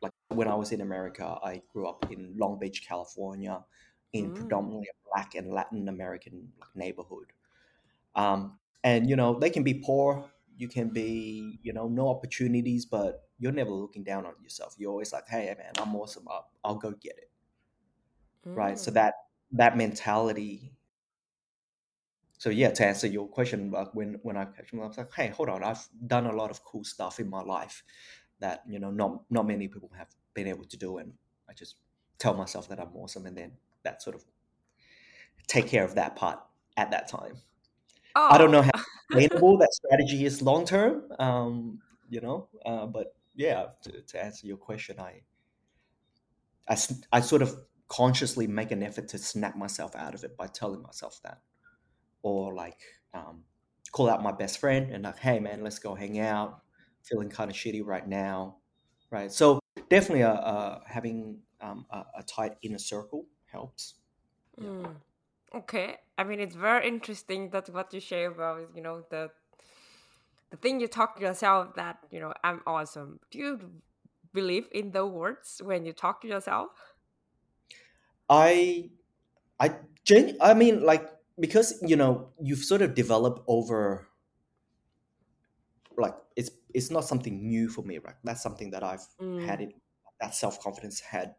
Like 0.00 0.12
when 0.28 0.48
I 0.48 0.54
was 0.54 0.72
in 0.72 0.80
America, 0.80 1.38
I 1.42 1.62
grew 1.72 1.88
up 1.88 2.10
in 2.10 2.36
Long 2.36 2.58
Beach, 2.58 2.86
California, 2.86 3.64
in 4.12 4.32
Mm. 4.32 4.32
predominantly 4.32 4.88
a 4.88 4.96
Black 5.10 5.34
and 5.34 5.52
Latin 5.52 5.88
American 5.88 6.52
like, 6.60 6.76
neighborhood. 6.76 7.32
Um, 8.14 8.58
and 8.84 9.08
you 9.08 9.16
know 9.16 9.38
they 9.38 9.50
can 9.50 9.62
be 9.64 9.74
poor, 9.74 10.30
you 10.56 10.68
can 10.68 10.90
be 10.90 11.58
you 11.62 11.72
know 11.72 11.88
no 11.88 12.08
opportunities, 12.08 12.86
but 12.86 13.30
you're 13.38 13.52
never 13.52 13.70
looking 13.70 14.04
down 14.04 14.26
on 14.26 14.34
yourself. 14.42 14.74
You're 14.78 14.90
always 14.90 15.12
like, 15.12 15.28
hey 15.28 15.54
man, 15.58 15.72
I'm 15.78 15.94
awesome. 15.96 16.26
I'll, 16.28 16.50
I'll 16.64 16.76
go 16.76 16.92
get 16.92 17.18
it, 17.18 17.30
right? 18.54 18.78
So 18.78 18.90
Mm. 18.90 18.92
that 18.92 19.14
that 19.52 19.76
mentality 19.76 20.72
so 22.38 22.50
yeah, 22.50 22.70
to 22.70 22.84
answer 22.86 23.06
your 23.06 23.28
question, 23.28 23.70
like 23.70 23.94
when 23.94 24.14
when 24.22 24.36
I 24.36 24.44
catch 24.44 24.70
them, 24.70 24.80
I 24.82 24.86
was 24.86 24.98
like, 24.98 25.12
hey, 25.12 25.28
hold 25.28 25.48
on, 25.48 25.64
I've 25.64 25.88
done 26.06 26.26
a 26.26 26.32
lot 26.32 26.50
of 26.50 26.62
cool 26.64 26.84
stuff 26.84 27.18
in 27.18 27.28
my 27.30 27.40
life 27.42 27.82
that 28.40 28.62
you 28.68 28.78
know 28.78 28.90
not 28.90 29.22
not 29.30 29.46
many 29.46 29.68
people 29.68 29.90
have 29.96 30.08
been 30.34 30.46
able 30.48 30.64
to 30.64 30.76
do, 30.76 30.98
and 30.98 31.14
I 31.48 31.52
just 31.54 31.76
tell 32.18 32.34
myself 32.34 32.68
that 32.68 32.80
I'm 32.80 32.94
awesome, 32.96 33.26
and 33.26 33.36
then 33.36 33.52
that 33.82 34.02
sort 34.02 34.16
of 34.16 34.24
take 35.46 35.66
care 35.68 35.84
of 35.84 35.94
that 35.94 36.16
part 36.16 36.40
at 36.76 36.90
that 36.90 37.08
time. 37.08 37.42
I 38.28 38.38
don't 38.38 38.50
Oh, 38.50 38.52
know 38.52 38.62
how 38.62 38.70
sustainable 39.12 39.58
that 39.58 39.72
strategy 39.74 40.24
is 40.24 40.42
long 40.42 40.64
term, 40.66 41.12
um, 41.18 41.80
you 42.08 42.20
know, 42.20 42.48
uh, 42.64 42.86
but 42.86 43.16
yeah, 43.34 43.68
to, 43.82 44.02
to 44.02 44.24
answer 44.24 44.46
your 44.46 44.56
question, 44.56 44.98
I, 45.00 45.22
I 46.68 46.76
i 47.12 47.20
sort 47.20 47.42
of 47.42 47.56
consciously 47.88 48.46
make 48.46 48.70
an 48.72 48.82
effort 48.82 49.08
to 49.08 49.18
snap 49.18 49.56
myself 49.56 49.94
out 49.94 50.14
of 50.14 50.24
it 50.24 50.36
by 50.36 50.46
telling 50.48 50.82
myself 50.82 51.20
that 51.22 51.40
or 52.22 52.54
like 52.54 52.80
um, 53.14 53.44
call 53.92 54.10
out 54.10 54.22
my 54.22 54.32
best 54.32 54.58
friend 54.58 54.92
and 54.92 55.04
like, 55.04 55.18
hey 55.18 55.40
man, 55.40 55.62
let's 55.62 55.78
go 55.80 55.94
hang 55.94 56.18
out. 56.20 56.62
Feeling 57.08 57.28
kind 57.28 57.50
of 57.50 57.56
shitty 57.56 57.82
right 57.84 58.06
now, 58.06 58.56
right? 59.10 59.30
So 59.30 59.60
definitely, 59.88 60.24
uh, 60.24 60.34
uh 60.34 60.80
having 60.86 61.38
um, 61.60 61.86
a, 61.90 62.04
a 62.18 62.22
tight 62.22 62.56
inner 62.62 62.78
circle 62.78 63.26
helps. 63.46 63.94
Yeah. 64.58 64.68
Mm. 64.68 64.96
Okay. 65.54 65.96
I 66.18 66.24
mean, 66.24 66.40
it's 66.40 66.56
very 66.56 66.88
interesting 66.88 67.50
that 67.50 67.68
what 67.70 67.92
you 67.94 68.00
share 68.00 68.30
about, 68.30 68.70
you 68.74 68.82
know, 68.82 69.04
the 69.10 69.30
the 70.50 70.56
thing 70.56 70.80
you 70.80 70.88
talk 70.88 71.16
to 71.16 71.22
yourself 71.22 71.74
that, 71.74 71.98
you 72.10 72.20
know, 72.20 72.32
I'm 72.42 72.62
awesome. 72.66 73.20
Do 73.30 73.38
you 73.38 73.60
believe 74.32 74.68
in 74.72 74.90
those 74.90 75.12
words 75.12 75.60
when 75.64 75.84
you 75.84 75.92
talk 75.92 76.20
to 76.22 76.28
yourself? 76.28 76.70
I 78.28 78.90
I 79.58 79.74
gen- 80.04 80.36
I 80.40 80.54
mean 80.54 80.84
like 80.84 81.08
because 81.38 81.78
you 81.82 81.96
know 81.96 82.30
you've 82.40 82.64
sort 82.64 82.82
of 82.82 82.94
developed 82.94 83.42
over 83.46 84.08
like 85.96 86.14
it's 86.34 86.50
it's 86.76 86.92
not 86.92 87.04
something 87.04 87.48
new 87.48 87.68
for 87.70 87.82
me, 87.82 87.98
right? 87.98 88.16
That's 88.24 88.42
something 88.42 88.70
that 88.72 88.84
I've 88.84 89.06
had 89.36 89.60
Mm, 89.60 89.62
it 89.62 89.74
that 90.20 90.34
self 90.34 90.60
confidence 90.62 91.00
had 91.00 91.36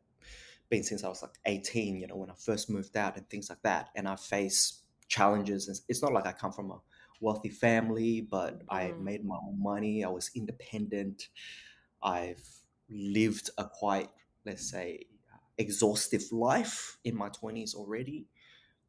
been 0.69 0.83
since 0.83 1.03
I 1.03 1.09
was 1.09 1.21
like 1.21 1.37
18, 1.45 1.97
you 1.97 2.07
know, 2.07 2.17
when 2.17 2.29
I 2.29 2.35
first 2.35 2.69
moved 2.69 2.97
out 2.97 3.17
and 3.17 3.29
things 3.29 3.49
like 3.49 3.61
that. 3.63 3.89
And 3.95 4.07
I 4.07 4.15
face 4.15 4.83
challenges. 5.07 5.67
And 5.67 5.79
it's 5.89 6.01
not 6.01 6.13
like 6.13 6.27
I 6.27 6.33
come 6.33 6.51
from 6.51 6.71
a 6.71 6.79
wealthy 7.21 7.49
family, 7.49 8.21
but 8.21 8.63
I 8.69 8.93
mm, 8.93 8.99
made 8.99 9.25
my 9.25 9.37
own 9.37 9.61
money. 9.61 10.03
I 10.03 10.09
was 10.09 10.31
independent. 10.35 11.29
I've 12.01 12.43
lived 12.89 13.49
a 13.57 13.65
quite, 13.69 14.09
let's 14.45 14.69
say, 14.69 15.07
exhaustive 15.57 16.31
life 16.31 16.97
in 17.03 17.15
my 17.17 17.29
20s 17.29 17.75
already. 17.75 18.27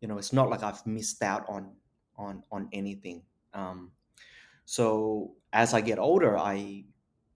You 0.01 0.09
know, 0.09 0.19
it's 0.19 0.33
not 0.35 0.51
like 0.51 0.63
I've 0.65 0.87
missed 0.87 1.23
out 1.23 1.49
on 1.49 1.77
on 2.17 2.45
on 2.53 2.69
anything. 2.73 3.27
Um, 3.55 3.93
so 4.67 5.38
as 5.53 5.75
I 5.75 5.81
get 5.81 5.99
older, 5.99 6.37
I 6.37 6.85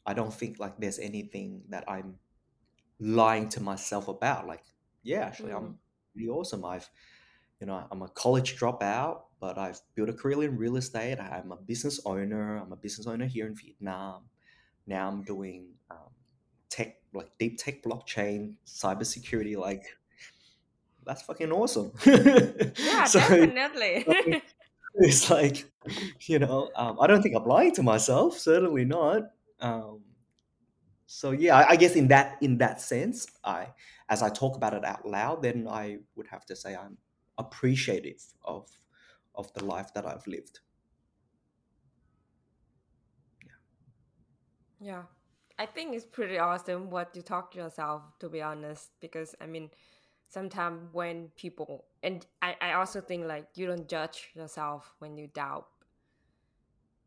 I 0.04 0.14
don't 0.14 0.32
think 0.32 0.58
like 0.58 0.78
there's 0.78 0.98
anything 0.98 1.62
that 1.68 1.84
I'm 1.88 2.18
lying 2.98 3.48
to 3.50 3.60
myself 3.62 4.08
about. 4.08 4.46
Like, 4.46 4.62
yeah, 5.02 5.20
actually, 5.20 5.52
mm, 5.52 5.56
I'm 5.56 5.78
pretty 6.12 6.28
awesome. 6.28 6.64
I've, 6.64 6.88
you 7.60 7.66
know, 7.66 7.86
I'm 7.90 8.02
a 8.02 8.08
college 8.08 8.58
dropout, 8.58 9.22
but 9.40 9.58
I've 9.58 9.80
built 9.94 10.08
a 10.08 10.12
career 10.12 10.42
in 10.44 10.56
real 10.56 10.76
estate. 10.76 11.18
I'm 11.18 11.52
a 11.52 11.56
business 11.56 12.00
owner. 12.04 12.56
I'm 12.56 12.72
a 12.72 12.76
business 12.76 13.06
owner 13.06 13.26
here 13.26 13.46
in 13.46 13.54
Vietnam. 13.54 14.22
Now 14.86 15.08
I'm 15.08 15.22
doing 15.22 15.68
um, 15.90 16.10
tech, 16.68 16.96
like 17.14 17.30
deep 17.38 17.58
tech, 17.58 17.82
blockchain, 17.82 18.54
cybersecurity. 18.66 19.56
Like, 19.56 19.84
that's 21.04 21.22
fucking 21.22 21.52
awesome. 21.52 21.92
Yeah, 22.76 23.04
so 23.04 23.20
definitely. 23.20 24.41
it's 25.06 25.30
like, 25.30 25.70
you 26.20 26.38
know, 26.38 26.70
um, 26.76 26.98
I 27.00 27.06
don't 27.06 27.22
think 27.22 27.34
I'm 27.36 27.44
lying 27.44 27.72
to 27.74 27.82
myself. 27.82 28.38
Certainly 28.38 28.84
not. 28.84 29.22
Um, 29.60 30.00
so 31.06 31.30
yeah, 31.30 31.56
I, 31.56 31.70
I 31.70 31.76
guess 31.76 31.94
in 31.94 32.08
that 32.08 32.38
in 32.40 32.58
that 32.58 32.80
sense, 32.80 33.26
I 33.44 33.68
as 34.08 34.22
I 34.22 34.28
talk 34.30 34.56
about 34.56 34.74
it 34.74 34.84
out 34.84 35.06
loud, 35.06 35.42
then 35.42 35.68
I 35.68 35.98
would 36.16 36.26
have 36.28 36.44
to 36.46 36.56
say 36.56 36.74
I'm 36.74 36.98
appreciative 37.38 38.22
of 38.44 38.68
of 39.34 39.52
the 39.54 39.64
life 39.64 39.92
that 39.94 40.06
I've 40.06 40.26
lived. 40.26 40.60
Yeah. 44.80 45.02
I 45.58 45.66
think 45.66 45.94
it's 45.94 46.04
pretty 46.04 46.38
awesome 46.38 46.90
what 46.90 47.14
you 47.14 47.22
talk 47.22 47.52
to 47.52 47.58
yourself, 47.58 48.02
to 48.18 48.28
be 48.28 48.42
honest, 48.42 48.90
because 49.00 49.34
I 49.40 49.46
mean, 49.46 49.70
sometimes 50.32 50.80
when 50.92 51.28
people, 51.36 51.84
and 52.02 52.26
I, 52.40 52.56
I 52.60 52.72
also 52.72 53.00
think 53.00 53.26
like 53.26 53.46
you 53.54 53.66
don't 53.66 53.88
judge 53.88 54.30
yourself 54.34 54.94
when 54.98 55.18
you 55.18 55.26
doubt. 55.26 55.66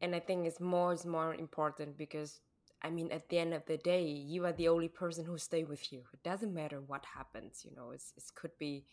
And 0.01 0.13
I 0.13 0.19
think 0.19 0.45
it's 0.45 0.59
more 0.59 0.93
is 0.93 1.05
more 1.05 1.33
important 1.33 1.97
because 1.97 2.39
I 2.83 2.91
mean, 2.91 3.11
at 3.11 3.29
the 3.29 3.39
end 3.39 3.55
of 3.55 3.65
the 3.65 3.77
day, 3.77 4.03
you 4.03 4.45
are 4.45 4.51
the 4.53 4.67
only 4.67 4.89
person 4.89 5.25
who 5.25 5.39
stay 5.39 5.63
with 5.63 5.91
you. 5.91 6.03
It 6.13 6.21
doesn't 6.21 6.53
matter 6.53 6.81
what 6.85 7.03
happens, 7.03 7.65
you 7.65 7.75
know. 7.75 7.89
It's 7.89 8.13
it 8.15 8.23
could 8.35 8.55
be 8.59 8.85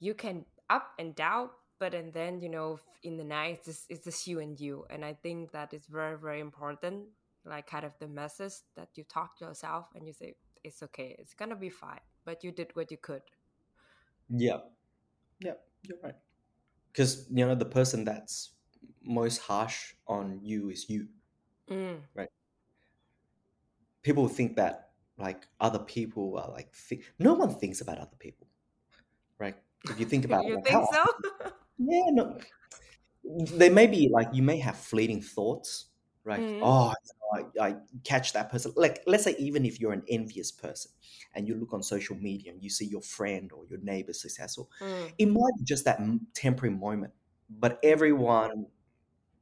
you 0.00 0.14
can 0.14 0.46
up 0.70 0.92
and 0.98 1.14
down, 1.14 1.50
but 1.78 1.92
and 1.92 2.10
then 2.12 2.40
you 2.40 2.48
know 2.48 2.80
in 3.02 3.18
the 3.18 3.24
night 3.24 3.58
it's 3.58 3.66
just, 3.66 3.84
it's 3.90 4.04
just 4.04 4.26
you 4.26 4.40
and 4.40 4.58
you. 4.58 4.86
And 4.88 5.04
I 5.04 5.12
think 5.12 5.52
that 5.52 5.74
is 5.74 5.84
very 5.86 6.16
very 6.16 6.40
important. 6.40 7.04
Like 7.44 7.66
kind 7.66 7.84
of 7.84 7.92
the 7.98 8.08
message 8.08 8.54
that 8.76 8.88
you 8.94 9.04
talk 9.04 9.36
to 9.38 9.46
yourself 9.46 9.86
and 9.94 10.06
you 10.06 10.14
say 10.14 10.36
it's 10.64 10.82
okay, 10.82 11.14
it's 11.18 11.34
gonna 11.34 11.56
be 11.56 11.68
fine, 11.68 12.00
but 12.24 12.42
you 12.42 12.50
did 12.50 12.70
what 12.74 12.90
you 12.90 12.96
could. 12.96 13.22
Yeah, 14.32 14.60
yeah, 15.40 15.54
you're 15.82 15.98
right. 16.02 16.16
Because 16.92 17.28
you 17.30 17.46
know 17.46 17.54
the 17.54 17.66
person 17.66 18.04
that's 18.04 18.52
most 19.02 19.38
harsh 19.38 19.94
on 20.06 20.40
you 20.42 20.70
is 20.70 20.88
you, 20.90 21.08
Mm. 21.68 22.02
right? 22.14 22.30
People 24.02 24.28
think 24.28 24.56
that 24.56 24.90
like 25.18 25.46
other 25.60 25.78
people 25.78 26.36
are 26.38 26.50
like 26.50 26.74
thi- 26.74 27.02
no 27.18 27.34
one 27.34 27.54
thinks 27.54 27.80
about 27.80 27.98
other 27.98 28.16
people, 28.18 28.48
right? 29.38 29.56
If 29.84 30.00
you 30.00 30.06
think 30.06 30.24
about 30.26 30.44
it, 30.44 30.48
you 30.48 30.54
like 30.56 30.64
think 30.64 30.84
so? 30.92 31.04
yeah, 31.78 32.10
no, 32.10 32.38
they 33.24 33.70
may 33.70 33.86
be 33.86 34.08
like 34.08 34.28
you 34.32 34.42
may 34.42 34.58
have 34.58 34.76
fleeting 34.76 35.22
thoughts 35.22 35.86
right. 36.24 36.40
Mm. 36.40 36.58
oh 36.62 36.92
you 37.04 37.42
know, 37.44 37.50
I, 37.62 37.68
I 37.68 37.76
catch 38.04 38.32
that 38.34 38.50
person. 38.50 38.72
Like 38.76 39.02
let's 39.06 39.24
say 39.24 39.34
even 39.38 39.64
if 39.64 39.80
you're 39.80 39.92
an 39.92 40.04
envious 40.08 40.52
person 40.52 40.92
and 41.34 41.48
you 41.48 41.54
look 41.54 41.72
on 41.72 41.82
social 41.82 42.16
media 42.16 42.52
and 42.52 42.62
you 42.62 42.70
see 42.70 42.86
your 42.86 43.02
friend 43.02 43.52
or 43.52 43.66
your 43.66 43.80
neighbor 43.80 44.12
successful 44.12 44.70
Mm. 44.80 45.12
it 45.18 45.26
might 45.26 45.52
be 45.58 45.64
just 45.64 45.84
that 45.84 46.00
temporary 46.34 46.74
moment 46.74 47.12
but 47.50 47.78
everyone 47.82 48.66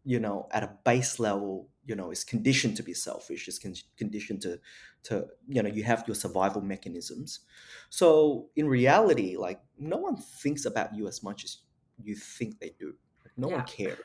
you 0.05 0.19
know 0.19 0.49
at 0.53 0.63
a 0.63 0.77
base 0.85 1.19
level 1.19 1.69
you 1.85 1.95
know 1.95 2.11
is 2.11 2.25
conditioned 2.25 2.77
to 2.77 2.83
be 2.83 2.95
selfish 2.95 3.49
is 3.49 3.59
con- 3.59 3.75
conditioned 3.97 4.41
to 4.43 4.59
to 5.03 5.27
you 5.49 5.63
know 5.63 5.69
you 5.69 5.83
have 5.83 6.05
your 6.07 6.15
survival 6.15 6.63
mechanisms. 6.63 7.41
So 7.91 8.51
in 8.57 8.67
reality 8.69 9.37
like 9.37 9.61
no 9.79 9.97
one 9.99 10.17
thinks 10.17 10.65
about 10.65 10.95
you 10.95 11.07
as 11.09 11.23
much 11.23 11.45
as 11.45 11.59
you 12.03 12.15
think 12.17 12.61
they 12.61 12.71
do. 12.79 12.95
No 13.37 13.49
one 13.49 13.65
cares 13.65 13.99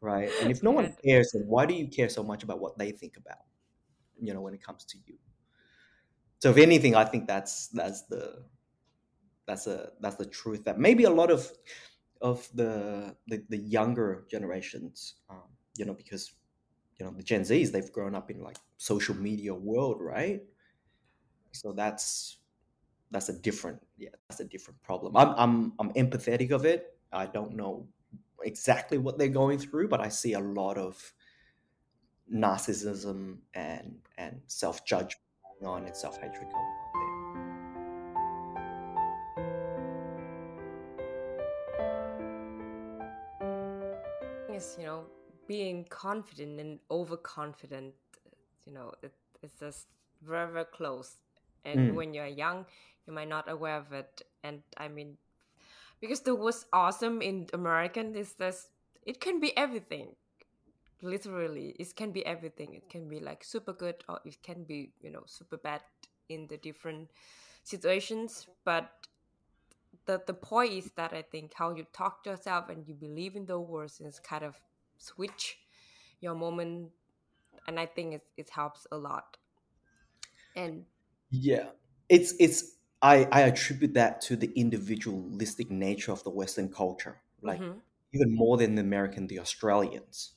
right? 0.00 0.30
And 0.40 0.50
if 0.50 0.62
no 0.62 0.70
one 0.70 0.94
cares 1.04 1.30
then 1.32 1.44
why 1.46 1.66
do 1.66 1.74
you 1.74 1.88
care 1.88 2.08
so 2.08 2.22
much 2.22 2.42
about 2.42 2.60
what 2.60 2.78
they 2.78 2.92
think 2.92 3.16
about 3.16 3.44
you 4.20 4.34
know 4.34 4.40
when 4.40 4.54
it 4.54 4.62
comes 4.62 4.84
to 4.86 4.98
you? 5.06 5.16
So 6.40 6.50
if 6.50 6.56
anything 6.56 6.94
i 6.94 7.04
think 7.04 7.26
that's 7.26 7.68
that's 7.68 8.02
the 8.02 8.44
that's 9.46 9.66
a 9.66 9.90
that's 10.00 10.16
the 10.16 10.26
truth 10.26 10.64
that 10.64 10.78
maybe 10.78 11.04
a 11.04 11.10
lot 11.10 11.30
of 11.30 11.50
of 12.20 12.48
the 12.54 13.16
the, 13.26 13.42
the 13.48 13.56
younger 13.56 14.26
generations 14.30 15.16
um, 15.30 15.42
you 15.76 15.84
know 15.84 15.94
because 15.94 16.32
you 16.98 17.06
know 17.06 17.12
the 17.12 17.22
gen 17.22 17.44
z's 17.44 17.72
they've 17.72 17.92
grown 17.92 18.14
up 18.14 18.30
in 18.30 18.42
like 18.42 18.58
social 18.76 19.14
media 19.14 19.54
world 19.54 19.98
right? 20.00 20.42
So 21.52 21.72
that's 21.72 22.38
that's 23.10 23.28
a 23.30 23.32
different 23.32 23.80
yeah 23.96 24.10
that's 24.28 24.40
a 24.40 24.44
different 24.44 24.82
problem. 24.82 25.16
I'm 25.16 25.34
i'm 25.36 25.72
i'm 25.78 25.92
empathetic 25.94 26.50
of 26.50 26.64
it. 26.64 26.98
I 27.12 27.26
don't 27.26 27.54
know 27.56 27.88
exactly 28.48 28.98
what 28.98 29.18
they're 29.18 29.36
going 29.42 29.58
through 29.58 29.86
but 29.86 30.00
i 30.00 30.08
see 30.08 30.32
a 30.32 30.40
lot 30.60 30.76
of 30.76 31.12
narcissism 32.32 33.36
and 33.54 33.96
and 34.16 34.40
self-judgment 34.46 35.22
going 35.60 35.74
on 35.74 35.86
and 35.86 35.96
self-hatred 35.96 36.48
going 36.50 36.54
on 36.54 36.88
is 44.58 44.76
you 44.78 44.84
know 44.84 45.04
being 45.46 45.84
confident 45.88 46.60
and 46.60 46.78
overconfident 46.90 47.94
you 48.66 48.72
know 48.72 48.92
it, 49.02 49.14
it's 49.42 49.58
just 49.60 49.86
very 50.22 50.52
very 50.52 50.64
close. 50.64 51.16
And 51.64 51.78
mm, 51.78 51.94
when 51.94 52.14
you're 52.14 52.26
young 52.44 52.66
you 53.06 53.12
might 53.12 53.28
not 53.28 53.48
aware 53.48 53.78
of 53.78 53.92
it. 53.92 54.22
And 54.44 54.62
i 54.76 54.88
mean 54.88 55.16
because 56.00 56.20
the 56.20 56.34
what's 56.34 56.66
awesome 56.72 57.20
in 57.22 57.46
american 57.52 58.14
is 58.14 58.32
that 58.34 58.54
it 59.08 59.20
can 59.20 59.40
be 59.40 59.56
everything. 59.56 60.08
Literally 61.00 61.74
it 61.78 61.96
can 61.96 62.12
be 62.12 62.24
everything. 62.26 62.74
It 62.74 62.90
can 62.90 63.08
be 63.08 63.20
like 63.20 63.42
super 63.42 63.72
good 63.72 64.04
or 64.08 64.20
it 64.24 64.42
can 64.42 64.64
be 64.64 64.92
you 65.00 65.10
know 65.10 65.22
super 65.26 65.56
bad 65.56 65.80
in 66.28 66.46
the 66.48 66.58
different 66.58 67.10
situations. 67.62 68.46
But 68.64 68.90
the 70.04 70.20
the 70.26 70.34
point 70.34 70.72
is 70.72 70.90
that 70.96 71.14
I 71.14 71.22
think 71.22 71.54
how 71.54 71.74
you 71.74 71.86
talk 71.92 72.24
to 72.24 72.30
yourself 72.30 72.68
and 72.68 72.86
you 72.86 72.94
believe 72.94 73.34
in 73.34 73.46
those 73.46 73.66
words 73.66 74.00
is 74.00 74.20
kind 74.20 74.44
of 74.44 74.60
switch 74.98 75.58
your 76.20 76.34
moment, 76.34 76.90
and 77.66 77.80
I 77.80 77.86
think 77.86 78.14
it 78.14 78.24
it 78.36 78.50
helps 78.50 78.86
a 78.92 78.98
lot. 78.98 79.38
And 80.54 80.84
yeah. 81.30 81.68
It's 82.08 82.34
it's 82.40 82.77
i 83.02 83.26
i 83.32 83.40
attribute 83.42 83.94
that 83.94 84.20
to 84.20 84.36
the 84.36 84.52
individualistic 84.54 85.70
nature 85.70 86.12
of 86.12 86.22
the 86.24 86.30
western 86.30 86.68
culture 86.70 87.22
like 87.42 87.62
mhm, 87.62 87.82
even 88.12 88.34
more 88.34 88.56
than 88.56 88.74
the 88.74 88.80
american 88.82 89.26
the 89.26 89.38
australians. 89.38 90.34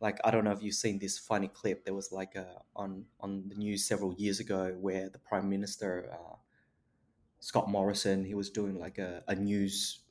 Like 0.00 0.18
i 0.24 0.30
don't 0.32 0.44
know 0.44 0.52
if 0.52 0.62
you've 0.62 0.74
seen 0.76 0.98
this 1.00 1.18
funny 1.18 1.48
clip 1.48 1.84
there 1.84 1.94
was 1.94 2.12
like 2.12 2.34
a 2.36 2.62
on 2.76 3.06
on 3.20 3.48
the 3.48 3.56
news 3.56 3.86
several 3.86 4.14
years 4.14 4.40
ago 4.40 4.76
where 4.80 5.08
the 5.10 5.18
prime 5.20 5.48
minister 5.48 6.10
uh, 6.12 6.36
scott 7.40 7.68
morrison 7.68 8.24
he 8.24 8.34
was 8.34 8.50
doing 8.50 8.78
like 8.78 8.98
a, 8.98 9.22
a 9.28 9.34
news 9.34 10.04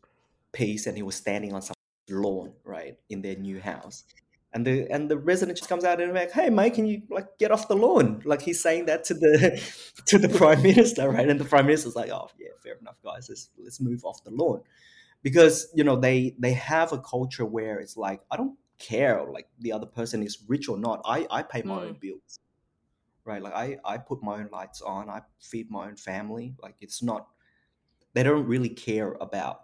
piece 0.54 0.88
and 0.88 0.98
he 0.98 1.04
was 1.04 1.16
standing 1.16 1.54
on 1.54 1.62
some 1.62 1.76
lawn 2.10 2.54
right 2.66 3.00
in 3.10 3.22
their 3.22 3.36
new 3.38 3.60
house 3.62 4.06
and 4.54 4.66
the 4.66 4.90
and 4.92 5.10
the 5.10 5.18
resident 5.18 5.58
just 5.58 5.70
comes 5.70 5.84
out 5.84 6.02
and 6.02 6.14
like 6.14 6.32
hey 6.32 6.50
mate 6.50 6.74
can 6.74 6.86
you 6.86 7.02
like 7.10 7.38
get 7.38 7.52
off 7.52 7.68
the 7.68 7.76
lawn 7.76 8.22
like 8.26 8.42
he's 8.42 8.62
saying 8.62 8.86
that 8.86 9.04
to 9.06 9.14
the 9.14 9.62
to 10.06 10.18
the 10.18 10.30
prime 10.30 10.62
minister 10.62 11.10
right 11.10 11.30
and 11.30 11.40
the 11.40 11.46
prime 11.46 11.66
minister's 11.66 11.96
like 11.96 12.10
oh 12.12 12.30
yeah 12.40 12.50
fair 12.64 12.76
enough 12.82 12.98
guys 13.04 13.28
let's 13.30 13.50
let's 13.64 13.80
move 13.80 14.04
off 14.04 14.24
the 14.24 14.32
lawn 14.32 14.62
because 15.24 15.70
you 15.74 15.84
know 15.84 15.96
they 15.96 16.36
they 16.40 16.54
have 16.54 16.92
a 16.92 16.98
culture 17.00 17.46
where 17.46 17.80
it's 17.80 17.96
like 17.96 18.22
I 18.32 18.38
don't 18.38 18.58
care 18.80 19.24
like 19.24 19.48
the 19.60 19.72
other 19.72 19.86
person 19.86 20.24
is 20.24 20.40
rich 20.48 20.68
or 20.68 20.78
not. 20.78 21.02
I 21.06 21.28
I 21.30 21.44
pay 21.44 21.62
my 21.62 21.84
own 21.84 21.94
Mm. 21.96 22.00
bills, 22.02 22.40
right? 23.26 23.42
Like 23.42 23.54
I 23.54 23.78
I 23.86 23.98
put 24.00 24.24
my 24.24 24.40
own 24.40 24.50
lights 24.52 24.82
on. 24.82 25.10
I 25.10 25.22
feed 25.40 25.70
my 25.70 25.86
own 25.88 25.96
family. 25.96 26.56
Like 26.62 26.76
it's 26.82 27.04
not 27.04 27.28
they 28.14 28.24
don't 28.24 28.48
really 28.48 28.70
care 28.70 29.14
about 29.22 29.62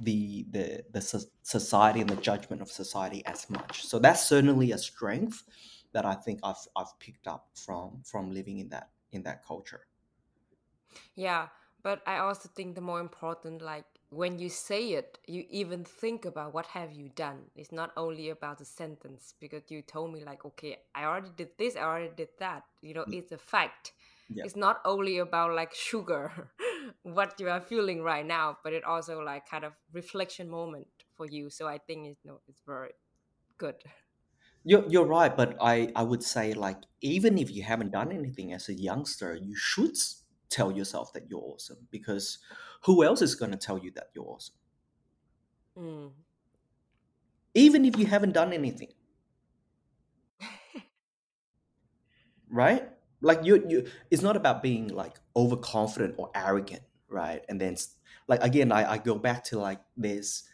the 0.00 0.46
the 0.50 0.84
the 0.90 1.00
so- 1.00 1.30
society 1.42 2.00
and 2.00 2.10
the 2.10 2.16
judgment 2.16 2.62
of 2.62 2.70
society 2.70 3.24
as 3.26 3.48
much. 3.50 3.84
So 3.84 3.98
that's 3.98 4.24
certainly 4.26 4.72
a 4.72 4.78
strength 4.78 5.44
that 5.92 6.04
I 6.04 6.14
think 6.14 6.40
I've 6.42 6.66
I've 6.76 6.98
picked 6.98 7.26
up 7.26 7.48
from 7.54 8.02
from 8.04 8.30
living 8.32 8.58
in 8.58 8.68
that 8.70 8.90
in 9.12 9.22
that 9.24 9.44
culture. 9.44 9.86
Yeah, 11.14 11.48
but 11.82 12.02
I 12.06 12.18
also 12.18 12.48
think 12.54 12.74
the 12.74 12.80
more 12.80 13.00
important, 13.00 13.62
like 13.62 13.84
when 14.10 14.38
you 14.38 14.48
say 14.48 14.92
it, 14.92 15.18
you 15.26 15.44
even 15.50 15.84
think 15.84 16.24
about 16.24 16.54
what 16.54 16.66
have 16.66 16.92
you 16.92 17.08
done. 17.14 17.50
It's 17.54 17.72
not 17.72 17.92
only 17.96 18.30
about 18.30 18.58
the 18.58 18.64
sentence 18.64 19.34
because 19.40 19.62
you 19.70 19.82
told 19.82 20.12
me 20.12 20.24
like, 20.24 20.44
okay, 20.44 20.78
I 20.94 21.04
already 21.04 21.30
did 21.36 21.50
this, 21.58 21.76
I 21.76 21.80
already 21.82 22.12
did 22.16 22.28
that. 22.38 22.64
You 22.82 22.94
know, 22.94 23.06
Mm, 23.06 23.12
it's 23.12 23.32
a 23.32 23.38
fact. 23.38 23.92
Yeah. 24.28 24.44
It's 24.44 24.56
not 24.56 24.80
only 24.84 25.18
about 25.18 25.54
like 25.54 25.74
sugar, 25.74 26.50
what 27.02 27.38
you 27.40 27.48
are 27.48 27.60
feeling 27.60 28.02
right 28.02 28.24
now, 28.26 28.58
but 28.62 28.72
it 28.72 28.84
also 28.84 29.20
like 29.20 29.48
kind 29.48 29.64
of 29.64 29.72
reflection 29.92 30.48
moment 30.48 30.86
for 31.14 31.26
you. 31.26 31.50
So 31.50 31.66
I 31.66 31.78
think 31.78 32.06
it's 32.06 32.24
no, 32.24 32.40
it's 32.48 32.62
very 32.66 32.90
good. 33.58 33.76
You're, 34.64 34.84
you're 34.88 35.06
right, 35.06 35.34
but 35.34 35.56
I, 35.60 35.92
I 35.94 36.02
would 36.02 36.22
say 36.22 36.52
like 36.52 36.78
even 37.00 37.38
if 37.38 37.50
you 37.50 37.62
haven't 37.62 37.92
done 37.92 38.10
anything 38.10 38.52
as 38.52 38.68
a 38.68 38.74
youngster, 38.74 39.34
you 39.34 39.54
should 39.54 39.96
tell 40.50 40.72
yourself 40.72 41.12
that 41.12 41.28
you're 41.30 41.42
awesome 41.42 41.86
because 41.90 42.38
who 42.84 43.04
else 43.04 43.22
is 43.22 43.34
going 43.34 43.52
to 43.52 43.56
tell 43.56 43.78
you 43.78 43.92
that 43.92 44.08
you're 44.14 44.26
awesome? 44.26 44.56
Mm. 45.78 46.10
Even 47.54 47.84
if 47.84 47.96
you 47.96 48.06
haven't 48.06 48.32
done 48.32 48.52
anything, 48.52 48.92
right? 52.50 52.95
Like 53.26 53.44
you 53.44 53.64
you 53.68 53.88
it's 54.10 54.22
not 54.22 54.36
about 54.36 54.62
being 54.62 54.88
like 54.88 55.18
overconfident 55.36 56.14
or 56.18 56.30
arrogant, 56.34 56.82
right? 57.08 57.44
And 57.48 57.60
then 57.60 57.76
like 58.28 58.42
again, 58.42 58.72
I, 58.72 58.92
I 58.92 58.98
go 58.98 59.16
back 59.16 59.44
to 59.44 59.58
like 59.58 59.80
this 59.96 60.44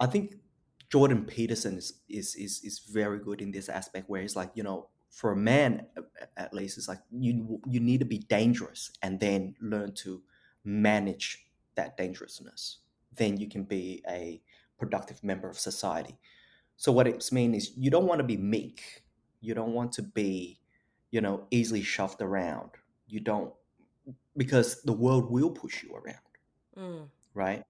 I 0.00 0.06
think 0.06 0.36
Jordan 0.90 1.24
Peterson 1.24 1.76
is, 1.76 2.00
is 2.08 2.34
is 2.34 2.62
is 2.64 2.78
very 2.80 3.18
good 3.18 3.40
in 3.42 3.50
this 3.50 3.68
aspect 3.68 4.08
where 4.08 4.22
he's 4.22 4.36
like, 4.36 4.52
you 4.54 4.62
know, 4.62 4.88
for 5.10 5.32
a 5.32 5.36
man 5.36 5.86
at 6.36 6.54
least, 6.54 6.78
it's 6.78 6.88
like 6.88 7.00
you 7.10 7.60
you 7.66 7.80
need 7.80 7.98
to 8.00 8.06
be 8.06 8.18
dangerous 8.18 8.90
and 9.02 9.20
then 9.20 9.54
learn 9.60 9.92
to 9.96 10.22
manage 10.64 11.46
that 11.74 11.96
dangerousness. 11.96 12.78
Then 13.14 13.36
you 13.36 13.48
can 13.48 13.64
be 13.64 14.02
a 14.08 14.42
productive 14.78 15.22
member 15.24 15.48
of 15.48 15.58
society. 15.58 16.18
So 16.76 16.92
what 16.92 17.08
it's 17.08 17.32
mean 17.32 17.54
is 17.54 17.72
you 17.76 17.90
don't 17.90 18.06
want 18.06 18.20
to 18.20 18.24
be 18.24 18.36
meek. 18.36 19.04
You 19.40 19.54
don't 19.54 19.72
want 19.72 19.92
to 19.92 20.02
be, 20.02 20.60
you 21.10 21.20
know, 21.20 21.46
easily 21.50 21.82
shoved 21.82 22.20
around. 22.22 22.70
You 23.06 23.20
don't 23.20 23.54
because 24.36 24.82
the 24.82 24.92
world 24.92 25.30
will 25.30 25.50
push 25.50 25.82
you 25.82 25.94
around, 25.94 26.24
Mm. 26.76 27.08
right? 27.34 27.64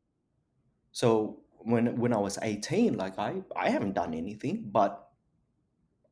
So 0.93 1.41
when 1.59 1.97
when 1.99 2.13
I 2.13 2.19
was 2.19 2.39
18, 2.43 2.97
like 2.97 3.19
I 3.19 3.43
I 3.57 3.71
haven't 3.71 3.95
done 3.95 4.15
anything, 4.15 4.71
but 4.71 5.11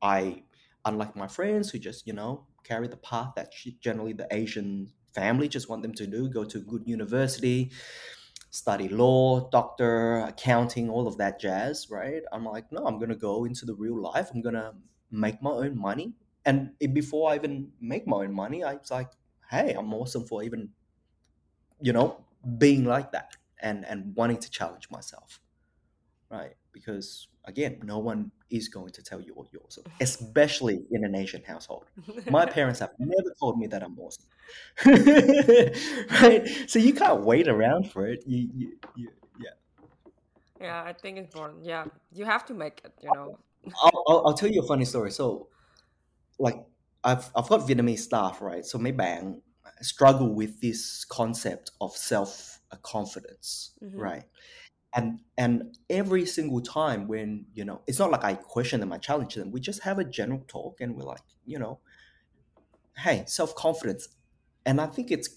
I 0.02 0.44
unlike 0.84 1.16
my 1.16 1.26
friends 1.26 1.70
who 1.70 1.78
just, 1.78 2.06
you 2.06 2.12
know, 2.12 2.46
carry 2.64 2.88
the 2.88 2.96
path 2.96 3.32
that 3.36 3.52
generally 3.80 4.12
the 4.12 4.28
Asian 4.30 4.92
family 5.14 5.48
just 5.48 5.68
want 5.68 5.82
them 5.82 5.94
to 5.94 6.06
do, 6.06 6.28
go 6.28 6.44
to 6.44 6.58
a 6.58 6.60
good 6.60 6.86
university, 6.86 7.72
study 8.50 8.88
law, 8.88 9.48
doctor, 9.50 10.18
accounting, 10.18 10.88
all 10.90 11.06
of 11.08 11.16
that 11.18 11.40
jazz, 11.40 11.90
right? 11.90 12.22
I'm 12.32 12.44
like, 12.44 12.70
no, 12.72 12.86
I'm 12.86 12.98
gonna 12.98 13.16
go 13.16 13.44
into 13.44 13.66
the 13.66 13.74
real 13.74 14.00
life. 14.00 14.30
I'm 14.34 14.42
gonna 14.42 14.74
make 15.10 15.42
my 15.42 15.50
own 15.50 15.78
money. 15.78 16.14
And 16.46 16.70
it- 16.80 16.94
before 16.94 17.30
I 17.30 17.34
even 17.36 17.72
make 17.80 18.06
my 18.06 18.18
own 18.18 18.32
money, 18.32 18.64
I 18.64 18.74
was 18.74 18.90
like, 18.90 19.10
hey, 19.50 19.74
I'm 19.78 19.92
awesome 19.92 20.24
for 20.26 20.42
even, 20.42 20.70
you 21.80 21.92
know, 21.92 22.24
being 22.58 22.84
like 22.84 23.12
that 23.12 23.36
and 23.60 23.84
and 23.86 24.14
wanting 24.16 24.38
to 24.38 24.50
challenge 24.50 24.88
myself, 24.90 25.40
right? 26.30 26.54
Because 26.72 27.28
again, 27.44 27.80
no 27.84 27.98
one 27.98 28.30
is 28.50 28.68
going 28.68 28.92
to 28.92 29.02
tell 29.02 29.20
you 29.20 29.32
what 29.34 29.48
you're 29.52 29.62
awesome, 29.62 29.84
especially 30.00 30.84
in 30.90 31.04
an 31.04 31.14
Asian 31.14 31.42
household. 31.42 31.86
My 32.28 32.46
parents 32.58 32.80
have 32.80 32.92
never 32.98 33.34
told 33.40 33.58
me 33.58 33.66
that 33.68 33.82
I'm 33.82 33.98
awesome. 33.98 34.26
right? 36.22 36.46
So 36.68 36.78
you 36.78 36.92
can't 36.92 37.22
wait 37.22 37.48
around 37.48 37.90
for 37.90 38.06
it. 38.06 38.22
You, 38.26 38.48
you, 38.54 38.72
you 38.96 39.08
yeah. 39.38 39.50
yeah, 40.60 40.82
I 40.84 40.92
think 40.92 41.18
it's 41.18 41.26
important. 41.34 41.64
Yeah, 41.64 41.86
you 42.12 42.24
have 42.24 42.44
to 42.46 42.54
make 42.54 42.82
it. 42.84 42.92
You 43.02 43.10
know. 43.12 43.38
I'll, 43.82 44.04
I'll, 44.08 44.26
I'll 44.26 44.34
tell 44.34 44.50
you 44.50 44.62
a 44.62 44.66
funny 44.66 44.84
story. 44.84 45.10
So, 45.10 45.48
like, 46.38 46.56
I've, 47.04 47.30
I've 47.36 47.48
got 47.48 47.60
Vietnamese 47.68 48.00
staff, 48.00 48.40
right? 48.42 48.64
So 48.64 48.78
mấy 48.78 48.92
bạn 48.92 49.40
struggle 49.82 50.34
with 50.34 50.60
this 50.60 51.04
concept 51.04 51.70
of 51.80 51.92
self 51.92 52.60
confidence, 52.82 53.72
Mhm. 53.80 54.02
right? 54.02 54.24
And 54.94 55.20
and 55.38 55.76
every 55.90 56.26
single 56.26 56.60
time 56.62 57.08
when 57.08 57.46
you 57.54 57.64
know, 57.64 57.82
it's 57.86 57.98
not 57.98 58.10
like 58.10 58.24
I 58.24 58.34
question 58.36 58.80
them, 58.80 58.92
I 58.92 58.98
challenge 58.98 59.34
them. 59.36 59.52
We 59.52 59.60
just 59.60 59.82
have 59.84 59.98
a 59.98 60.04
general 60.04 60.44
talk, 60.48 60.80
and 60.80 60.96
we're 60.96 61.04
like, 61.04 61.22
you 61.46 61.58
know, 61.58 61.80
hey, 62.98 63.24
self 63.26 63.54
confidence, 63.54 64.08
and 64.64 64.80
I 64.80 64.86
think 64.86 65.10
it's 65.10 65.28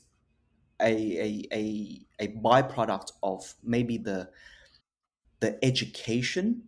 a, 0.82 0.94
a 0.94 1.48
a 1.54 2.08
a 2.20 2.28
byproduct 2.40 3.14
of 3.24 3.56
maybe 3.64 3.98
the 3.98 4.32
the 5.40 5.64
education 5.64 6.68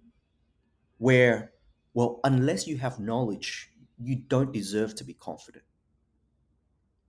where 0.98 1.54
well 1.94 2.20
unless 2.24 2.68
you 2.68 2.78
have 2.78 3.00
knowledge 3.00 3.71
you 4.04 4.16
don't 4.16 4.52
deserve 4.52 4.96
to 4.96 5.04
be 5.04 5.14
confident. 5.14 5.64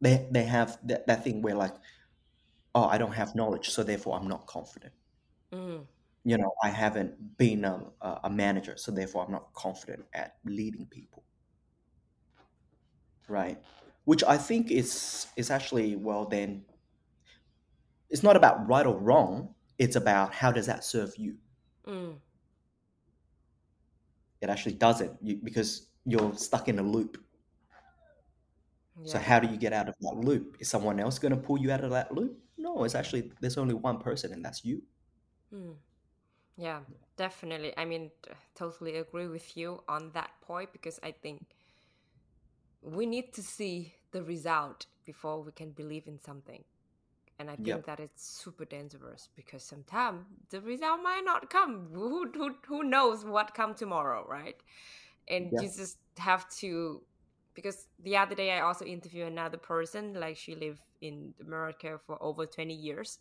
They 0.01 0.27
they 0.31 0.45
have 0.45 0.79
that, 0.85 1.07
that 1.07 1.25
thing 1.25 1.43
where 1.43 1.55
like 1.55 1.75
oh 2.75 2.85
i 2.85 2.99
don't 2.99 3.13
have 3.13 3.35
knowledge 3.35 3.71
so 3.71 3.83
therefore 3.83 4.19
i'm 4.19 4.29
not 4.29 4.47
confident. 4.47 4.93
Mm. 5.53 5.85
you 6.25 6.39
know 6.39 6.51
i 6.63 6.69
haven't 6.69 7.37
been 7.37 7.65
a, 7.67 7.79
a 8.25 8.31
manager 8.31 8.75
so 8.79 8.91
therefore 8.91 9.23
i'm 9.25 9.33
not 9.33 9.53
confident 9.55 10.05
at 10.15 10.37
leading 10.45 10.87
people. 10.87 11.23
Right? 13.29 13.59
Which 14.05 14.25
i 14.25 14.37
think 14.37 14.71
is 14.71 15.27
is 15.37 15.51
actually 15.51 15.97
well 15.97 16.25
then 16.25 16.65
it's 18.11 18.23
not 18.23 18.37
about 18.37 18.69
right 18.69 18.87
or 18.87 18.99
wrong 18.99 19.55
it's 19.79 19.97
about 19.97 20.35
how 20.35 20.53
does 20.53 20.67
that 20.67 20.85
serve 20.85 21.13
you? 21.17 21.37
Mm. 21.87 22.15
it 24.41 24.49
actually 24.49 24.75
doesn't 24.75 25.13
you, 25.21 25.39
because 25.43 25.89
you're 26.05 26.35
stuck 26.37 26.69
in 26.69 26.79
a 26.79 26.83
loop 26.83 27.19
so 29.05 29.19
how 29.19 29.39
do 29.41 29.49
you 29.49 29.57
get 29.57 29.73
out 29.73 29.89
of 29.89 29.95
that 30.01 30.15
loop 30.17 30.57
is 30.61 30.69
someone 30.69 31.01
else 31.01 31.19
going 31.19 31.35
to 31.35 31.41
pull 31.41 31.59
you 31.59 31.71
out 31.71 31.83
of 31.85 31.91
that 31.91 32.13
loop 32.13 32.39
no 32.59 32.85
it's 32.85 32.95
actually 32.95 33.31
there's 33.41 33.59
only 33.59 33.75
one 33.75 33.99
person 33.99 34.33
and 34.33 34.45
that's 34.45 34.65
you 34.65 34.83
Mm. 35.55 35.77
Yeah, 36.57 36.81
definitely. 37.17 37.75
I 37.79 37.85
mean, 37.85 38.11
totally 38.55 38.97
agree 38.97 39.29
with 39.29 39.57
you 39.57 39.83
on 39.89 40.13
that 40.13 40.31
point 40.43 40.73
because 40.73 41.01
I 41.03 41.13
think 41.13 41.43
we 42.83 43.07
need 43.07 43.33
to 43.35 43.43
see 43.43 43.95
the 44.13 44.23
result 44.23 44.87
before 45.05 45.43
we 45.43 45.53
can 45.53 45.71
believe 45.71 46.07
in 46.07 46.19
something. 46.19 46.65
And 47.39 47.51
I 47.51 47.57
think 47.57 47.85
Yep. 47.85 47.87
that 47.87 48.01
it's 48.01 48.25
super 48.27 48.65
dangerous 48.65 49.29
because 49.37 49.65
sometimes 49.65 50.25
the 50.51 50.61
result 50.61 51.03
might 51.03 51.23
not 51.25 51.51
come. 51.51 51.89
Who, 51.93 52.31
who, 52.33 52.55
who 52.67 52.85
knows 52.85 53.25
what 53.25 53.55
come 53.55 53.75
tomorrow, 53.75 54.27
right? 54.29 54.57
And 55.29 55.53
Yeah. 55.53 55.61
you 55.61 55.69
just 55.69 55.99
have 56.19 56.49
to 56.61 57.03
because 57.55 57.87
the 58.03 58.17
other 58.17 58.35
day 58.35 58.53
I 58.53 58.61
also 58.61 58.85
interviewed 58.85 59.29
another 59.29 59.59
person, 59.59 60.15
like 60.15 60.37
she 60.37 60.55
lived 60.55 60.81
in 61.01 61.35
America 61.41 61.99
for 62.07 62.23
over 62.23 62.47
20 62.47 62.75
years. 62.75 63.19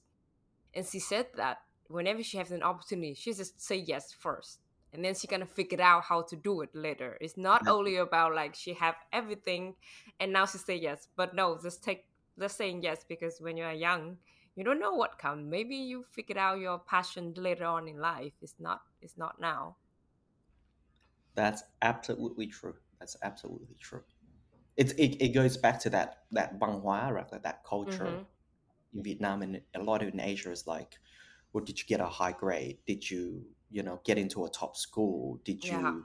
And 0.74 0.86
she 0.86 0.99
said 0.99 1.28
that 1.36 1.60
whenever 1.88 2.24
she 2.24 2.38
has 2.38 2.52
an 2.52 2.64
opportunity, 2.64 3.14
she 3.14 3.34
just 3.34 3.62
say 3.62 3.76
yes 3.78 4.14
first. 4.14 4.60
And 4.93 5.04
then 5.04 5.16
she 5.16 5.28
gonna 5.28 5.45
figure 5.45 5.82
out 5.82 6.04
how 6.04 6.22
to 6.24 6.36
do 6.36 6.62
it 6.62 6.70
later. 6.76 7.18
It's 7.22 7.38
not 7.38 7.64
Yeah. 7.64 7.70
only 7.70 7.95
about 7.97 8.36
like 8.36 8.56
she 8.56 8.74
have 8.74 8.95
everything 9.14 9.76
and 10.20 10.32
now 10.34 10.45
she 10.45 10.58
say 10.58 10.76
yes. 10.76 11.08
But 11.16 11.34
no, 11.36 11.60
just 11.62 11.84
take 11.84 12.06
just 12.39 12.58
saying 12.58 12.84
yes 12.84 13.04
because 13.08 13.39
when 13.39 13.58
you 13.58 13.64
are 13.66 13.74
young, 13.74 14.18
you 14.56 14.64
don't 14.64 14.80
know 14.80 14.93
what 14.93 15.18
comes. 15.20 15.45
Maybe 15.49 15.76
you 15.76 16.04
figured 16.04 16.38
out 16.38 16.60
your 16.60 16.80
passion 16.80 17.34
later 17.38 17.66
on 17.66 17.88
in 17.88 17.99
life. 17.99 18.34
It's 18.41 18.56
not 18.60 18.82
it's 19.02 19.18
not 19.18 19.39
now. 19.39 19.78
That's 21.36 21.63
absolutely 21.82 22.47
true 22.47 22.77
that's 22.99 23.15
absolutely 23.23 23.75
true 23.79 24.03
it, 24.77 24.91
it, 24.99 25.21
it 25.23 25.29
goes 25.29 25.57
back 25.57 25.79
to 25.82 25.89
that 25.89 26.25
that 26.32 26.59
hóa 26.59 27.11
right 27.13 27.32
like 27.32 27.43
that 27.43 27.63
culture 27.65 28.13
Mhm. 28.13 28.27
in 28.93 29.03
vietnam 29.03 29.41
and 29.43 29.61
a 29.75 29.84
lot 29.84 30.03
of 30.03 30.09
in 30.13 30.19
asia 30.19 30.51
is 30.51 30.67
like 30.67 30.99
well 31.53 31.63
did 31.63 31.79
you 31.79 31.86
get 31.88 32.01
a 32.01 32.07
high 32.07 32.34
grade 32.34 32.79
did 32.86 33.09
you 33.09 33.45
you 33.69 33.84
know 33.84 34.01
get 34.05 34.17
into 34.17 34.45
a 34.45 34.49
top 34.49 34.77
school 34.77 35.39
did 35.45 35.69
you 35.69 35.82
Yeah. 35.82 36.01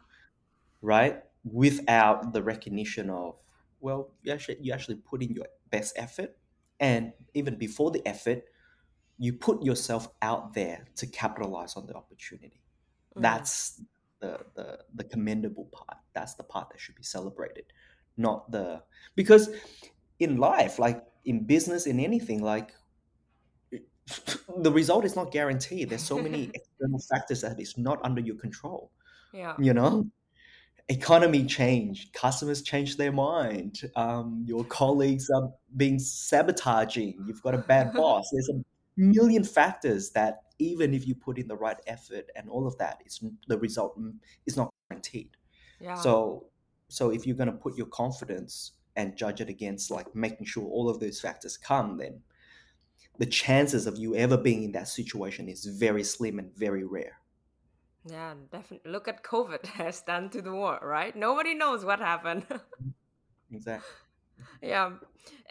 right 0.80 1.22
without 1.44 2.32
the 2.32 2.42
recognition 2.42 3.10
of 3.10 3.38
well 3.80 4.12
you 4.22 4.32
actually 4.32 4.58
you 4.60 4.72
actually 4.72 4.96
put 4.96 5.22
in 5.22 5.30
your 5.32 5.46
best 5.70 5.94
effort 5.96 6.36
and 6.80 7.12
even 7.34 7.56
before 7.56 7.90
the 7.90 8.06
effort 8.06 8.44
you 9.18 9.32
put 9.34 9.62
yourself 9.64 10.08
out 10.22 10.54
there 10.54 10.86
to 10.96 11.06
capitalize 11.06 11.76
on 11.76 11.86
the 11.86 11.94
opportunity. 11.94 12.62
Mm. 13.16 13.46
That's 13.46 13.82
the, 14.26 14.38
the 14.54 14.78
the 14.94 15.04
commendable 15.04 15.66
part. 15.72 15.98
That's 16.14 16.34
the 16.34 16.42
part 16.42 16.70
that 16.70 16.80
should 16.80 16.96
be 16.96 17.02
celebrated, 17.02 17.64
not 18.16 18.50
the 18.50 18.82
because 19.14 19.50
in 20.18 20.38
life, 20.38 20.78
like 20.78 21.02
in 21.24 21.44
business, 21.44 21.86
in 21.86 22.00
anything, 22.00 22.42
like 22.42 22.72
the 24.58 24.72
result 24.72 25.04
is 25.04 25.16
not 25.16 25.30
guaranteed. 25.30 25.90
There's 25.90 26.04
so 26.04 26.18
many 26.18 26.50
external 26.54 27.00
factors 27.10 27.40
that 27.42 27.60
is 27.60 27.76
not 27.76 28.00
under 28.04 28.20
your 28.20 28.36
control. 28.36 28.90
Yeah. 29.32 29.54
You 29.58 29.74
know, 29.74 30.06
economy 30.88 31.44
change, 31.44 32.12
customers 32.12 32.62
change 32.62 32.96
their 32.96 33.12
mind, 33.12 33.80
um, 33.96 34.44
your 34.46 34.64
colleagues 34.64 35.28
are 35.30 35.50
being 35.76 35.98
sabotaging, 35.98 37.24
you've 37.26 37.42
got 37.42 37.54
a 37.54 37.58
bad 37.58 37.92
boss. 37.94 38.28
There's 38.32 38.48
a 38.50 38.62
million 38.96 39.44
factors 39.44 40.10
that 40.10 40.42
even 40.58 40.94
if 40.94 41.06
you 41.06 41.14
put 41.14 41.38
in 41.38 41.48
the 41.48 41.56
right 41.56 41.78
effort 41.86 42.30
and 42.34 42.48
all 42.48 42.66
of 42.66 42.76
that, 42.78 42.98
it's 43.04 43.22
the 43.46 43.58
result 43.58 43.98
mm, 44.00 44.14
is 44.46 44.56
not 44.56 44.72
guaranteed. 44.88 45.30
Yeah. 45.80 45.94
So 45.94 46.46
so 46.88 47.10
if 47.10 47.26
you're 47.26 47.36
gonna 47.36 47.52
put 47.52 47.76
your 47.76 47.86
confidence 47.86 48.72
and 48.96 49.16
judge 49.16 49.40
it 49.40 49.48
against 49.48 49.90
like 49.90 50.14
making 50.14 50.46
sure 50.46 50.64
all 50.64 50.88
of 50.88 51.00
those 51.00 51.20
factors 51.20 51.56
come, 51.56 51.98
then 51.98 52.20
the 53.18 53.26
chances 53.26 53.86
of 53.86 53.98
you 53.98 54.14
ever 54.14 54.36
being 54.36 54.62
in 54.62 54.72
that 54.72 54.88
situation 54.88 55.48
is 55.48 55.64
very 55.64 56.04
slim 56.04 56.38
and 56.38 56.54
very 56.56 56.84
rare. 56.84 57.20
Yeah, 58.08 58.34
definitely. 58.52 58.90
Look 58.90 59.08
at 59.08 59.22
COVID 59.22 59.66
has 59.80 60.02
done 60.02 60.30
to 60.30 60.42
the 60.42 60.52
world, 60.52 60.80
right? 60.82 61.14
Nobody 61.16 61.54
knows 61.54 61.84
what 61.84 61.98
happened. 61.98 62.46
exactly. 63.50 63.88
Yeah. 64.62 64.92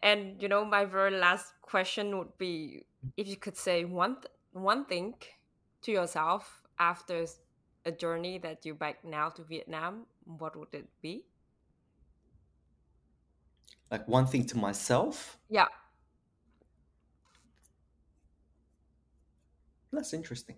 And 0.02 0.42
you 0.42 0.48
know, 0.48 0.64
my 0.64 0.86
very 0.86 1.12
last 1.12 1.54
question 1.62 2.18
would 2.18 2.38
be 2.38 2.86
if 3.18 3.28
you 3.28 3.36
could 3.36 3.58
say 3.58 3.84
one 3.86 4.16
th- 4.16 4.28
one 4.56 4.86
thing 4.86 5.16
to 5.84 5.92
yourself 5.92 6.64
after 6.80 7.26
a 7.86 7.92
journey 7.92 8.38
that 8.40 8.66
you 8.66 8.74
back 8.74 9.04
now 9.04 9.30
to 9.30 9.44
Vietnam, 9.44 10.06
what 10.26 10.56
would 10.56 10.74
it 10.74 10.88
be? 11.02 11.26
Like 13.92 14.08
one 14.08 14.26
thing 14.26 14.46
to 14.48 14.58
myself? 14.58 15.38
Yeah. 15.50 15.68
That's 19.92 20.14
interesting 20.14 20.58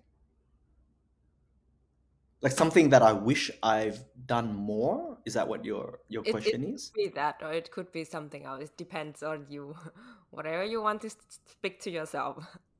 like 2.41 2.51
something 2.51 2.89
that 2.89 3.01
I 3.01 3.13
wish 3.13 3.49
I've 3.63 4.03
done 4.25 4.53
more. 4.53 5.17
Is 5.25 5.33
that 5.33 5.47
what 5.47 5.65
your 5.65 5.99
your 6.07 6.23
it, 6.25 6.31
question 6.31 6.63
it 6.63 6.75
is? 6.75 6.91
Could 6.93 7.03
be 7.03 7.09
that, 7.15 7.41
or 7.41 7.51
it 7.51 7.71
could 7.71 7.91
be 7.91 8.03
something 8.03 8.45
else. 8.45 8.63
It 8.63 8.77
depends 8.77 9.23
on 9.23 9.45
you. 9.49 9.75
Whatever 10.29 10.63
you 10.63 10.81
want 10.81 11.01
to 11.01 11.09
speak 11.09 11.81
to 11.81 11.91
yourself. 11.91 12.45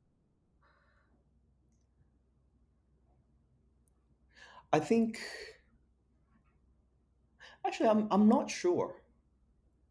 I 4.74 4.80
think 4.80 5.20
actually 7.66 7.90
I'm 7.90 8.08
I'm 8.12 8.28
not 8.28 8.50
sure. 8.50 9.04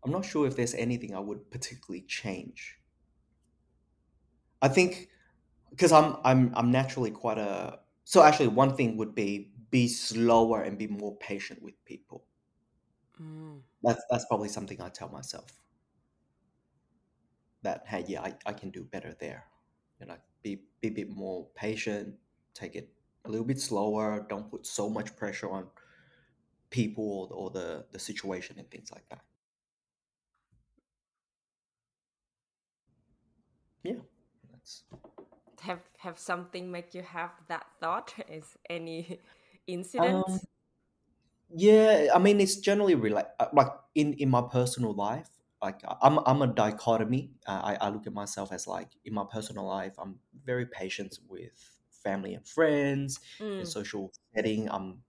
I'm 0.05 0.13
not 0.13 0.25
sure 0.25 0.47
if 0.47 0.57
there's 0.57 0.75
anything 0.75 1.15
I 1.15 1.21
would 1.21 1.51
particularly 1.51 2.03
change. 2.07 2.79
I 4.63 4.69
think 4.69 5.09
because 5.71 5.93
I'm 5.93 6.17
I'm 6.25 6.53
I'm 6.55 6.71
naturally 6.71 7.11
quite 7.11 7.39
a 7.39 7.81
so 8.05 8.23
actually 8.23 8.49
one 8.49 8.77
thing 8.77 8.97
would 8.97 9.15
be 9.15 9.53
be 9.71 9.89
slower 9.89 10.63
and 10.63 10.79
be 10.79 10.87
more 10.87 11.17
patient 11.17 11.63
with 11.63 11.75
people. 11.85 12.25
Mm. 13.21 13.63
That's 13.83 14.03
that's 14.11 14.27
probably 14.27 14.49
something 14.49 14.81
I 14.81 14.89
tell 14.89 15.09
myself. 15.09 15.61
That 17.63 17.87
hey, 17.87 18.05
yeah, 18.07 18.23
I, 18.23 18.35
I 18.47 18.53
can 18.53 18.71
do 18.71 18.85
better 18.85 19.15
there. 19.19 19.47
You 20.01 20.07
know, 20.07 20.17
be 20.43 20.63
be 20.81 20.89
a 20.89 20.93
bit 20.93 21.11
more 21.11 21.49
patient, 21.55 22.17
take 22.55 22.77
it 22.77 22.91
a 23.27 23.31
little 23.31 23.47
bit 23.47 23.61
slower, 23.61 24.27
don't 24.29 24.51
put 24.51 24.67
so 24.67 24.89
much 24.89 25.17
pressure 25.17 25.51
on 25.51 25.69
people 26.71 27.29
or, 27.31 27.37
or 27.37 27.51
the, 27.51 27.87
the 27.93 27.99
situation 27.99 28.59
and 28.59 28.71
things 28.71 28.91
like 28.93 29.09
that. 29.09 29.25
Yeah, 33.83 34.01
that's 34.51 34.85
have 35.61 35.83
have 35.99 36.19
something 36.19 36.71
make 36.71 36.95
you 36.95 37.03
have 37.03 37.33
that 37.49 37.67
thought 37.81 38.15
is 38.29 38.57
any 38.71 39.21
incident? 39.67 40.27
Um, 40.29 40.41
yeah, 41.49 42.09
I 42.15 42.19
mean, 42.19 42.41
it's 42.41 42.57
generally 42.57 42.95
rela- 42.97 43.31
uh, 43.39 43.49
like 43.53 43.69
in 43.95 44.15
in 44.15 44.29
my 44.31 44.43
personal 44.51 44.93
life. 44.95 45.29
Like 45.63 45.81
I'm 46.03 46.19
I'm 46.27 46.43
a 46.43 46.47
dichotomy. 46.47 47.33
Uh, 47.47 47.61
I 47.65 47.87
I 47.87 47.89
look 47.91 48.07
at 48.07 48.13
myself 48.13 48.53
as 48.53 48.67
like 48.67 48.91
in 49.05 49.15
my 49.15 49.25
personal 49.31 49.65
life, 49.67 49.95
I'm 49.99 50.19
very 50.45 50.67
patient 50.67 51.19
with 51.29 51.76
family 52.07 52.35
and 52.35 52.47
friends. 52.47 53.21
Mm. 53.41 53.61
In 53.61 53.67
social 53.67 54.13
setting, 54.35 54.71
I'm 54.71 55.03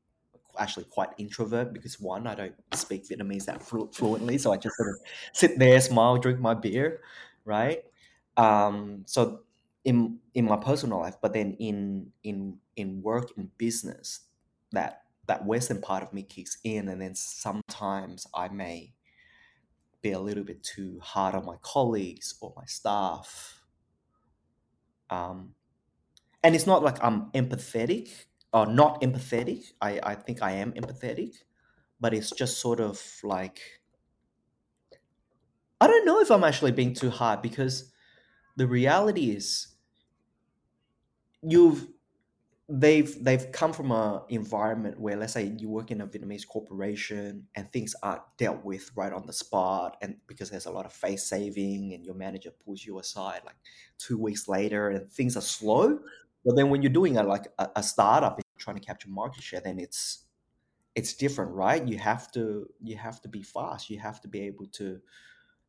actually 0.58 0.86
quite 0.86 1.10
introvert 1.18 1.74
because 1.74 2.00
one, 2.00 2.26
I 2.26 2.36
don't 2.36 2.56
speak 2.74 3.08
Vietnamese 3.08 3.46
that 3.46 3.62
flu- 3.62 3.92
fluently, 3.94 4.38
so 4.38 4.52
I 4.52 4.58
just 4.58 4.76
sort 4.76 4.90
of 4.90 4.98
sit 5.34 5.60
there, 5.60 5.80
smile, 5.80 6.18
drink 6.18 6.40
my 6.40 6.56
beer, 6.56 7.02
right? 7.46 7.84
Um, 8.38 9.04
so 9.06 9.42
in 9.86 10.20
in 10.34 10.46
my 10.46 10.58
personal 10.58 11.00
life, 11.00 11.18
but 11.22 11.34
then 11.34 11.56
in 11.60 12.12
in 12.24 12.58
in 12.76 13.02
work 13.02 13.32
in 13.38 13.52
business, 13.58 14.22
that 14.72 15.04
that 15.28 15.46
western 15.46 15.82
part 15.82 16.04
of 16.04 16.14
me 16.14 16.24
kicks 16.24 16.58
in 16.64 16.88
and 16.88 17.02
then 17.02 17.14
sometimes 17.14 18.26
i 18.34 18.48
may 18.48 18.94
be 20.02 20.12
a 20.12 20.20
little 20.20 20.44
bit 20.44 20.64
too 20.64 21.00
hard 21.02 21.36
on 21.36 21.46
my 21.46 21.58
colleagues 21.62 22.36
or 22.42 22.54
my 22.56 22.66
staff 22.66 23.62
um, 25.10 25.54
and 26.48 26.56
it's 26.56 26.66
not 26.66 26.82
like 26.82 26.98
i'm 27.04 27.30
empathetic 27.32 28.10
or 28.54 28.66
not 28.66 29.02
empathetic. 29.02 29.66
I, 29.82 30.00
I 30.02 30.16
think 30.16 30.42
i 30.42 30.52
am 30.52 30.72
empathetic 30.72 31.36
but 32.00 32.14
it's 32.14 32.32
just 32.32 32.60
sort 32.60 32.80
of 32.80 33.02
like 33.22 33.60
i 35.82 35.88
don't 35.88 36.06
know 36.06 36.22
if 36.22 36.32
i'm 36.32 36.46
actually 36.46 36.72
being 36.72 36.94
too 36.94 37.10
hard 37.10 37.42
because 37.42 37.92
the 38.56 38.66
reality 38.66 39.32
is 39.32 39.68
you've 41.42 41.86
they've 42.70 43.24
they've 43.24 43.52
come 43.52 43.74
from 43.74 43.92
a 43.92 44.24
environment 44.30 45.00
where 45.00 45.16
let's 45.16 45.34
say 45.34 45.54
you 45.58 45.70
work 45.70 45.90
in 45.90 46.02
a 46.02 46.08
Vietnamese 46.08 46.46
corporation 46.46 47.46
and 47.56 47.72
things 47.72 47.96
are 48.04 48.24
dealt 48.38 48.64
with 48.66 48.92
right 48.96 49.14
on 49.14 49.26
the 49.26 49.32
spot 49.32 49.96
and 50.02 50.16
because 50.28 50.50
there's 50.50 50.66
a 50.66 50.72
lot 50.72 50.86
of 50.86 50.92
face 50.92 51.24
saving 51.24 51.94
and 51.94 52.06
your 52.06 52.16
manager 52.16 52.52
pulls 52.66 52.86
you 52.86 53.00
aside 53.00 53.42
like 53.46 53.56
two 53.98 54.18
weeks 54.18 54.50
later 54.50 54.90
and 54.90 55.10
things 55.10 55.38
are 55.38 55.42
slow 55.42 55.98
but 56.48 56.56
then 56.56 56.70
when 56.70 56.82
you're 56.82 56.92
doing 56.92 57.18
a 57.18 57.24
like 57.24 57.48
a, 57.60 57.70
a 57.76 57.84
startup 57.84 58.40
trying 58.58 58.78
to 58.78 58.82
capture 58.82 59.10
market 59.10 59.44
share 59.44 59.62
then 59.62 59.80
it's 59.80 60.26
it's 60.96 61.14
different 61.14 61.52
right 61.52 61.88
you 61.88 61.98
have 61.98 62.32
to 62.32 62.68
you 62.82 62.98
have 62.98 63.22
to 63.22 63.28
be 63.28 63.44
fast 63.44 63.90
you 63.90 64.00
have 64.00 64.20
to 64.22 64.28
be 64.28 64.42
able 64.42 64.66
to 64.68 65.00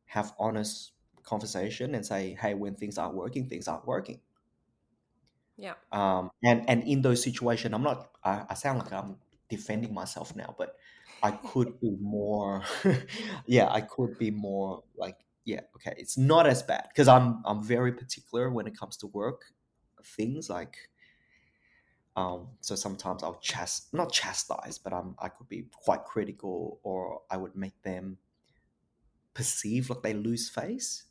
have 0.05 0.33
honest 0.39 0.93
conversation 1.23 1.93
and 1.93 2.05
say 2.05 2.35
hey 2.41 2.55
when 2.55 2.73
things 2.73 2.97
aren't 2.97 3.15
working 3.15 3.47
things 3.47 3.67
aren't 3.67 3.85
working 3.85 4.19
yeah. 5.59 5.73
Um, 5.91 6.31
and 6.41 6.67
and 6.69 6.83
in 6.83 7.01
those 7.01 7.21
situations, 7.21 7.75
I'm 7.75 7.83
not. 7.83 8.11
I, 8.23 8.45
I 8.49 8.53
sound 8.53 8.79
like 8.79 8.93
I'm 8.93 9.17
defending 9.49 9.93
myself 9.93 10.33
now, 10.33 10.55
but 10.57 10.77
I 11.21 11.31
could 11.31 11.79
be 11.81 11.97
more. 11.99 12.63
yeah, 13.45 13.69
I 13.69 13.81
could 13.81 14.17
be 14.17 14.31
more 14.31 14.83
like 14.97 15.17
yeah. 15.43 15.59
Okay, 15.75 15.93
it's 15.97 16.17
not 16.17 16.47
as 16.47 16.63
bad 16.63 16.87
because 16.87 17.09
I'm 17.09 17.41
I'm 17.45 17.61
very 17.61 17.91
particular 17.91 18.49
when 18.49 18.67
it 18.67 18.77
comes 18.77 18.95
to 18.97 19.07
work 19.07 19.51
things 20.03 20.49
like. 20.49 20.89
Um, 22.15 22.49
so 22.59 22.75
sometimes 22.75 23.23
I'll 23.23 23.39
chast 23.41 23.93
not 23.93 24.11
chastise, 24.11 24.77
but 24.77 24.93
I'm 24.93 25.15
I 25.19 25.29
could 25.29 25.47
be 25.47 25.65
quite 25.71 26.03
critical, 26.03 26.79
or 26.83 27.21
I 27.29 27.37
would 27.37 27.55
make 27.55 27.81
them 27.83 28.17
perceive 29.33 29.89
like 29.89 30.01
they 30.03 30.13
lose 30.13 30.49
face. 30.49 31.05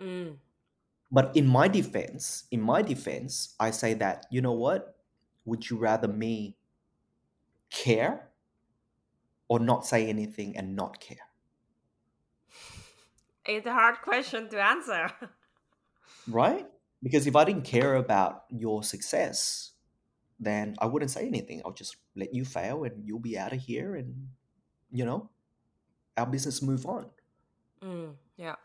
Mm. 0.00 0.36
But 1.12 1.36
in 1.36 1.46
my 1.46 1.68
defense, 1.68 2.44
in 2.50 2.60
my 2.60 2.82
defense, 2.82 3.54
I 3.58 3.70
say 3.70 3.94
that, 3.94 4.26
you 4.30 4.40
know 4.40 4.52
what? 4.52 4.96
Would 5.44 5.68
you 5.68 5.76
rather 5.76 6.06
me 6.06 6.56
care 7.70 8.30
or 9.48 9.58
not 9.58 9.86
say 9.86 10.08
anything 10.08 10.56
and 10.56 10.76
not 10.76 11.00
care? 11.00 11.18
It's 13.46 13.66
a 13.66 13.72
hard 13.72 14.02
question 14.02 14.48
to 14.50 14.62
answer. 14.62 15.10
right? 16.28 16.66
Because 17.02 17.26
if 17.26 17.34
I 17.34 17.44
didn't 17.44 17.64
care 17.64 17.94
about 17.94 18.44
your 18.50 18.82
success, 18.82 19.72
then 20.38 20.74
I 20.78 20.86
wouldn't 20.86 21.10
say 21.10 21.26
anything. 21.26 21.62
I'll 21.64 21.72
just 21.72 21.96
let 22.16 22.34
you 22.34 22.44
fail 22.44 22.84
and 22.84 23.06
you'll 23.06 23.20
be 23.20 23.38
out 23.38 23.52
of 23.52 23.60
here 23.60 23.94
and, 23.94 24.28
you 24.90 25.04
know, 25.04 25.30
our 26.16 26.26
business 26.26 26.62
move 26.62 26.86
on. 26.86 27.06
Mm, 27.82 28.14
yeah. 28.36 28.56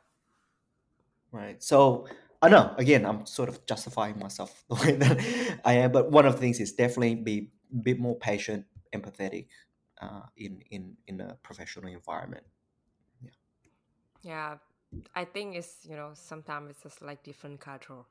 Right. 1.32 1.62
So 1.62 2.08
I 2.42 2.50
know 2.50 2.74
again 2.78 3.06
I'm 3.06 3.26
sort 3.26 3.50
of 3.50 3.66
justifying 3.66 4.20
myself 4.20 4.64
the 4.70 4.76
way 4.76 4.96
that 4.96 5.60
I 5.66 5.74
am, 5.74 5.92
but 5.92 6.12
one 6.12 6.26
of 6.26 6.34
the 6.34 6.40
things 6.40 6.60
is 6.60 6.74
definitely 6.74 7.16
be 7.16 7.52
a 7.74 7.78
bit 7.78 8.00
more 8.00 8.16
patient, 8.16 8.66
empathetic 8.94 9.48
uh, 10.02 10.22
in 10.38 10.62
in 10.72 10.96
in 11.08 11.22
a 11.22 11.36
professional 11.44 11.88
environment. 11.88 12.44
Yeah. 13.22 13.32
Yeah, 14.22 14.56
I 15.14 15.26
think 15.26 15.56
it's 15.56 15.78
you 15.84 15.96
know 15.96 16.12
sometimes 16.14 16.72
it's 16.72 16.84
just 16.84 17.02
like 17.02 17.24
different 17.24 17.60
culture. 17.60 18.04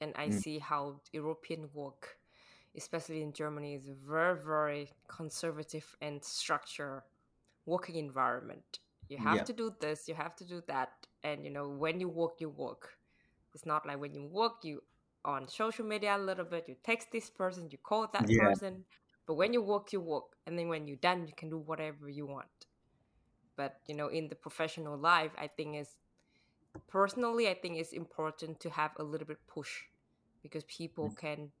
And 0.00 0.12
I 0.16 0.28
Mm. 0.28 0.42
see 0.42 0.58
how 0.58 1.00
European 1.12 1.70
work, 1.74 2.18
especially 2.76 3.22
in 3.22 3.32
Germany, 3.32 3.74
is 3.74 3.88
a 3.88 3.94
very 3.94 4.36
very 4.40 4.90
conservative 5.08 5.96
and 6.00 6.22
structured 6.24 7.02
working 7.66 7.96
environment. 7.96 8.80
You 9.08 9.18
have 9.18 9.42
Yeah. 9.42 9.44
to 9.44 9.52
do 9.52 9.74
this, 9.80 10.08
you 10.08 10.14
have 10.14 10.34
to 10.36 10.44
do 10.44 10.62
that, 10.68 11.06
and 11.22 11.44
you 11.44 11.50
know 11.50 11.68
when 11.68 12.00
you 12.00 12.08
work, 12.08 12.40
you 12.40 12.48
work. 12.50 12.98
It's 13.54 13.66
not 13.66 13.86
like 13.86 14.00
when 14.00 14.14
you 14.14 14.24
work, 14.24 14.64
you 14.64 14.82
on 15.24 15.48
social 15.48 15.84
media 15.84 16.16
a 16.16 16.18
little 16.18 16.44
bit, 16.44 16.68
you 16.68 16.76
text 16.84 17.08
this 17.12 17.30
person, 17.30 17.68
you 17.70 17.78
call 17.78 18.06
that 18.12 18.36
Yeah. 18.36 18.38
person, 18.38 18.84
but 19.26 19.34
when 19.34 19.52
you 19.52 19.62
work, 19.62 19.92
you 19.92 20.00
work, 20.00 20.36
and 20.46 20.58
then 20.58 20.68
when 20.68 20.86
you're 20.86 20.96
done, 20.98 21.26
you 21.26 21.34
can 21.36 21.50
do 21.50 21.58
whatever 21.58 22.08
you 22.08 22.26
want. 22.26 22.66
But 23.56 23.80
you 23.86 23.94
know, 23.94 24.08
in 24.08 24.28
the 24.28 24.34
professional 24.36 24.96
life, 24.96 25.32
I 25.36 25.48
think 25.48 25.76
it's 25.76 25.96
personally, 26.86 27.48
I 27.48 27.54
think 27.54 27.76
it's 27.78 27.92
important 27.92 28.60
to 28.60 28.70
have 28.70 28.92
a 28.98 29.02
little 29.02 29.26
bit 29.26 29.46
push 29.46 29.84
because 30.42 30.64
people 30.64 31.10
Mm. 31.10 31.16
can 31.16 31.52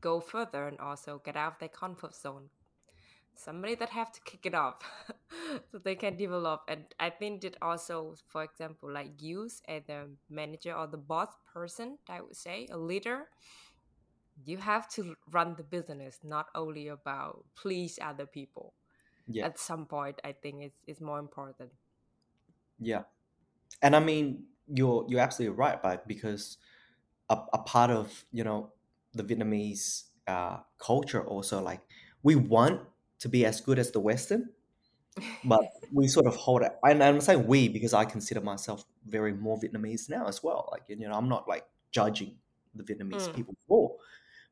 go 0.00 0.20
further 0.20 0.66
and 0.68 0.78
also 0.80 1.18
get 1.24 1.36
out 1.36 1.52
of 1.54 1.58
their 1.58 1.68
comfort 1.68 2.14
zone. 2.14 2.50
Somebody 3.36 3.74
that 3.76 3.90
have 3.90 4.12
to 4.12 4.20
kick 4.22 4.46
it 4.46 4.54
off 4.54 4.80
so 5.70 5.78
they 5.78 5.94
can 5.96 6.16
develop. 6.16 6.62
And 6.68 6.84
I 7.00 7.10
think 7.10 7.42
that 7.42 7.56
also, 7.62 8.14
for 8.28 8.44
example, 8.44 8.90
like 8.92 9.20
you 9.22 9.46
as 9.68 9.82
the 9.86 10.10
manager 10.30 10.74
or 10.74 10.86
the 10.86 10.98
boss 10.98 11.28
person, 11.52 11.98
I 12.08 12.20
would 12.20 12.36
say, 12.36 12.68
a 12.70 12.78
leader, 12.78 13.28
you 14.44 14.58
have 14.58 14.88
to 14.90 15.16
run 15.30 15.54
the 15.56 15.62
business, 15.64 16.18
not 16.22 16.46
only 16.54 16.88
about 16.88 17.44
please 17.54 17.98
other 18.00 18.26
people. 18.26 18.74
Yeah. 19.26 19.46
At 19.46 19.58
some 19.58 19.86
point, 19.86 20.20
I 20.24 20.32
think 20.32 20.62
it's, 20.62 20.78
it's 20.86 21.00
more 21.00 21.18
important. 21.18 21.72
Yeah. 22.78 23.04
And 23.82 23.96
I 23.96 24.00
mean, 24.00 24.44
you're 24.68 25.06
you're 25.08 25.20
absolutely 25.20 25.56
right, 25.56 25.82
but 25.82 26.06
because 26.08 26.58
a, 27.30 27.38
a 27.54 27.58
part 27.60 27.90
of, 27.90 28.24
you 28.32 28.44
know, 28.44 28.72
the 29.12 29.24
Vietnamese 29.24 30.04
uh, 30.26 30.60
culture 30.78 31.24
also 31.26 31.62
like 31.62 31.82
we 32.22 32.36
want 32.36 32.82
to 33.20 33.28
be 33.28 33.46
as 33.46 33.60
good 33.60 33.78
as 33.78 33.92
the 33.92 34.00
Western, 34.00 34.50
but 35.44 35.60
we 35.92 36.08
sort 36.08 36.26
of 36.26 36.36
hold 36.36 36.62
it. 36.62 36.72
And 36.84 37.02
I'm 37.02 37.20
saying 37.20 37.46
we 37.46 37.68
because 37.68 37.94
I 37.94 38.04
consider 38.04 38.40
myself 38.40 38.84
very 39.06 39.34
more 39.34 39.58
Vietnamese 39.58 40.08
now 40.08 40.26
as 40.26 40.42
well. 40.42 40.68
Like 40.72 40.84
you 40.88 40.96
know, 40.96 41.12
I'm 41.14 41.28
not 41.28 41.48
like 41.48 41.66
judging 41.92 42.38
the 42.74 42.82
Vietnamese 42.84 43.30
Mm. 43.30 43.32
people 43.32 43.56
more, 43.68 43.96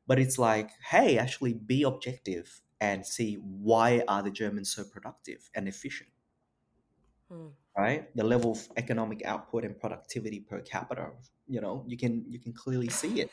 but 0.07 0.19
it's 0.19 0.39
like, 0.39 0.71
hey, 0.89 1.17
actually 1.17 1.53
be 1.53 1.83
objective 1.83 2.61
and 2.81 3.05
see 3.05 3.35
why 3.35 4.03
are 4.07 4.23
the 4.23 4.31
Germans 4.31 4.71
so 4.73 4.83
productive 4.85 5.49
and 5.55 5.67
efficient 5.67 6.09
Mm. 7.29 7.55
Right? 7.77 8.15
The 8.15 8.23
level 8.23 8.51
of 8.51 8.67
economic 8.77 9.25
output 9.25 9.65
and 9.65 9.79
productivity 9.79 10.39
per 10.39 10.61
capita 10.61 11.11
you 11.47 11.61
know 11.61 11.83
you 11.87 11.97
can 11.97 12.25
you 12.29 12.39
can 12.39 12.53
clearly 12.53 12.89
see 12.89 13.21
it 13.21 13.31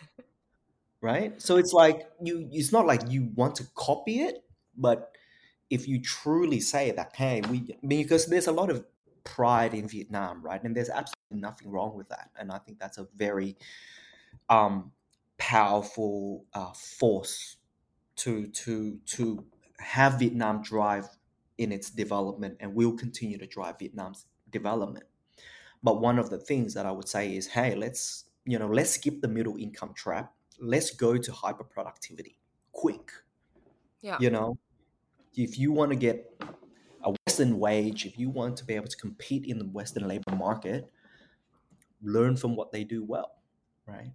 right? 1.00 1.40
So 1.40 1.56
it's 1.56 1.72
like 1.72 2.08
you 2.22 2.48
it's 2.52 2.72
not 2.72 2.86
like 2.86 3.02
you 3.08 3.30
want 3.34 3.56
to 3.56 3.64
copy 3.74 4.20
it 4.20 4.44
but 4.76 5.12
if 5.70 5.86
you 5.86 6.00
truly 6.00 6.60
say 6.60 6.90
that 6.92 7.14
hey 7.14 7.42
we 7.48 7.76
because 7.86 8.26
there's 8.26 8.48
a 8.48 8.52
lot 8.52 8.70
of 8.70 8.84
pride 9.24 9.74
in 9.74 9.88
vietnam 9.88 10.42
right? 10.42 10.62
And 10.62 10.76
there's 10.76 10.90
absolutely 10.90 11.40
nothing 11.40 11.70
wrong 11.70 11.96
with 11.96 12.08
that. 12.08 12.30
And 12.38 12.50
i 12.50 12.58
think 12.58 12.78
that's 12.78 12.98
a 12.98 13.06
very 13.16 13.56
um 14.48 14.92
powerful 15.38 16.44
uh, 16.52 16.72
force 16.72 17.56
to 18.16 18.48
to 18.48 18.98
to 19.06 19.44
have 19.78 20.18
vietnam 20.18 20.60
drive 20.62 21.08
in 21.56 21.72
its 21.72 21.90
development 21.90 22.58
and 22.60 22.74
will 22.74 22.92
continue 22.92 23.38
to 23.38 23.46
drive 23.46 23.78
vietnam's 23.78 24.26
development. 24.50 25.04
But 25.82 26.00
one 26.00 26.18
of 26.18 26.30
the 26.30 26.38
things 26.38 26.74
that 26.74 26.86
i 26.86 26.90
would 26.90 27.08
say 27.08 27.34
is 27.34 27.46
hey 27.46 27.74
let's 27.74 28.24
you 28.44 28.58
know 28.58 28.68
let's 28.68 28.90
skip 28.90 29.20
the 29.20 29.28
middle 29.28 29.56
income 29.56 29.92
trap. 29.94 30.32
Let's 30.58 30.90
go 30.90 31.16
to 31.16 31.32
hyper 31.32 31.64
productivity 31.64 32.38
quick. 32.72 33.10
Yeah. 34.02 34.16
you 34.18 34.30
know 34.30 34.56
if 35.36 35.58
you 35.58 35.72
want 35.72 35.90
to 35.90 35.96
get 35.96 36.42
a 37.04 37.14
western 37.26 37.58
wage 37.58 38.06
if 38.06 38.18
you 38.18 38.30
want 38.30 38.56
to 38.56 38.64
be 38.64 38.74
able 38.74 38.88
to 38.88 38.96
compete 38.96 39.44
in 39.44 39.58
the 39.58 39.66
western 39.66 40.08
labor 40.08 40.34
market 40.34 40.90
learn 42.02 42.34
from 42.34 42.56
what 42.56 42.72
they 42.72 42.82
do 42.82 43.04
well 43.04 43.32
right? 43.86 44.12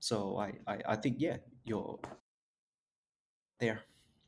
So 0.00 0.36
i 0.38 0.52
i, 0.66 0.78
I 0.88 0.96
think 0.96 1.16
yeah 1.18 1.36
you're 1.64 1.98
there 3.60 3.82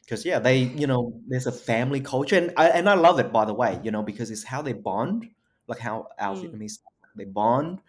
because 0.09 0.25
yeah 0.25 0.39
they 0.39 0.57
you 0.59 0.87
know 0.87 1.21
there's 1.27 1.47
a 1.47 1.53
family 1.53 2.01
culture 2.01 2.37
and 2.39 2.51
I, 2.57 2.69
and 2.69 2.89
I 2.89 2.95
love 2.95 3.19
it 3.19 3.31
by 3.31 3.45
the 3.45 3.53
way 3.53 3.79
you 3.85 3.91
know 3.91 4.03
because 4.03 4.31
it's 4.31 4.43
how 4.45 4.63
they 4.63 4.73
bond 4.73 5.29
like 5.67 5.79
how 5.79 6.09
our 6.19 6.35
Mm. 6.35 6.43
vietnamese 6.45 6.79
they 7.15 7.25
bond 7.27 7.81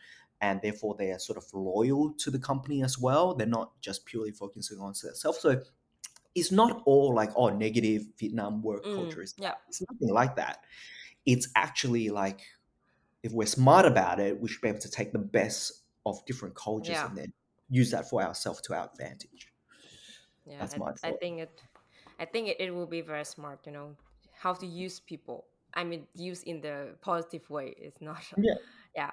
and 0.42 0.60
therefore 0.62 0.96
they 0.98 1.12
are 1.12 1.20
sort 1.20 1.38
of 1.38 1.46
loyal 1.54 2.12
to 2.18 2.30
the 2.32 2.40
company 2.40 2.84
as 2.84 3.00
well 3.00 3.34
they're 3.36 3.48
not 3.48 3.80
just 3.82 4.06
purely 4.06 4.32
focusing 4.32 4.80
on 4.80 4.88
themselves 4.88 5.40
so 5.40 5.62
it's 6.36 6.52
not 6.52 6.82
all 6.86 7.14
like 7.16 7.32
oh 7.36 7.50
negative 7.50 8.04
vietnam 8.20 8.62
work 8.62 8.84
Mm. 8.86 8.96
culture 8.96 9.22
is 9.22 9.34
Yeah. 9.38 9.56
it's 9.70 9.82
nothing 9.90 10.14
like 10.14 10.36
that 10.36 10.64
it's 11.26 11.48
actually 11.56 12.10
like 12.10 12.42
if 13.24 13.32
we're 13.32 13.46
smart 13.46 13.86
about 13.86 14.20
it 14.20 14.40
we 14.42 14.50
should 14.50 14.62
be 14.62 14.70
able 14.70 14.80
to 14.80 14.92
take 14.92 15.12
the 15.14 15.20
best 15.20 15.84
of 16.06 16.26
different 16.26 16.56
cultures 16.56 16.98
Yeah. 16.98 17.08
and 17.08 17.18
then 17.18 17.34
use 17.70 17.92
that 17.92 18.10
for 18.10 18.22
ourselves 18.22 18.62
to 18.62 18.74
our 18.74 18.90
advantage 18.92 19.54
Yeah. 20.46 20.60
That's 20.60 20.76
I, 20.76 20.78
my 20.78 20.92
I 21.04 21.12
think 21.22 21.40
it 21.40 21.62
I 22.20 22.26
think 22.26 22.50
it, 22.50 22.58
it 22.60 22.72
will 22.76 22.88
be 22.88 23.02
very 23.02 23.26
smart, 23.26 23.60
you 23.66 23.72
know, 23.72 23.96
how 24.34 24.54
to 24.54 24.66
use 24.68 25.00
people. 25.00 25.46
I 25.74 25.84
mean 25.84 26.08
use 26.16 26.44
in 26.44 26.62
the 26.62 26.96
positive 27.02 27.50
way. 27.50 27.76
It's 27.78 28.02
not 28.02 28.24
Yeah. 28.38 28.56
yeah. 28.96 29.12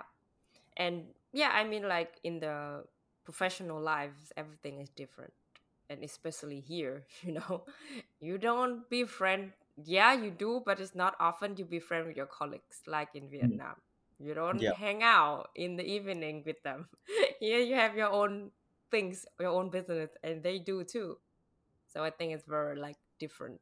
And 0.77 1.05
yeah, 1.33 1.51
I 1.53 1.65
mean 1.65 1.89
like 1.89 2.19
in 2.25 2.41
the 2.41 2.85
professional 3.25 3.81
lives 3.81 4.33
everything 4.37 4.81
is 4.81 4.91
different. 4.91 5.33
And 5.91 6.03
especially 6.05 6.61
here, 6.61 7.05
you 7.23 7.33
know, 7.33 7.65
you 8.21 8.39
don't 8.39 8.89
be 8.91 9.05
friend 9.05 9.53
yeah, 9.85 10.13
you 10.15 10.31
do, 10.31 10.63
but 10.65 10.81
it's 10.81 10.95
not 10.95 11.15
often 11.21 11.57
you 11.57 11.65
be 11.65 11.81
friend 11.81 12.07
with 12.07 12.17
your 12.17 12.27
colleagues 12.27 12.81
like 12.87 13.09
in 13.15 13.29
mm. 13.43 13.61
Vietnam. 13.61 13.77
You 14.19 14.35
don't 14.35 14.63
Yeah. 14.63 14.73
hang 14.73 15.03
out 15.03 15.51
in 15.55 15.77
the 15.77 15.85
evening 15.85 16.43
with 16.47 16.63
them. 16.63 16.89
Here 17.41 17.61
you 17.61 17.75
have 17.75 17.97
your 17.97 18.11
own 18.11 18.51
things, 18.91 19.27
your 19.41 19.51
own 19.51 19.71
business, 19.71 20.11
and 20.23 20.43
they 20.43 20.59
do 20.59 20.85
too. 20.85 21.19
So 21.87 22.05
I 22.05 22.11
think 22.11 22.33
it's 22.33 22.45
very 22.47 22.77
like 22.77 22.97
different 23.19 23.61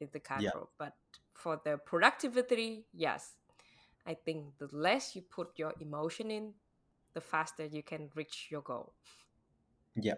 in 0.00 0.08
the 0.12 0.20
Yeah. 0.34 0.50
culture. 0.50 0.66
But 0.78 0.94
for 1.34 1.60
the 1.64 1.78
productivity, 1.78 2.86
yes, 2.92 3.34
I 4.06 4.14
think 4.14 4.58
the 4.58 4.68
less 4.72 5.16
you 5.16 5.22
put 5.22 5.58
your 5.58 5.74
emotion 5.80 6.30
in, 6.30 6.54
the 7.14 7.20
faster 7.20 7.64
you 7.66 7.82
can 7.82 8.10
reach 8.14 8.48
your 8.50 8.62
goal. 8.62 8.94
Yeah. 9.96 10.14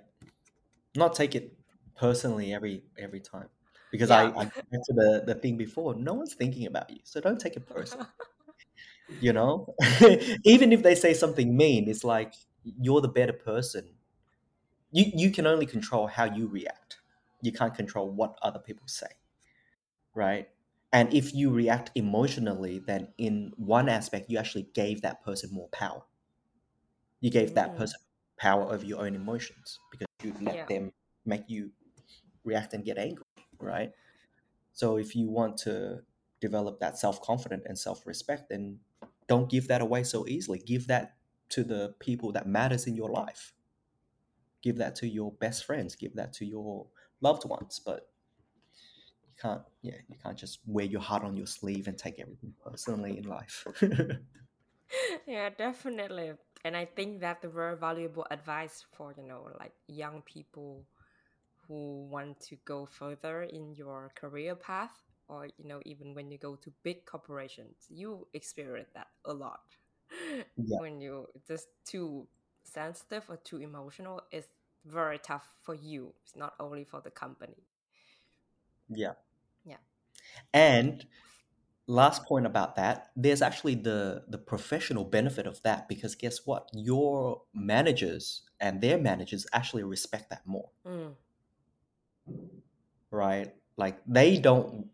Not 0.96 1.14
take 1.14 1.34
it 1.34 1.56
personally 1.96 2.52
every 2.54 2.84
every 2.98 3.20
time. 3.20 3.48
Because 3.90 4.10
Yeah. 4.10 4.16
I, 4.16 4.24
I 4.26 4.44
back 4.44 4.82
to 4.86 4.92
the, 4.94 5.24
the 5.26 5.34
thing 5.34 5.56
before, 5.56 5.94
no 5.94 6.14
one's 6.14 6.34
thinking 6.34 6.66
about 6.66 6.90
you. 6.90 7.00
So 7.04 7.20
don't 7.20 7.40
take 7.40 7.56
it 7.56 7.66
personally. 7.66 8.06
You 9.20 9.32
know? 9.32 9.74
Even 10.44 10.72
if 10.72 10.82
they 10.82 10.94
say 10.94 11.14
something 11.14 11.56
mean, 11.56 11.88
it's 11.88 12.04
like 12.04 12.34
you're 12.64 13.00
the 13.00 13.08
better 13.08 13.32
person. 13.32 13.88
You 14.92 15.10
you 15.14 15.30
can 15.30 15.46
only 15.46 15.66
control 15.66 16.06
how 16.08 16.24
you 16.24 16.46
react. 16.46 16.97
You 17.42 17.52
can't 17.52 17.74
control 17.74 18.10
what 18.10 18.38
other 18.42 18.58
people 18.58 18.86
say. 18.88 19.08
Right? 20.14 20.48
And 20.92 21.12
if 21.12 21.34
you 21.34 21.50
react 21.50 21.90
emotionally, 21.94 22.78
then 22.78 23.12
in 23.18 23.52
one 23.56 23.88
aspect 23.88 24.30
you 24.30 24.38
actually 24.38 24.68
gave 24.74 25.02
that 25.02 25.22
person 25.22 25.50
more 25.52 25.68
power. 25.68 26.02
You 27.20 27.30
gave 27.30 27.54
that 27.54 27.74
Mm. 27.74 27.78
person 27.78 28.00
power 28.38 28.72
over 28.72 28.84
your 28.84 29.00
own 29.00 29.14
emotions 29.14 29.78
because 29.90 30.06
you 30.22 30.32
let 30.40 30.54
Yeah. 30.56 30.66
them 30.66 30.92
make 31.24 31.48
you 31.48 31.72
react 32.44 32.72
and 32.72 32.84
get 32.84 32.98
angry, 32.98 33.24
right? 33.58 33.92
So 34.72 34.96
if 34.96 35.14
you 35.14 35.28
want 35.28 35.56
to 35.58 36.04
develop 36.40 36.80
that 36.80 36.98
self-confidence 36.98 37.64
and 37.66 37.78
self-respect, 37.78 38.48
then 38.48 38.80
don't 39.26 39.50
give 39.50 39.68
that 39.68 39.80
away 39.80 40.04
so 40.04 40.26
easily. 40.26 40.60
Give 40.60 40.86
that 40.86 41.16
to 41.50 41.64
the 41.64 41.94
people 41.98 42.32
that 42.32 42.46
matters 42.46 42.86
in 42.86 42.94
your 42.96 43.10
life. 43.10 43.54
Give 44.62 44.76
that 44.76 44.96
to 44.96 45.08
your 45.08 45.32
best 45.32 45.64
friends. 45.64 45.96
Give 45.96 46.14
that 46.14 46.32
to 46.34 46.44
your 46.44 46.86
loved 47.20 47.44
ones. 47.44 47.80
But 47.84 48.08
you 49.26 49.32
can't, 49.40 49.62
yeah, 49.82 49.96
you 50.08 50.16
can't 50.22 50.36
just 50.36 50.60
wear 50.66 50.84
your 50.86 51.00
heart 51.00 51.24
on 51.24 51.36
your 51.36 51.46
sleeve 51.46 51.88
and 51.88 51.96
take 51.96 52.20
everything 52.20 52.52
personally 52.64 53.18
in 53.18 53.24
life. 53.24 53.66
yeah, 55.26 55.50
definitely. 55.50 56.32
And 56.64 56.76
I 56.76 56.84
think 56.84 57.20
that's 57.20 57.44
a 57.44 57.48
very 57.48 57.76
valuable 57.76 58.26
advice 58.30 58.84
for, 58.96 59.14
you 59.16 59.22
know, 59.22 59.48
like 59.60 59.72
young 59.86 60.22
people 60.22 60.84
who 61.66 62.06
want 62.10 62.40
to 62.40 62.56
go 62.64 62.86
further 62.86 63.42
in 63.42 63.74
your 63.74 64.10
career 64.16 64.54
path 64.54 64.90
or, 65.28 65.46
you 65.58 65.68
know, 65.68 65.80
even 65.84 66.14
when 66.14 66.30
you 66.30 66.38
go 66.38 66.56
to 66.56 66.72
big 66.82 67.04
corporations, 67.04 67.86
you 67.88 68.26
experience 68.32 68.88
that 68.94 69.08
a 69.26 69.32
lot. 69.32 69.60
Yeah. 70.56 70.78
When 70.78 71.00
you 71.00 71.26
just 71.46 71.68
too 71.84 72.26
sensitive 72.64 73.24
or 73.28 73.36
too 73.36 73.58
emotional, 73.58 74.22
it's 74.32 74.48
very 74.84 75.18
tough 75.18 75.48
for 75.62 75.74
you. 75.74 76.14
It's 76.22 76.36
not 76.36 76.54
only 76.60 76.84
for 76.84 77.00
the 77.00 77.10
company. 77.10 77.64
yeah. 78.88 79.12
Yeah. 79.64 79.76
And 80.54 81.06
last 81.86 82.24
point 82.26 82.46
about 82.46 82.76
that, 82.76 83.10
there's 83.16 83.42
actually 83.42 83.74
the 83.76 84.24
the 84.28 84.38
professional 84.38 85.04
benefit 85.04 85.46
of 85.46 85.62
that 85.62 85.88
because 85.88 86.14
guess 86.14 86.46
what? 86.46 86.68
Your 86.72 87.42
managers 87.54 88.42
and 88.60 88.80
their 88.80 88.98
managers 88.98 89.46
actually 89.52 89.84
respect 89.84 90.30
that 90.30 90.46
more, 90.46 90.70
Mm. 90.86 91.14
right? 93.10 93.54
Like 93.76 94.00
they 94.06 94.38
don't 94.38 94.88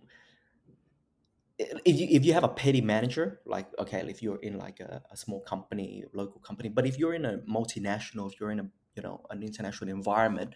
if 1.59 2.01
you 2.01 2.09
if 2.11 2.25
you 2.25 2.33
have 2.33 2.45
a 2.45 2.49
petty 2.49 2.81
manager, 2.81 3.41
like 3.47 3.67
okay, 3.79 4.01
if 4.09 4.23
you're 4.23 4.41
in 4.43 4.59
like 4.59 4.81
a, 4.81 5.03
a 5.11 5.17
small 5.17 5.41
company, 5.41 6.05
local 6.13 6.41
company, 6.41 6.69
but 6.69 6.87
if 6.87 6.99
you're 6.99 7.15
in 7.15 7.25
a 7.25 7.39
multinational, 7.49 8.31
if 8.33 8.41
you're 8.41 8.51
in 8.51 8.61
a 8.61 8.69
you 8.97 9.03
know 9.03 9.25
an 9.31 9.43
international 9.43 9.91
environment, 9.91 10.55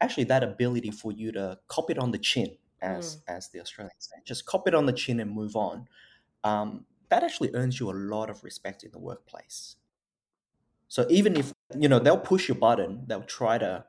actually 0.00 0.24
that 0.24 0.42
ability 0.42 0.90
for 0.90 1.12
you 1.12 1.32
to 1.32 1.58
cop 1.68 1.90
it 1.90 1.98
on 1.98 2.10
the 2.10 2.18
chin, 2.18 2.56
as 2.80 3.18
as 3.28 3.48
the 3.48 3.60
Australians 3.60 3.94
say, 4.10 4.16
just 4.24 4.46
cop 4.46 4.66
it 4.68 4.74
on 4.74 4.86
the 4.86 4.92
chin 4.92 5.20
and 5.20 5.30
move 5.30 5.56
on. 5.56 5.88
Um, 6.44 6.86
that 7.10 7.24
actually 7.24 7.50
earns 7.54 7.80
you 7.80 7.90
a 7.90 7.92
lot 7.92 8.30
of 8.30 8.44
respect 8.44 8.84
in 8.84 8.92
the 8.92 8.98
workplace. 8.98 9.76
So 10.88 11.06
even 11.08 11.36
if 11.36 11.52
you 11.78 11.88
know 11.88 11.98
they'll 11.98 12.18
push 12.18 12.48
your 12.48 12.56
button, 12.56 13.04
they'll 13.06 13.22
try 13.22 13.58
to, 13.58 13.84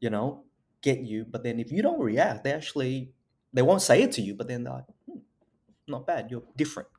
you 0.00 0.10
know, 0.10 0.44
get 0.82 1.00
you, 1.00 1.24
but 1.24 1.42
then 1.42 1.58
if 1.60 1.72
you 1.72 1.82
don't 1.82 2.00
react, 2.00 2.44
they 2.44 2.52
actually 2.52 3.12
they 3.52 3.62
won't 3.62 3.82
say 3.82 4.02
it 4.02 4.12
to 4.12 4.22
you, 4.22 4.34
but 4.34 4.48
then 4.48 4.64
they're 4.64 4.74
like, 4.74 4.84
hmm, 5.08 5.18
not 5.88 6.06
bad, 6.06 6.30
you're 6.30 6.44
different. 6.56 6.88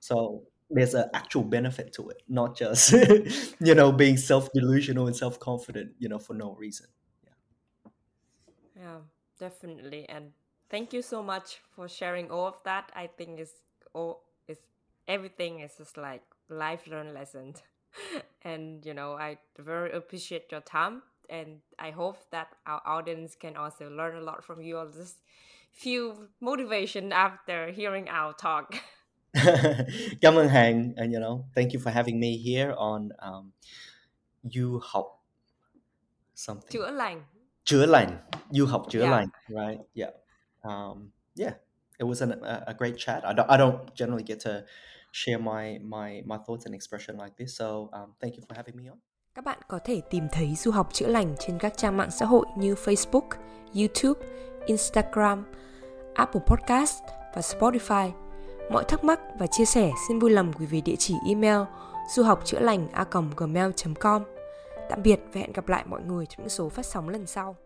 So 0.00 0.42
there's 0.70 0.94
an 0.94 1.08
actual 1.14 1.42
benefit 1.42 1.92
to 1.94 2.08
it, 2.10 2.22
not 2.28 2.56
just 2.56 2.92
you 3.60 3.74
know 3.74 3.92
being 3.92 4.16
self 4.16 4.50
delusional 4.52 5.06
and 5.06 5.16
self 5.16 5.38
confident, 5.38 5.92
you 5.98 6.08
know, 6.08 6.18
for 6.18 6.34
no 6.34 6.54
reason. 6.54 6.86
Yeah, 8.76 8.98
definitely. 9.38 10.08
And 10.08 10.32
thank 10.70 10.92
you 10.92 11.02
so 11.02 11.22
much 11.22 11.60
for 11.74 11.88
sharing 11.88 12.30
all 12.30 12.46
of 12.46 12.56
that. 12.64 12.90
I 12.94 13.06
think 13.06 13.38
it's 13.38 13.62
all 13.92 14.22
is 14.48 14.58
everything 15.06 15.60
is 15.60 15.72
just 15.78 15.96
like 15.96 16.22
life 16.48 16.86
learned 16.86 17.14
lessons. 17.14 17.62
and 18.42 18.84
you 18.84 18.94
know, 18.94 19.14
I 19.14 19.38
very 19.58 19.92
appreciate 19.92 20.50
your 20.50 20.60
time 20.60 21.02
and 21.30 21.60
I 21.78 21.90
hope 21.90 22.18
that 22.30 22.48
our 22.66 22.82
audience 22.84 23.34
can 23.34 23.56
also 23.56 23.88
learn 23.90 24.16
a 24.16 24.20
lot 24.20 24.44
from 24.44 24.60
you 24.60 24.78
all 24.78 24.86
this 24.86 25.14
few 25.72 26.28
motivation 26.40 27.12
after 27.12 27.70
hearing 27.70 28.08
our 28.08 28.32
talk. 28.32 28.74
Cảm 30.20 30.34
ơn 30.34 30.48
Hằng, 30.48 30.92
and 30.96 31.12
you 31.14 31.20
know, 31.20 31.40
thank 31.54 31.72
you 31.74 31.80
for 31.84 31.94
having 31.94 32.20
me 32.20 32.28
here 32.44 32.72
on 32.76 33.08
um, 33.18 33.50
you 34.56 34.80
học 34.82 35.06
something. 36.34 36.70
Chữa 36.70 36.90
lành. 36.90 37.22
Chữa 37.64 37.86
lành. 37.86 38.18
You 38.50 38.66
học 38.66 38.82
chữa 38.90 39.00
Yeah. 39.00 39.12
lành, 39.12 39.28
right? 39.48 39.80
Yeah. 39.94 40.10
Um, 40.62 41.10
yeah. 41.38 41.52
It 41.98 42.06
was 42.06 42.22
an, 42.22 42.30
a, 42.42 42.62
a 42.66 42.74
great 42.78 42.94
chat. 42.98 43.22
I 43.24 43.32
don't, 43.32 43.50
I 43.50 43.56
don't 43.56 43.78
generally 43.94 44.24
get 44.26 44.38
to 44.44 44.50
share 45.12 45.38
my 45.38 45.78
my 45.78 46.22
my 46.26 46.36
thoughts 46.46 46.66
and 46.66 46.74
expression 46.74 47.16
like 47.18 47.36
this. 47.38 47.58
So 47.58 47.66
um, 47.92 48.14
thank 48.20 48.36
you 48.36 48.42
for 48.48 48.56
having 48.56 48.76
me 48.76 48.90
on. 48.90 48.98
Các 49.34 49.44
bạn 49.44 49.58
có 49.68 49.78
thể 49.84 50.00
tìm 50.10 50.28
thấy 50.32 50.54
du 50.56 50.70
học 50.70 50.88
chữa 50.92 51.06
lành 51.06 51.34
trên 51.38 51.58
các 51.58 51.72
trang 51.76 51.96
mạng 51.96 52.10
xã 52.10 52.26
hội 52.26 52.46
như 52.56 52.74
Facebook, 52.74 53.28
YouTube, 53.74 54.26
Instagram, 54.66 55.44
Apple 56.14 56.40
Podcast 56.46 57.02
và 57.34 57.40
Spotify. 57.40 58.23
Mọi 58.70 58.84
thắc 58.84 59.04
mắc 59.04 59.20
và 59.38 59.46
chia 59.46 59.64
sẻ 59.64 59.90
xin 60.08 60.18
vui 60.18 60.30
lòng 60.30 60.52
gửi 60.58 60.66
về 60.66 60.80
địa 60.80 60.96
chỉ 60.98 61.14
email 61.28 61.60
du 62.08 62.22
học 62.22 62.40
chữa 62.44 62.60
lành 62.60 62.88
a 62.92 63.04
gmail.com. 63.36 64.22
Tạm 64.90 65.02
biệt 65.02 65.20
và 65.32 65.40
hẹn 65.40 65.52
gặp 65.52 65.68
lại 65.68 65.84
mọi 65.86 66.02
người 66.02 66.26
trong 66.26 66.38
những 66.38 66.48
số 66.48 66.68
phát 66.68 66.86
sóng 66.86 67.08
lần 67.08 67.26
sau. 67.26 67.56